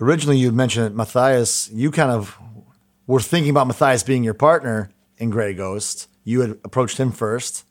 originally 0.00 0.38
you 0.38 0.50
mentioned 0.50 0.86
that 0.86 0.94
Matthias, 0.94 1.68
you 1.72 1.90
kind 1.90 2.10
of 2.10 2.38
were 3.06 3.20
thinking 3.20 3.50
about 3.50 3.66
Matthias 3.66 4.02
being 4.02 4.24
your 4.24 4.32
partner 4.32 4.90
in 5.18 5.28
Grey 5.28 5.52
Ghost. 5.52 6.08
You 6.24 6.40
had 6.40 6.50
approached 6.64 6.96
him 6.98 7.12
first. 7.12 7.66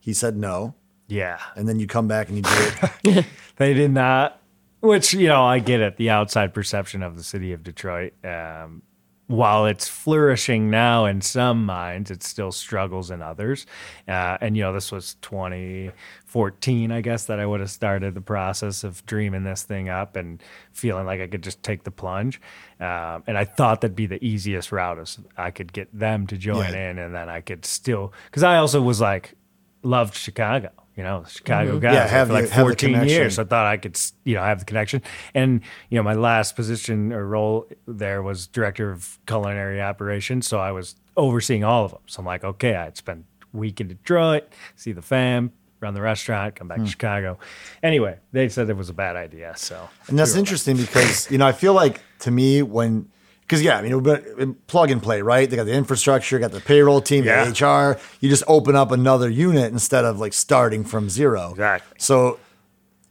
He 0.00 0.14
said 0.14 0.34
no. 0.34 0.74
Yeah, 1.08 1.38
And 1.54 1.68
then 1.68 1.78
you 1.78 1.86
come 1.86 2.08
back 2.08 2.28
and 2.28 2.36
you 2.38 2.42
do 2.42 3.10
it. 3.20 3.26
They 3.56 3.72
did 3.74 3.90
not, 3.92 4.40
which, 4.80 5.14
you 5.14 5.28
know, 5.28 5.42
I 5.44 5.60
get 5.60 5.80
it. 5.80 5.96
The 5.96 6.10
outside 6.10 6.52
perception 6.52 7.02
of 7.02 7.16
the 7.16 7.22
city 7.22 7.52
of 7.52 7.62
Detroit, 7.62 8.12
um, 8.24 8.82
while 9.28 9.66
it's 9.66 9.88
flourishing 9.88 10.68
now 10.70 11.06
in 11.06 11.20
some 11.22 11.64
minds, 11.64 12.10
it 12.10 12.22
still 12.22 12.52
struggles 12.52 13.10
in 13.10 13.22
others. 13.22 13.64
Uh, 14.06 14.36
and, 14.40 14.56
you 14.56 14.62
know, 14.62 14.72
this 14.72 14.92
was 14.92 15.14
2014, 15.22 16.92
I 16.92 17.00
guess, 17.00 17.24
that 17.26 17.40
I 17.40 17.46
would 17.46 17.60
have 17.60 17.70
started 17.70 18.14
the 18.14 18.20
process 18.20 18.84
of 18.84 19.04
dreaming 19.06 19.44
this 19.44 19.62
thing 19.62 19.88
up 19.88 20.16
and 20.16 20.42
feeling 20.72 21.06
like 21.06 21.20
I 21.20 21.26
could 21.26 21.42
just 21.42 21.62
take 21.62 21.84
the 21.84 21.90
plunge. 21.90 22.40
Um, 22.80 23.22
and 23.26 23.38
I 23.38 23.44
thought 23.44 23.80
that'd 23.80 23.96
be 23.96 24.06
the 24.06 24.22
easiest 24.24 24.70
route 24.72 24.98
is 24.98 25.18
I 25.36 25.50
could 25.50 25.72
get 25.72 25.88
them 25.98 26.26
to 26.28 26.36
join 26.36 26.72
Yeah. 26.72 26.90
in 26.90 26.98
and 26.98 27.14
then 27.14 27.28
I 27.28 27.40
could 27.40 27.64
still, 27.64 28.12
because 28.26 28.42
I 28.42 28.56
also 28.58 28.82
was 28.82 29.00
like, 29.00 29.34
loved 29.82 30.14
Chicago. 30.14 30.70
You 30.96 31.02
know, 31.02 31.24
Chicago 31.28 31.78
guy 31.78 31.88
Mm-hmm. 31.88 31.94
Yeah, 31.94 32.06
have 32.06 32.28
for 32.28 32.32
like 32.32 32.48
the- 32.48 32.54
14 32.54 33.04
years. 33.06 33.34
So 33.34 33.42
I 33.42 33.44
thought 33.44 33.66
I 33.66 33.76
could, 33.76 34.00
you 34.24 34.34
know, 34.34 34.42
have 34.42 34.60
the 34.60 34.64
connection. 34.64 35.02
And 35.34 35.60
you 35.90 35.96
know, 35.98 36.02
my 36.02 36.14
last 36.14 36.56
position 36.56 37.12
or 37.12 37.26
role 37.26 37.66
there 37.86 38.22
was 38.22 38.46
director 38.46 38.90
of 38.90 39.18
culinary 39.26 39.80
operations. 39.82 40.46
So 40.46 40.58
I 40.58 40.72
was 40.72 40.96
overseeing 41.16 41.64
all 41.64 41.84
of 41.84 41.90
them. 41.90 42.00
So 42.06 42.20
I'm 42.20 42.26
like, 42.26 42.44
okay, 42.44 42.74
I'd 42.76 42.96
spend 42.96 43.24
a 43.52 43.56
week 43.56 43.80
in 43.80 43.88
Detroit, 43.88 44.44
see 44.74 44.92
the 44.92 45.02
fam, 45.02 45.52
run 45.80 45.92
the 45.92 46.00
restaurant, 46.00 46.54
come 46.56 46.66
Hmm. 46.66 46.76
back 46.76 46.78
to 46.84 46.86
Chicago. 46.90 47.38
Anyway, 47.82 48.18
they 48.32 48.48
said 48.48 48.70
it 48.70 48.76
was 48.76 48.88
a 48.88 48.94
bad 48.94 49.16
idea. 49.16 49.52
So 49.56 49.88
And 50.08 50.18
that's 50.18 50.34
interesting 50.34 50.76
because 50.78 51.30
you 51.30 51.36
know 51.36 51.46
I 51.46 51.52
feel 51.52 51.74
like 51.74 52.00
to 52.20 52.30
me 52.30 52.62
when 52.62 53.08
because 53.46 53.62
yeah 53.62 53.78
I 53.78 53.82
mean 53.82 54.02
but 54.02 54.66
plug 54.66 54.90
and 54.90 55.02
play 55.02 55.22
right 55.22 55.48
they 55.48 55.56
got 55.56 55.64
the 55.66 55.72
infrastructure 55.72 56.38
got 56.38 56.52
the 56.52 56.60
payroll 56.60 57.00
team 57.00 57.24
Yeah. 57.24 57.44
the 57.44 57.50
HR 57.96 58.00
you 58.20 58.28
just 58.28 58.44
open 58.48 58.74
up 58.76 58.90
another 58.90 59.28
unit 59.30 59.72
instead 59.72 60.04
of 60.04 60.18
like 60.18 60.32
starting 60.32 60.84
from 60.84 61.08
zero 61.08 61.50
Exactly. 61.52 61.96
so 61.98 62.38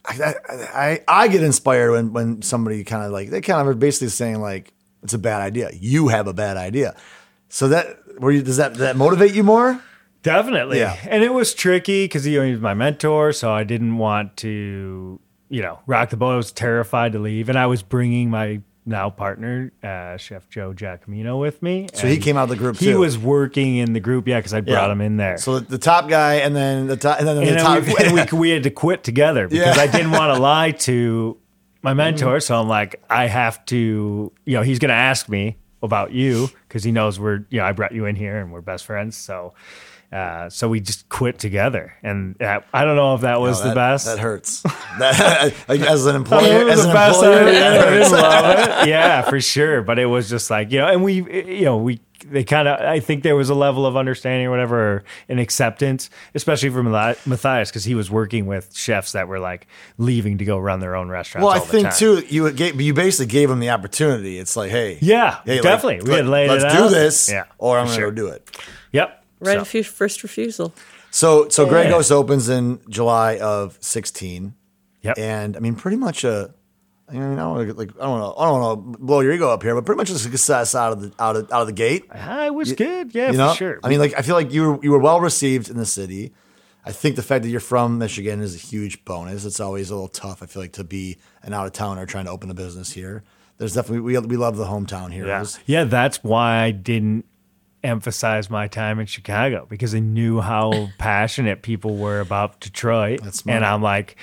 I 0.04 0.34
I, 0.48 1.00
I 1.08 1.28
get 1.28 1.42
inspired 1.42 1.92
when 1.92 2.12
when 2.12 2.42
somebody 2.42 2.84
kind 2.84 3.04
of 3.04 3.10
like 3.12 3.30
they 3.30 3.40
kind 3.40 3.60
of 3.60 3.66
are 3.66 3.74
basically 3.74 4.08
saying 4.08 4.40
like 4.40 4.72
it's 5.02 5.14
a 5.14 5.18
bad 5.18 5.40
idea 5.42 5.70
you 5.74 6.08
have 6.08 6.26
a 6.26 6.34
bad 6.34 6.56
idea 6.56 6.94
so 7.48 7.68
that 7.68 7.96
were 8.20 8.30
you 8.32 8.42
does 8.42 8.56
that 8.58 8.70
does 8.72 8.80
that 8.80 8.96
motivate 8.96 9.34
you 9.34 9.42
more 9.42 9.80
Definitely. 10.22 10.80
Yeah. 10.80 10.96
And 11.08 11.22
it 11.22 11.32
was 11.32 11.54
tricky 11.54 12.02
because 12.04 12.24
he 12.24 12.36
was 12.36 12.58
my 12.58 12.74
mentor. 12.74 13.32
So 13.32 13.52
I 13.52 13.62
didn't 13.62 13.96
want 13.96 14.36
to, 14.38 15.20
you 15.50 15.62
know, 15.62 15.78
rock 15.86 16.10
the 16.10 16.16
boat. 16.16 16.32
I 16.32 16.36
was 16.36 16.50
terrified 16.50 17.12
to 17.12 17.20
leave. 17.20 17.48
And 17.48 17.56
I 17.56 17.66
was 17.66 17.84
bringing 17.84 18.28
my 18.28 18.60
now 18.88 19.10
partner, 19.10 19.72
uh, 19.82 20.16
Chef 20.16 20.48
Joe 20.48 20.72
Giacomino, 20.72 21.40
with 21.40 21.60
me. 21.62 21.88
So 21.92 22.06
he 22.06 22.18
came 22.18 22.36
out 22.36 22.44
of 22.44 22.48
the 22.50 22.56
group 22.56 22.76
He 22.76 22.86
too. 22.86 23.00
was 23.00 23.18
working 23.18 23.76
in 23.76 23.92
the 23.92 24.00
group. 24.00 24.28
Yeah. 24.28 24.38
Because 24.38 24.54
I 24.54 24.60
brought 24.60 24.86
Yeah. 24.86 24.92
him 24.92 25.00
in 25.00 25.16
there. 25.16 25.36
so 25.38 25.58
the 25.58 25.78
top 25.78 26.08
guy 26.08 26.34
and 26.36 26.54
then 26.54 26.86
the 26.86 26.96
top 26.96 27.18
and 27.18 27.26
then 27.26 27.36
the 27.36 27.42
and, 27.50 27.58
top 27.58 27.82
we, 27.82 27.96
and 28.04 28.30
we, 28.32 28.38
we 28.38 28.50
had 28.50 28.62
to 28.62 28.70
quit 28.70 29.02
together 29.02 29.48
because 29.48 29.76
Yeah. 29.76 29.82
I 29.82 29.86
didn't 29.88 30.12
want 30.12 30.34
to 30.36 30.40
lie 30.42 30.70
to 30.70 31.36
my 31.82 31.94
mentor. 31.94 32.40
So 32.40 32.58
I'm 32.60 32.68
like, 32.68 33.02
I 33.10 33.26
have 33.26 33.64
to, 33.66 34.32
you 34.44 34.56
know, 34.56 34.62
he's 34.62 34.78
going 34.78 34.88
to 34.90 34.94
ask 34.94 35.28
me 35.28 35.56
about 35.82 36.12
you 36.12 36.48
because 36.68 36.82
he 36.84 36.90
knows 36.92 37.18
we're, 37.20 37.44
you 37.50 37.58
know, 37.58 37.64
I 37.64 37.72
brought 37.72 37.92
you 37.92 38.06
in 38.06 38.16
here 38.16 38.38
and 38.38 38.50
we're 38.52 38.60
best 38.62 38.86
friends. 38.86 39.16
So, 39.16 39.52
uh, 40.12 40.48
so 40.50 40.68
we 40.68 40.80
just 40.80 41.08
quit 41.08 41.38
together. 41.38 41.94
And 42.02 42.40
uh, 42.40 42.60
I 42.72 42.84
don't 42.84 42.96
know 42.96 43.14
if 43.14 43.22
that 43.22 43.40
was 43.40 43.60
Oh, 43.60 43.68
the 43.68 43.74
best. 43.74 44.06
That 44.06 44.18
hurts. 44.18 44.62
That, 44.98 45.52
as 45.68 46.06
an 46.06 46.16
employer, 46.16 46.40
mean, 46.40 46.52
it 46.52 46.64
was 46.64 46.78
as 46.78 46.84
an 46.86 46.90
employer, 46.90 47.40
I, 47.48 47.52
that 47.52 47.78
I 47.86 47.90
hurts. 47.90 48.08
didn't 48.10 48.22
love 48.22 48.58
it. 48.84 48.88
Yeah, 48.88 49.22
for 49.22 49.40
sure. 49.42 49.82
But 49.82 49.98
it 49.98 50.06
was 50.06 50.30
just 50.30 50.48
like, 50.50 50.72
you 50.72 50.78
know, 50.78 50.86
and 50.88 51.04
we, 51.04 51.14
you 51.56 51.66
know, 51.66 51.76
we, 51.76 52.00
they 52.24 52.44
kind 52.44 52.66
of, 52.66 52.80
I 52.80 52.98
think 53.00 53.22
there 53.22 53.36
was 53.36 53.50
a 53.50 53.54
level 53.54 53.84
of 53.84 53.94
understanding 53.94 54.46
or 54.46 54.50
whatever, 54.50 54.94
or 54.94 55.04
an 55.28 55.38
acceptance, 55.38 56.08
especially 56.34 56.70
from 56.70 56.90
Matthias, 56.90 57.68
because 57.70 57.84
he 57.84 57.94
was 57.94 58.10
working 58.10 58.46
with 58.46 58.74
chefs 58.74 59.12
that 59.12 59.28
were 59.28 59.38
like 59.38 59.66
leaving 59.98 60.38
to 60.38 60.46
go 60.46 60.58
run 60.58 60.80
their 60.80 60.96
own 60.96 61.10
restaurants. 61.10 61.44
Well, 61.44 61.54
I 61.54 61.58
think 61.58 61.92
too, 61.94 62.24
you 62.26 62.50
gave, 62.52 62.80
you 62.80 62.94
basically 62.94 63.26
gave 63.30 63.50
him 63.50 63.60
the 63.60 63.68
opportunity. 63.68 64.38
It's 64.38 64.56
like, 64.56 64.70
hey, 64.70 64.96
Yeah, 65.02 65.40
hey, 65.44 65.56
like, 65.56 65.62
definitely. 65.62 66.10
we 66.10 66.16
had 66.16 66.26
laid 66.26 66.48
let's 66.48 66.64
it 66.64 66.70
do 66.74 66.84
out. 66.84 66.90
this, 66.90 67.30
Yeah, 67.30 67.44
or 67.58 67.76
I'm 67.78 67.84
going 67.84 67.96
to 67.96 68.00
sure. 68.00 68.10
go 68.10 68.16
do 68.16 68.26
it. 68.28 68.50
Yep. 69.40 69.46
Right 69.48 69.66
So- 69.66 69.78
of 69.80 69.86
first 69.86 70.22
refusal. 70.22 70.72
So, 71.10 71.48
so 71.48 71.66
Grey 71.66 71.88
Ghost 71.88 72.12
opens 72.12 72.48
in 72.48 72.78
July 72.90 73.38
of 73.38 73.78
16, 73.80 74.54
Yep. 75.02 75.18
and 75.18 75.56
I 75.56 75.60
mean, 75.60 75.74
pretty 75.74 75.96
much 75.96 76.24
a. 76.24 76.52
I 77.08 77.12
mean, 77.12 77.22
I 77.22 77.36
don't 77.36 77.54
wanna, 77.54 77.72
like 77.74 77.90
I 78.00 78.04
don't 78.04 78.18
know, 78.18 78.34
I 78.36 78.44
don't 78.46 78.60
want 78.60 78.92
to 78.94 78.98
blow 78.98 79.20
your 79.20 79.32
ego 79.32 79.48
up 79.48 79.62
here, 79.62 79.74
but 79.76 79.86
pretty 79.86 79.96
much 79.98 80.10
a 80.10 80.18
success 80.18 80.74
out 80.74 80.92
of 80.92 81.00
the 81.00 81.12
out 81.22 81.36
of 81.36 81.52
out 81.52 81.60
of 81.60 81.66
the 81.68 81.72
gate. 81.72 82.04
I 82.10 82.50
was 82.50 82.72
good. 82.72 83.14
Yeah, 83.14 83.30
you 83.30 83.38
know, 83.38 83.50
for 83.50 83.56
sure. 83.56 83.80
I 83.84 83.88
mean, 83.88 84.00
like 84.00 84.14
I 84.18 84.22
feel 84.22 84.34
like 84.34 84.52
you 84.52 84.72
were, 84.72 84.78
you 84.82 84.90
were 84.90 84.98
well 84.98 85.20
received 85.20 85.70
in 85.70 85.76
the 85.76 85.86
city. 85.86 86.32
I 86.84 86.90
think 86.92 87.14
the 87.16 87.22
fact 87.22 87.44
that 87.44 87.48
you're 87.50 87.60
from 87.60 87.98
Michigan 87.98 88.40
is 88.40 88.54
a 88.54 88.58
huge 88.58 89.04
bonus. 89.04 89.44
It's 89.44 89.60
always 89.60 89.90
a 89.90 89.94
little 89.94 90.08
tough. 90.08 90.42
I 90.42 90.46
feel 90.46 90.60
like 90.62 90.72
to 90.72 90.84
be 90.84 91.16
an 91.44 91.54
out 91.54 91.66
of 91.66 91.72
towner 91.72 92.06
trying 92.06 92.24
to 92.26 92.30
open 92.32 92.50
a 92.50 92.54
business 92.54 92.92
here. 92.92 93.22
There's 93.58 93.74
definitely 93.74 94.00
we 94.00 94.18
we 94.18 94.36
love 94.36 94.56
the 94.56 94.66
hometown 94.66 95.16
Yeah. 95.16 95.44
yeah, 95.66 95.84
that's 95.84 96.22
why 96.24 96.58
I 96.64 96.72
didn't 96.72 97.24
emphasize 97.86 98.50
my 98.50 98.68
time 98.68 98.98
in 98.98 99.06
Chicago 99.06 99.66
because 99.68 99.94
I 99.94 100.00
knew 100.00 100.40
how 100.40 100.90
passionate 100.98 101.62
people 101.62 101.96
were 101.96 102.20
about 102.20 102.60
Detroit. 102.60 103.20
And 103.56 103.64
I'm 103.64 103.82
like, 103.82 104.16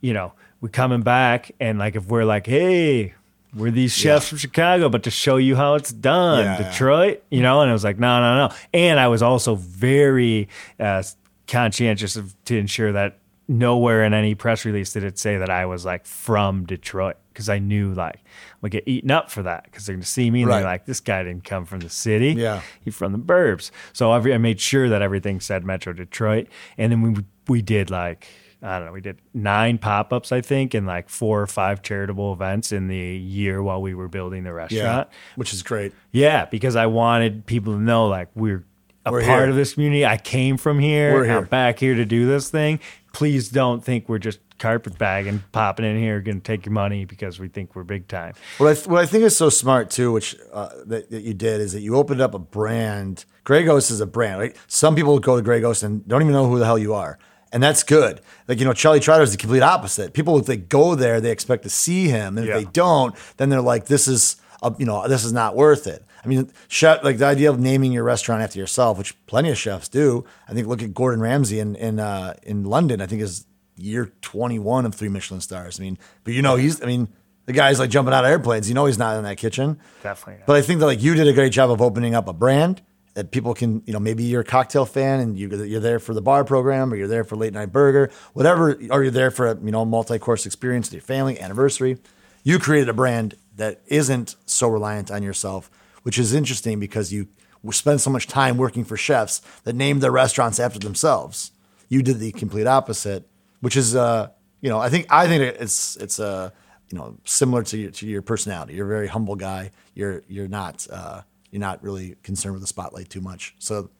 you 0.00 0.12
know, 0.14 0.32
we're 0.60 0.68
coming 0.68 1.02
back, 1.02 1.52
and 1.58 1.78
like 1.78 1.96
if 1.96 2.06
we're 2.06 2.24
like, 2.24 2.46
hey, 2.46 3.14
we're 3.54 3.70
these 3.70 3.92
chefs 3.92 4.28
from 4.28 4.38
Chicago, 4.38 4.88
but 4.88 5.02
to 5.04 5.10
show 5.10 5.36
you 5.36 5.56
how 5.56 5.74
it's 5.74 5.90
done, 5.92 6.44
Yeah, 6.44 6.60
yeah. 6.60 6.70
Detroit, 6.70 7.22
you 7.30 7.42
know, 7.42 7.62
and 7.62 7.70
I 7.70 7.72
was 7.72 7.82
like, 7.82 7.98
no, 7.98 8.20
no, 8.20 8.46
no. 8.48 8.54
And 8.72 9.00
I 9.00 9.08
was 9.08 9.22
also 9.22 9.54
very 9.56 10.48
uh, 10.78 11.02
conscientious 11.48 12.16
of, 12.16 12.34
to 12.44 12.56
ensure 12.56 12.92
that 12.92 13.18
nowhere 13.48 14.04
in 14.04 14.14
any 14.14 14.34
press 14.36 14.64
release 14.64 14.92
did 14.92 15.02
it 15.02 15.18
say 15.18 15.38
that 15.38 15.50
I 15.50 15.66
was 15.66 15.84
like 15.84 16.06
from 16.06 16.64
Detroit 16.66 17.16
because 17.40 17.48
I 17.48 17.58
knew 17.58 17.94
like 17.94 18.16
I'm 18.16 18.60
gonna 18.60 18.70
get 18.70 18.84
eaten 18.86 19.10
up 19.10 19.30
for 19.30 19.42
that 19.44 19.64
because 19.64 19.86
they're 19.86 19.96
gonna 19.96 20.04
see 20.04 20.30
me 20.30 20.42
and 20.42 20.48
Right. 20.50 20.58
they're 20.58 20.66
like, 20.66 20.84
this 20.86 21.00
guy 21.00 21.22
didn't 21.22 21.44
come 21.44 21.64
from 21.64 21.80
the 21.80 21.88
city. 21.88 22.32
Yeah. 22.32 22.60
he's 22.84 22.94
from 22.94 23.12
the 23.12 23.18
burbs. 23.18 23.70
So 23.92 24.12
every, 24.12 24.34
I 24.34 24.38
made 24.38 24.60
sure 24.60 24.88
that 24.90 25.00
everything 25.02 25.40
said 25.40 25.64
Metro 25.64 25.92
Detroit, 25.92 26.48
and 26.78 26.92
then 26.92 27.00
we 27.02 27.24
we 27.48 27.62
did 27.62 27.90
like. 27.90 28.26
I 28.62 28.76
don't 28.76 28.88
know. 28.88 28.92
We 28.92 29.00
did 29.00 29.16
nine 29.32 29.78
pop 29.78 30.12
ups, 30.12 30.32
I 30.32 30.42
think, 30.42 30.74
and 30.74 30.86
like 30.86 31.08
four 31.08 31.40
or 31.40 31.46
five 31.46 31.80
charitable 31.80 32.34
events 32.34 32.72
in 32.72 32.88
the 32.88 32.94
year 32.98 33.62
while 33.62 33.80
we 33.80 33.94
were 33.94 34.06
building 34.06 34.44
the 34.44 34.50
Yeah, 34.50 34.54
restaurant. 34.54 35.08
which 35.36 35.54
is 35.54 35.62
great. 35.62 35.94
Yeah, 36.12 36.44
because 36.44 36.76
I 36.76 36.84
wanted 36.84 37.46
people 37.46 37.72
to 37.72 37.80
know 37.80 38.06
like 38.06 38.28
we're 38.34 38.62
a 39.06 39.12
We're 39.12 39.24
part 39.24 39.40
here. 39.44 39.48
of 39.48 39.56
this 39.56 39.72
community. 39.72 40.04
I 40.04 40.18
came 40.18 40.58
from 40.58 40.78
here. 40.78 41.14
We're 41.14 41.24
here. 41.24 41.38
I'm 41.38 41.44
back 41.46 41.78
here 41.78 41.94
to 41.94 42.04
do 42.04 42.26
this 42.26 42.50
thing. 42.50 42.80
Please 43.14 43.48
don't 43.48 43.82
think 43.82 44.10
we're 44.10 44.18
just 44.18 44.40
carpet 44.60 44.96
bagging, 44.98 45.42
popping 45.50 45.84
in 45.84 45.98
here, 45.98 46.20
going 46.20 46.40
to 46.40 46.44
take 46.44 46.64
your 46.64 46.72
money 46.72 47.04
because 47.04 47.40
we 47.40 47.48
think 47.48 47.74
we're 47.74 47.82
big 47.82 48.06
time. 48.06 48.34
What 48.58 48.68
I 48.70 48.74
th- 48.74 48.86
what 48.86 49.00
I 49.02 49.06
think 49.06 49.24
is 49.24 49.36
so 49.36 49.48
smart 49.48 49.90
too, 49.90 50.12
which 50.12 50.36
uh, 50.52 50.68
that, 50.86 51.10
that 51.10 51.22
you 51.22 51.34
did, 51.34 51.60
is 51.60 51.72
that 51.72 51.80
you 51.80 51.96
opened 51.96 52.20
up 52.20 52.34
a 52.34 52.38
brand. 52.38 53.24
Grey 53.42 53.64
Ghost 53.64 53.90
is 53.90 54.00
a 54.00 54.06
brand, 54.06 54.38
right? 54.38 54.56
Some 54.68 54.94
people 54.94 55.18
go 55.18 55.34
to 55.36 55.42
Grey 55.42 55.60
Ghost 55.60 55.82
and 55.82 56.06
don't 56.06 56.22
even 56.22 56.32
know 56.32 56.46
who 56.48 56.58
the 56.60 56.64
hell 56.66 56.78
you 56.78 56.94
are, 56.94 57.18
and 57.52 57.60
that's 57.62 57.82
good. 57.82 58.20
Like 58.46 58.58
you 58.60 58.64
know, 58.64 58.72
Charlie 58.72 59.00
Trotter 59.00 59.22
is 59.24 59.32
the 59.32 59.38
complete 59.38 59.62
opposite. 59.62 60.12
People, 60.12 60.38
if 60.38 60.46
they 60.46 60.56
go 60.58 60.94
there, 60.94 61.20
they 61.20 61.32
expect 61.32 61.64
to 61.64 61.70
see 61.70 62.06
him, 62.08 62.38
and 62.38 62.46
Yeah. 62.46 62.58
if 62.58 62.64
they 62.64 62.70
don't, 62.70 63.14
then 63.38 63.48
they're 63.48 63.60
like, 63.62 63.86
"This 63.86 64.06
is, 64.06 64.36
a, 64.62 64.72
you 64.78 64.86
know, 64.86 65.08
this 65.08 65.24
is 65.24 65.32
not 65.32 65.56
worth 65.56 65.86
it." 65.86 66.04
I 66.22 66.28
mean, 66.28 66.50
chef, 66.68 67.02
like 67.02 67.16
the 67.16 67.24
idea 67.24 67.48
of 67.48 67.58
naming 67.58 67.92
your 67.92 68.04
restaurant 68.04 68.42
after 68.42 68.58
yourself, 68.58 68.98
which 68.98 69.14
plenty 69.26 69.48
of 69.50 69.56
chefs 69.56 69.88
do. 69.88 70.26
I 70.46 70.52
think 70.52 70.66
look 70.68 70.82
at 70.82 70.92
Gordon 70.92 71.20
Ramsay 71.22 71.58
in 71.60 71.74
in 71.76 71.98
uh, 71.98 72.34
in 72.42 72.64
London. 72.64 73.00
I 73.00 73.06
think 73.06 73.22
is 73.22 73.46
year 73.82 74.12
twenty 74.20 74.58
one 74.58 74.86
of 74.86 74.94
three 74.94 75.08
Michelin 75.08 75.40
stars. 75.40 75.80
I 75.80 75.82
mean, 75.82 75.98
but 76.24 76.34
you 76.34 76.42
know, 76.42 76.56
he's. 76.56 76.82
I 76.82 76.86
mean. 76.86 77.08
The 77.46 77.54
guy's 77.54 77.80
like 77.80 77.90
jumping 77.90 78.14
out 78.14 78.24
of 78.24 78.30
airplanes. 78.30 78.68
You 78.68 78.76
know 78.76 78.86
he's 78.86 78.98
not 78.98 79.16
in 79.16 79.24
that 79.24 79.36
kitchen. 79.36 79.80
Definitely 80.04 80.40
not. 80.40 80.46
But 80.46 80.56
I 80.56 80.62
think 80.62 80.78
that 80.78 80.86
like 80.86 81.02
you 81.02 81.16
did 81.16 81.26
a 81.26 81.32
great 81.32 81.50
job 81.50 81.68
of 81.72 81.82
opening 81.82 82.14
up 82.14 82.28
a 82.28 82.32
brand 82.32 82.80
that 83.14 83.32
people 83.32 83.54
can, 83.54 83.82
you 83.86 83.92
know, 83.92 83.98
maybe 83.98 84.22
you're 84.22 84.42
a 84.42 84.44
cocktail 84.44 84.86
fan 84.86 85.20
and 85.20 85.38
you, 85.38 85.48
you're 85.64 85.80
there 85.80 85.98
for 85.98 86.14
the 86.14 86.22
bar 86.22 86.44
program 86.44 86.92
or 86.92 86.96
you're 86.96 87.08
there 87.08 87.24
for 87.24 87.36
late 87.36 87.52
night 87.52 87.72
burger, 87.72 88.10
whatever, 88.34 88.78
or 88.90 89.02
you're 89.02 89.10
there 89.10 89.30
for 89.32 89.48
a, 89.48 89.56
you 89.60 89.70
know, 89.72 89.84
multi 89.84 90.18
course 90.18 90.46
experience 90.46 90.88
with 90.88 90.94
your 90.94 91.02
family, 91.02 91.40
anniversary. 91.40 91.98
You 92.44 92.58
created 92.58 92.88
a 92.88 92.94
brand 92.94 93.34
that 93.56 93.82
isn't 93.88 94.36
so 94.46 94.68
reliant 94.68 95.10
on 95.10 95.22
yourself, 95.22 95.70
which 96.02 96.18
is 96.18 96.32
interesting 96.32 96.78
because 96.78 97.12
you 97.12 97.28
spend 97.72 98.00
so 98.00 98.10
much 98.10 98.26
time 98.26 98.56
working 98.56 98.84
for 98.84 98.96
chefs 98.96 99.42
that 99.64 99.74
name 99.74 99.98
their 99.98 100.12
restaurants 100.12 100.60
after 100.60 100.78
themselves. 100.78 101.50
You 101.88 102.02
did 102.02 102.20
the 102.20 102.32
complete 102.32 102.66
opposite, 102.66 103.28
which 103.60 103.76
is, 103.76 103.94
uh, 103.96 104.28
you 104.60 104.68
know, 104.68 104.78
I 104.78 104.88
think 104.90 105.06
I 105.10 105.26
think 105.26 105.42
it's 105.60 105.96
it's 105.96 106.18
uh, 106.20 106.50
you 106.90 106.98
know 106.98 107.16
similar 107.24 107.62
to 107.64 107.78
your 107.78 107.90
to 107.92 108.06
your 108.06 108.22
personality. 108.22 108.74
You're 108.74 108.86
a 108.86 108.88
very 108.96 109.08
humble 109.08 109.36
guy. 109.36 109.70
You're 109.94 110.22
you're 110.28 110.48
not 110.48 110.86
uh, 110.90 111.22
you're 111.50 111.60
not 111.60 111.82
really 111.82 112.16
concerned 112.22 112.54
with 112.54 112.62
the 112.62 112.66
spotlight 112.66 113.08
too 113.10 113.20
much. 113.20 113.54
So 113.58 113.90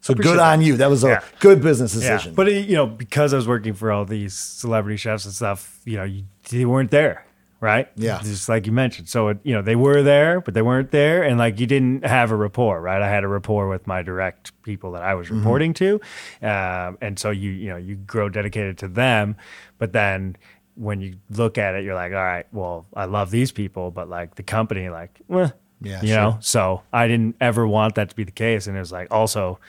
so 0.00 0.12
good 0.14 0.38
on 0.38 0.58
that. 0.60 0.64
you. 0.66 0.76
That 0.76 0.90
was 0.90 1.02
a 1.04 1.08
Yeah. 1.08 1.20
good 1.40 1.62
business 1.62 1.94
Yeah, 1.94 2.00
decision. 2.10 2.34
but 2.34 2.48
it, 2.48 2.68
you 2.68 2.74
know, 2.76 2.86
because 2.86 3.32
I 3.32 3.36
was 3.36 3.48
working 3.48 3.72
for 3.72 3.90
all 3.90 4.04
these 4.04 4.34
celebrity 4.34 4.98
chefs 4.98 5.24
and 5.24 5.32
stuff, 5.32 5.80
you 5.86 5.96
know, 5.96 6.04
you, 6.04 6.24
they 6.50 6.66
weren't 6.66 6.90
there, 6.90 7.24
right? 7.64 7.88
Yeah. 7.96 8.20
just 8.22 8.48
like 8.48 8.66
you 8.66 8.72
mentioned. 8.72 9.08
So 9.08 9.28
it, 9.28 9.38
you 9.42 9.54
know, 9.54 9.62
they 9.62 9.74
were 9.76 10.02
there, 10.02 10.40
but 10.40 10.52
they 10.54 10.62
weren't 10.62 10.90
there, 10.90 11.22
and 11.24 11.38
like 11.38 11.58
you 11.58 11.66
didn't 11.66 12.04
have 12.04 12.30
a 12.30 12.36
rapport, 12.36 12.80
right? 12.80 13.00
I 13.02 13.08
had 13.08 13.24
a 13.24 13.28
rapport 13.28 13.68
with 13.68 13.86
my 13.86 14.02
direct 14.02 14.52
people 14.62 14.92
that 14.92 15.02
I 15.02 15.14
was 15.14 15.26
Mm-hmm. 15.28 15.38
reporting 15.38 15.74
to, 15.74 16.00
um, 16.42 16.98
and 17.00 17.18
so 17.18 17.30
you 17.30 17.50
you 17.50 17.68
know 17.70 17.76
you 17.78 17.94
grow 17.96 18.28
dedicated 18.28 18.78
to 18.78 18.88
them, 18.88 19.36
but 19.78 19.92
then. 19.92 20.36
When 20.76 21.00
you 21.00 21.18
look 21.30 21.56
at 21.56 21.76
it, 21.76 21.84
you're 21.84 21.94
like, 21.94 22.10
all 22.10 22.18
right, 22.34 22.46
well, 22.50 22.84
I 22.96 23.04
love 23.04 23.30
these 23.30 23.52
people, 23.52 23.92
but 23.92 24.08
like 24.08 24.34
the 24.34 24.42
company, 24.42 24.88
like, 24.88 25.20
well, 25.28 25.52
Yeah, 25.80 26.00
you 26.02 26.08
sure. 26.08 26.16
know, 26.16 26.36
so 26.40 26.82
I 26.92 27.06
didn't 27.06 27.36
ever 27.40 27.64
want 27.64 27.94
that 27.94 28.08
to 28.10 28.16
be 28.16 28.24
the 28.24 28.32
case. 28.32 28.66
And 28.66 28.76
it 28.76 28.80
was 28.80 28.90
like, 28.90 29.06
also, 29.12 29.60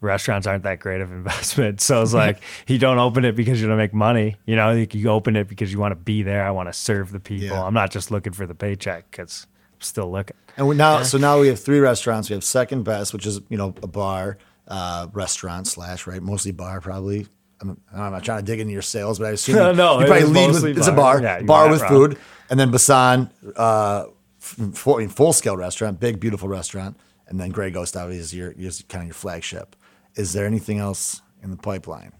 restaurants 0.00 0.46
aren't 0.46 0.64
that 0.64 0.78
great 0.80 1.00
of 1.00 1.10
investment. 1.12 1.80
So 1.86 2.02
it's 2.02 2.12
like, 2.14 2.40
you 2.66 2.78
don't 2.78 2.98
open 2.98 3.24
it 3.24 3.34
because 3.36 3.60
you're 3.60 3.70
to 3.70 3.76
make 3.76 3.94
money. 3.94 4.36
You 4.46 4.56
know, 4.56 4.72
you, 4.72 5.08
open 5.10 5.36
it 5.36 5.48
because 5.48 5.72
you 5.72 5.78
want 5.78 5.92
to 5.92 5.96
be 5.96 6.22
there. 6.22 6.44
I 6.44 6.50
want 6.50 6.68
to 6.68 6.72
serve 6.72 7.12
the 7.12 7.20
people. 7.20 7.48
Yeah. 7.56 7.64
I'm 7.64 7.74
not 7.74 7.90
just 7.90 8.10
looking 8.10 8.32
for 8.32 8.46
the 8.46 8.54
paycheck 8.54 9.10
because 9.10 9.46
I'm 9.74 9.80
still 9.80 10.10
looking. 10.10 10.36
And 10.56 10.76
now, 10.76 11.02
so 11.02 11.18
now 11.18 11.40
we 11.40 11.48
have 11.48 11.60
three 11.60 11.80
restaurants. 11.80 12.28
We 12.30 12.34
have 12.34 12.44
Second 12.44 12.84
Best, 12.84 13.12
which 13.12 13.26
is 13.26 13.40
you 13.48 13.56
know 13.58 13.74
a 13.82 13.86
bar. 13.86 14.38
uh, 14.68 15.06
restaurant 15.12 15.66
slash 15.66 16.06
right, 16.06 16.22
mostly 16.22 16.50
bar 16.52 16.80
probably. 16.80 17.26
I'm, 17.60 17.80
I'm 17.94 18.12
not 18.12 18.24
trying 18.24 18.38
to 18.40 18.44
dig 18.44 18.60
into 18.60 18.72
your 18.72 18.82
sales, 18.82 19.18
but 19.18 19.28
I 19.28 19.30
assume 19.30 19.56
No, 19.56 19.70
you, 19.70 19.76
no, 19.76 20.00
you 20.00 20.06
probably 20.06 20.24
lead 20.24 20.52
with 20.52 20.78
it's 20.78 20.88
a 20.88 20.92
bar. 20.92 21.20
bar, 21.20 21.22
Yeah, 21.22 21.42
bar 21.42 21.70
with 21.70 21.80
wrong. 21.82 21.90
food, 21.90 22.18
and 22.50 22.58
then 22.60 22.70
Basan, 22.70 23.30
uh, 23.56 24.06
full, 24.38 25.06
full 25.08 25.32
scale 25.32 25.56
restaurant, 25.56 26.00
big 26.00 26.20
beautiful 26.20 26.48
restaurant, 26.48 26.96
and 27.28 27.38
then 27.40 27.50
Grey 27.50 27.70
Ghost 27.70 27.96
obviously 27.96 28.20
is 28.20 28.34
your 28.34 28.50
is 28.68 28.84
kind 28.88 29.02
of 29.02 29.06
your 29.08 29.14
flagship. 29.14 29.76
Is 30.16 30.32
there 30.32 30.46
anything 30.46 30.78
else 30.78 31.22
in 31.42 31.50
the 31.50 31.56
pipeline? 31.56 32.12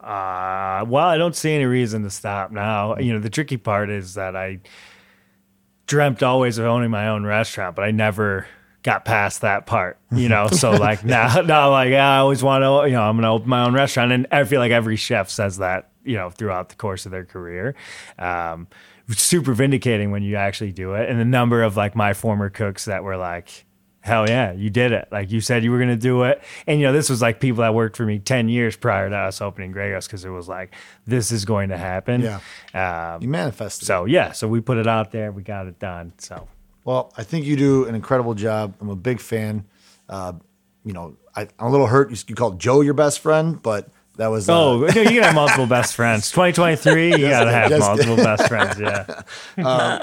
Uh, 0.00 0.84
well, 0.88 1.06
I 1.06 1.16
don't 1.16 1.36
see 1.36 1.52
any 1.52 1.64
reason 1.64 2.02
to 2.02 2.10
stop 2.10 2.50
now. 2.50 2.96
You 2.96 3.12
know, 3.12 3.20
the 3.20 3.30
tricky 3.30 3.56
part 3.56 3.88
is 3.88 4.14
that 4.14 4.34
I 4.34 4.60
dreamt 5.86 6.22
always 6.22 6.58
of 6.58 6.66
owning 6.66 6.90
my 6.90 7.08
own 7.08 7.24
restaurant, 7.24 7.76
but 7.76 7.84
I 7.84 7.92
never 7.92 8.46
got 8.82 9.04
past 9.04 9.42
that 9.42 9.66
part, 9.66 9.98
you 10.10 10.28
know? 10.28 10.48
So 10.48 10.72
like 10.76 11.04
now, 11.04 11.42
now 11.42 11.70
like 11.70 11.90
yeah, 11.90 12.16
I 12.16 12.18
always 12.18 12.42
want 12.42 12.62
to, 12.62 12.90
you 12.90 12.96
know, 12.96 13.02
I'm 13.02 13.16
going 13.16 13.22
to 13.22 13.28
open 13.28 13.48
my 13.48 13.64
own 13.64 13.74
restaurant. 13.74 14.10
And 14.10 14.26
I 14.32 14.42
feel 14.44 14.58
like 14.58 14.72
every 14.72 14.96
chef 14.96 15.30
says 15.30 15.58
that, 15.58 15.90
you 16.04 16.16
know, 16.16 16.30
throughout 16.30 16.70
the 16.70 16.74
course 16.74 17.06
of 17.06 17.12
their 17.12 17.24
career. 17.24 17.76
Um, 18.18 18.66
super 19.08 19.52
vindicating 19.52 20.10
when 20.10 20.22
you 20.22 20.36
actually 20.36 20.72
do 20.72 20.94
it. 20.94 21.08
And 21.08 21.20
the 21.20 21.24
number 21.24 21.62
of 21.62 21.76
like 21.76 21.94
my 21.94 22.14
former 22.14 22.50
cooks 22.50 22.86
that 22.86 23.04
were 23.04 23.16
like, 23.16 23.66
hell 24.02 24.28
yeah, 24.28 24.52
you 24.52 24.68
did 24.68 24.92
it. 24.92 25.08
Like 25.10 25.30
you 25.32 25.40
said 25.40 25.64
you 25.64 25.70
were 25.70 25.78
going 25.78 25.88
to 25.88 25.96
do 25.96 26.24
it. 26.24 26.42
And, 26.66 26.78
you 26.80 26.86
know, 26.86 26.92
this 26.92 27.08
was 27.08 27.22
like 27.22 27.40
people 27.40 27.62
that 27.62 27.72
worked 27.74 27.96
for 27.96 28.04
me 28.04 28.18
10 28.18 28.48
years 28.48 28.76
prior 28.76 29.08
to 29.08 29.16
us 29.16 29.40
opening 29.40 29.72
Grey 29.72 29.92
Ghost 29.92 30.08
because 30.08 30.24
it 30.24 30.30
was 30.30 30.48
like, 30.48 30.74
this 31.06 31.32
is 31.32 31.44
going 31.44 31.70
to 31.70 31.76
happen. 31.78 32.20
Yeah. 32.20 33.14
Um, 33.14 33.22
You 33.22 33.28
manifested. 33.28 33.86
so, 33.86 34.04
yeah, 34.04 34.32
so 34.32 34.46
we 34.48 34.60
put 34.60 34.76
it 34.76 34.86
out 34.86 35.12
there. 35.12 35.32
We 35.32 35.42
got 35.42 35.66
it 35.68 35.78
done. 35.78 36.12
So, 36.18 36.48
Well, 36.84 37.12
I 37.16 37.22
think 37.22 37.46
you 37.46 37.56
do 37.56 37.86
an 37.86 37.94
incredible 37.94 38.34
job. 38.34 38.74
I'm 38.80 38.88
a 38.90 38.96
big 38.96 39.20
fan. 39.20 39.64
Uh, 40.08 40.32
you 40.84 40.92
know, 40.92 41.16
I, 41.36 41.42
I'm 41.58 41.68
a 41.68 41.70
little 41.70 41.86
hurt. 41.86 42.10
You, 42.10 42.16
you 42.26 42.34
called 42.34 42.58
Joe 42.60 42.80
your 42.80 42.94
best 42.94 43.20
friend, 43.20 43.62
but 43.62 43.88
that 44.16 44.26
was 44.26 44.48
uh, 44.48 44.58
oh, 44.58 44.84
you 44.88 44.92
can 44.92 45.22
have 45.22 45.34
multiple 45.34 45.66
best 45.66 45.94
friends. 45.94 46.30
2023, 46.32 47.12
you 47.12 47.18
got 47.28 47.44
to 47.44 47.52
have 47.52 47.70
Just- 47.70 47.80
multiple 47.88 48.16
best 48.16 48.48
friends. 48.48 48.78
Yeah. 48.80 49.22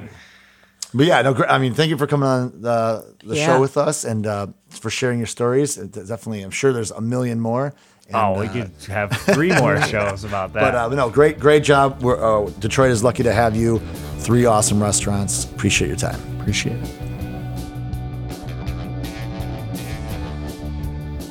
But 0.93 1.05
yeah, 1.05 1.21
no. 1.21 1.35
I 1.47 1.59
mean, 1.59 1.73
thank 1.73 1.89
you 1.89 1.97
for 1.97 2.07
coming 2.07 2.27
on 2.27 2.61
the 2.61 3.05
the 3.23 3.35
Yeah. 3.35 3.45
show 3.45 3.61
with 3.61 3.77
us 3.77 4.03
and 4.05 4.25
uh, 4.25 4.47
for 4.69 4.89
sharing 4.89 5.19
your 5.19 5.27
stories. 5.27 5.77
It- 5.77 5.91
definitely, 5.93 6.41
I'm 6.41 6.51
sure 6.51 6.73
there's 6.73 6.91
a 6.91 7.01
million 7.01 7.39
more. 7.39 7.73
And, 8.07 8.15
Oh, 8.15 8.39
we 8.39 8.47
uh, 8.47 8.53
could 8.53 8.71
have 8.87 9.11
three 9.11 9.51
more 9.59 9.79
shows 9.93 10.23
about 10.23 10.53
that. 10.53 10.59
But 10.61 10.75
uh, 10.75 10.87
no, 10.95 11.11
great, 11.11 11.39
great 11.39 11.63
job. 11.63 12.01
We're, 12.01 12.17
uh, 12.17 12.49
Detroit 12.57 12.89
is 12.89 13.03
lucky 13.03 13.21
to 13.21 13.31
have 13.33 13.55
you. 13.55 13.77
Three 14.17 14.45
awesome 14.45 14.81
restaurants. 14.81 15.45
Appreciate 15.45 15.89
your 15.89 15.97
time. 15.97 16.19
Appreciate 16.39 16.77
it. 16.77 17.08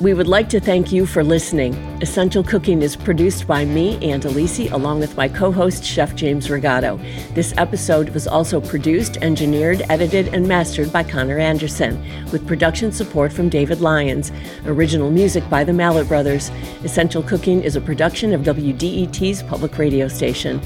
We 0.01 0.13
would 0.13 0.29
like 0.29 0.47
to 0.49 0.61
thank 0.61 0.93
you 0.93 1.05
for 1.05 1.25
listening. 1.25 1.73
Essential 2.01 2.41
Cooking 2.41 2.81
is 2.81 2.95
produced 2.95 3.45
by 3.45 3.65
me, 3.65 3.97
Ann 4.01 4.21
Delisi, 4.21 4.71
along 4.71 5.01
with 5.01 5.17
my 5.17 5.27
co 5.27 5.51
host, 5.51 5.83
Chef 5.83 6.15
James 6.15 6.47
Rigato. 6.47 6.97
This 7.35 7.53
episode 7.57 8.07
was 8.11 8.25
also 8.25 8.61
produced, 8.61 9.17
engineered, 9.17 9.81
edited, 9.89 10.33
and 10.33 10.47
mastered 10.47 10.93
by 10.93 11.03
Connor 11.03 11.37
Anderson, 11.37 12.01
with 12.31 12.47
production 12.47 12.93
support 12.93 13.33
from 13.33 13.49
David 13.49 13.81
Lyons. 13.81 14.31
Original 14.65 15.11
music 15.11 15.47
by 15.49 15.65
the 15.65 15.73
Mallet 15.73 16.07
Brothers. 16.07 16.49
Essential 16.85 17.21
Cooking 17.21 17.61
is 17.61 17.75
a 17.75 17.81
production 17.81 18.31
of 18.31 18.43
WDET's 18.43 19.43
public 19.43 19.77
radio 19.77 20.07
station. 20.07 20.61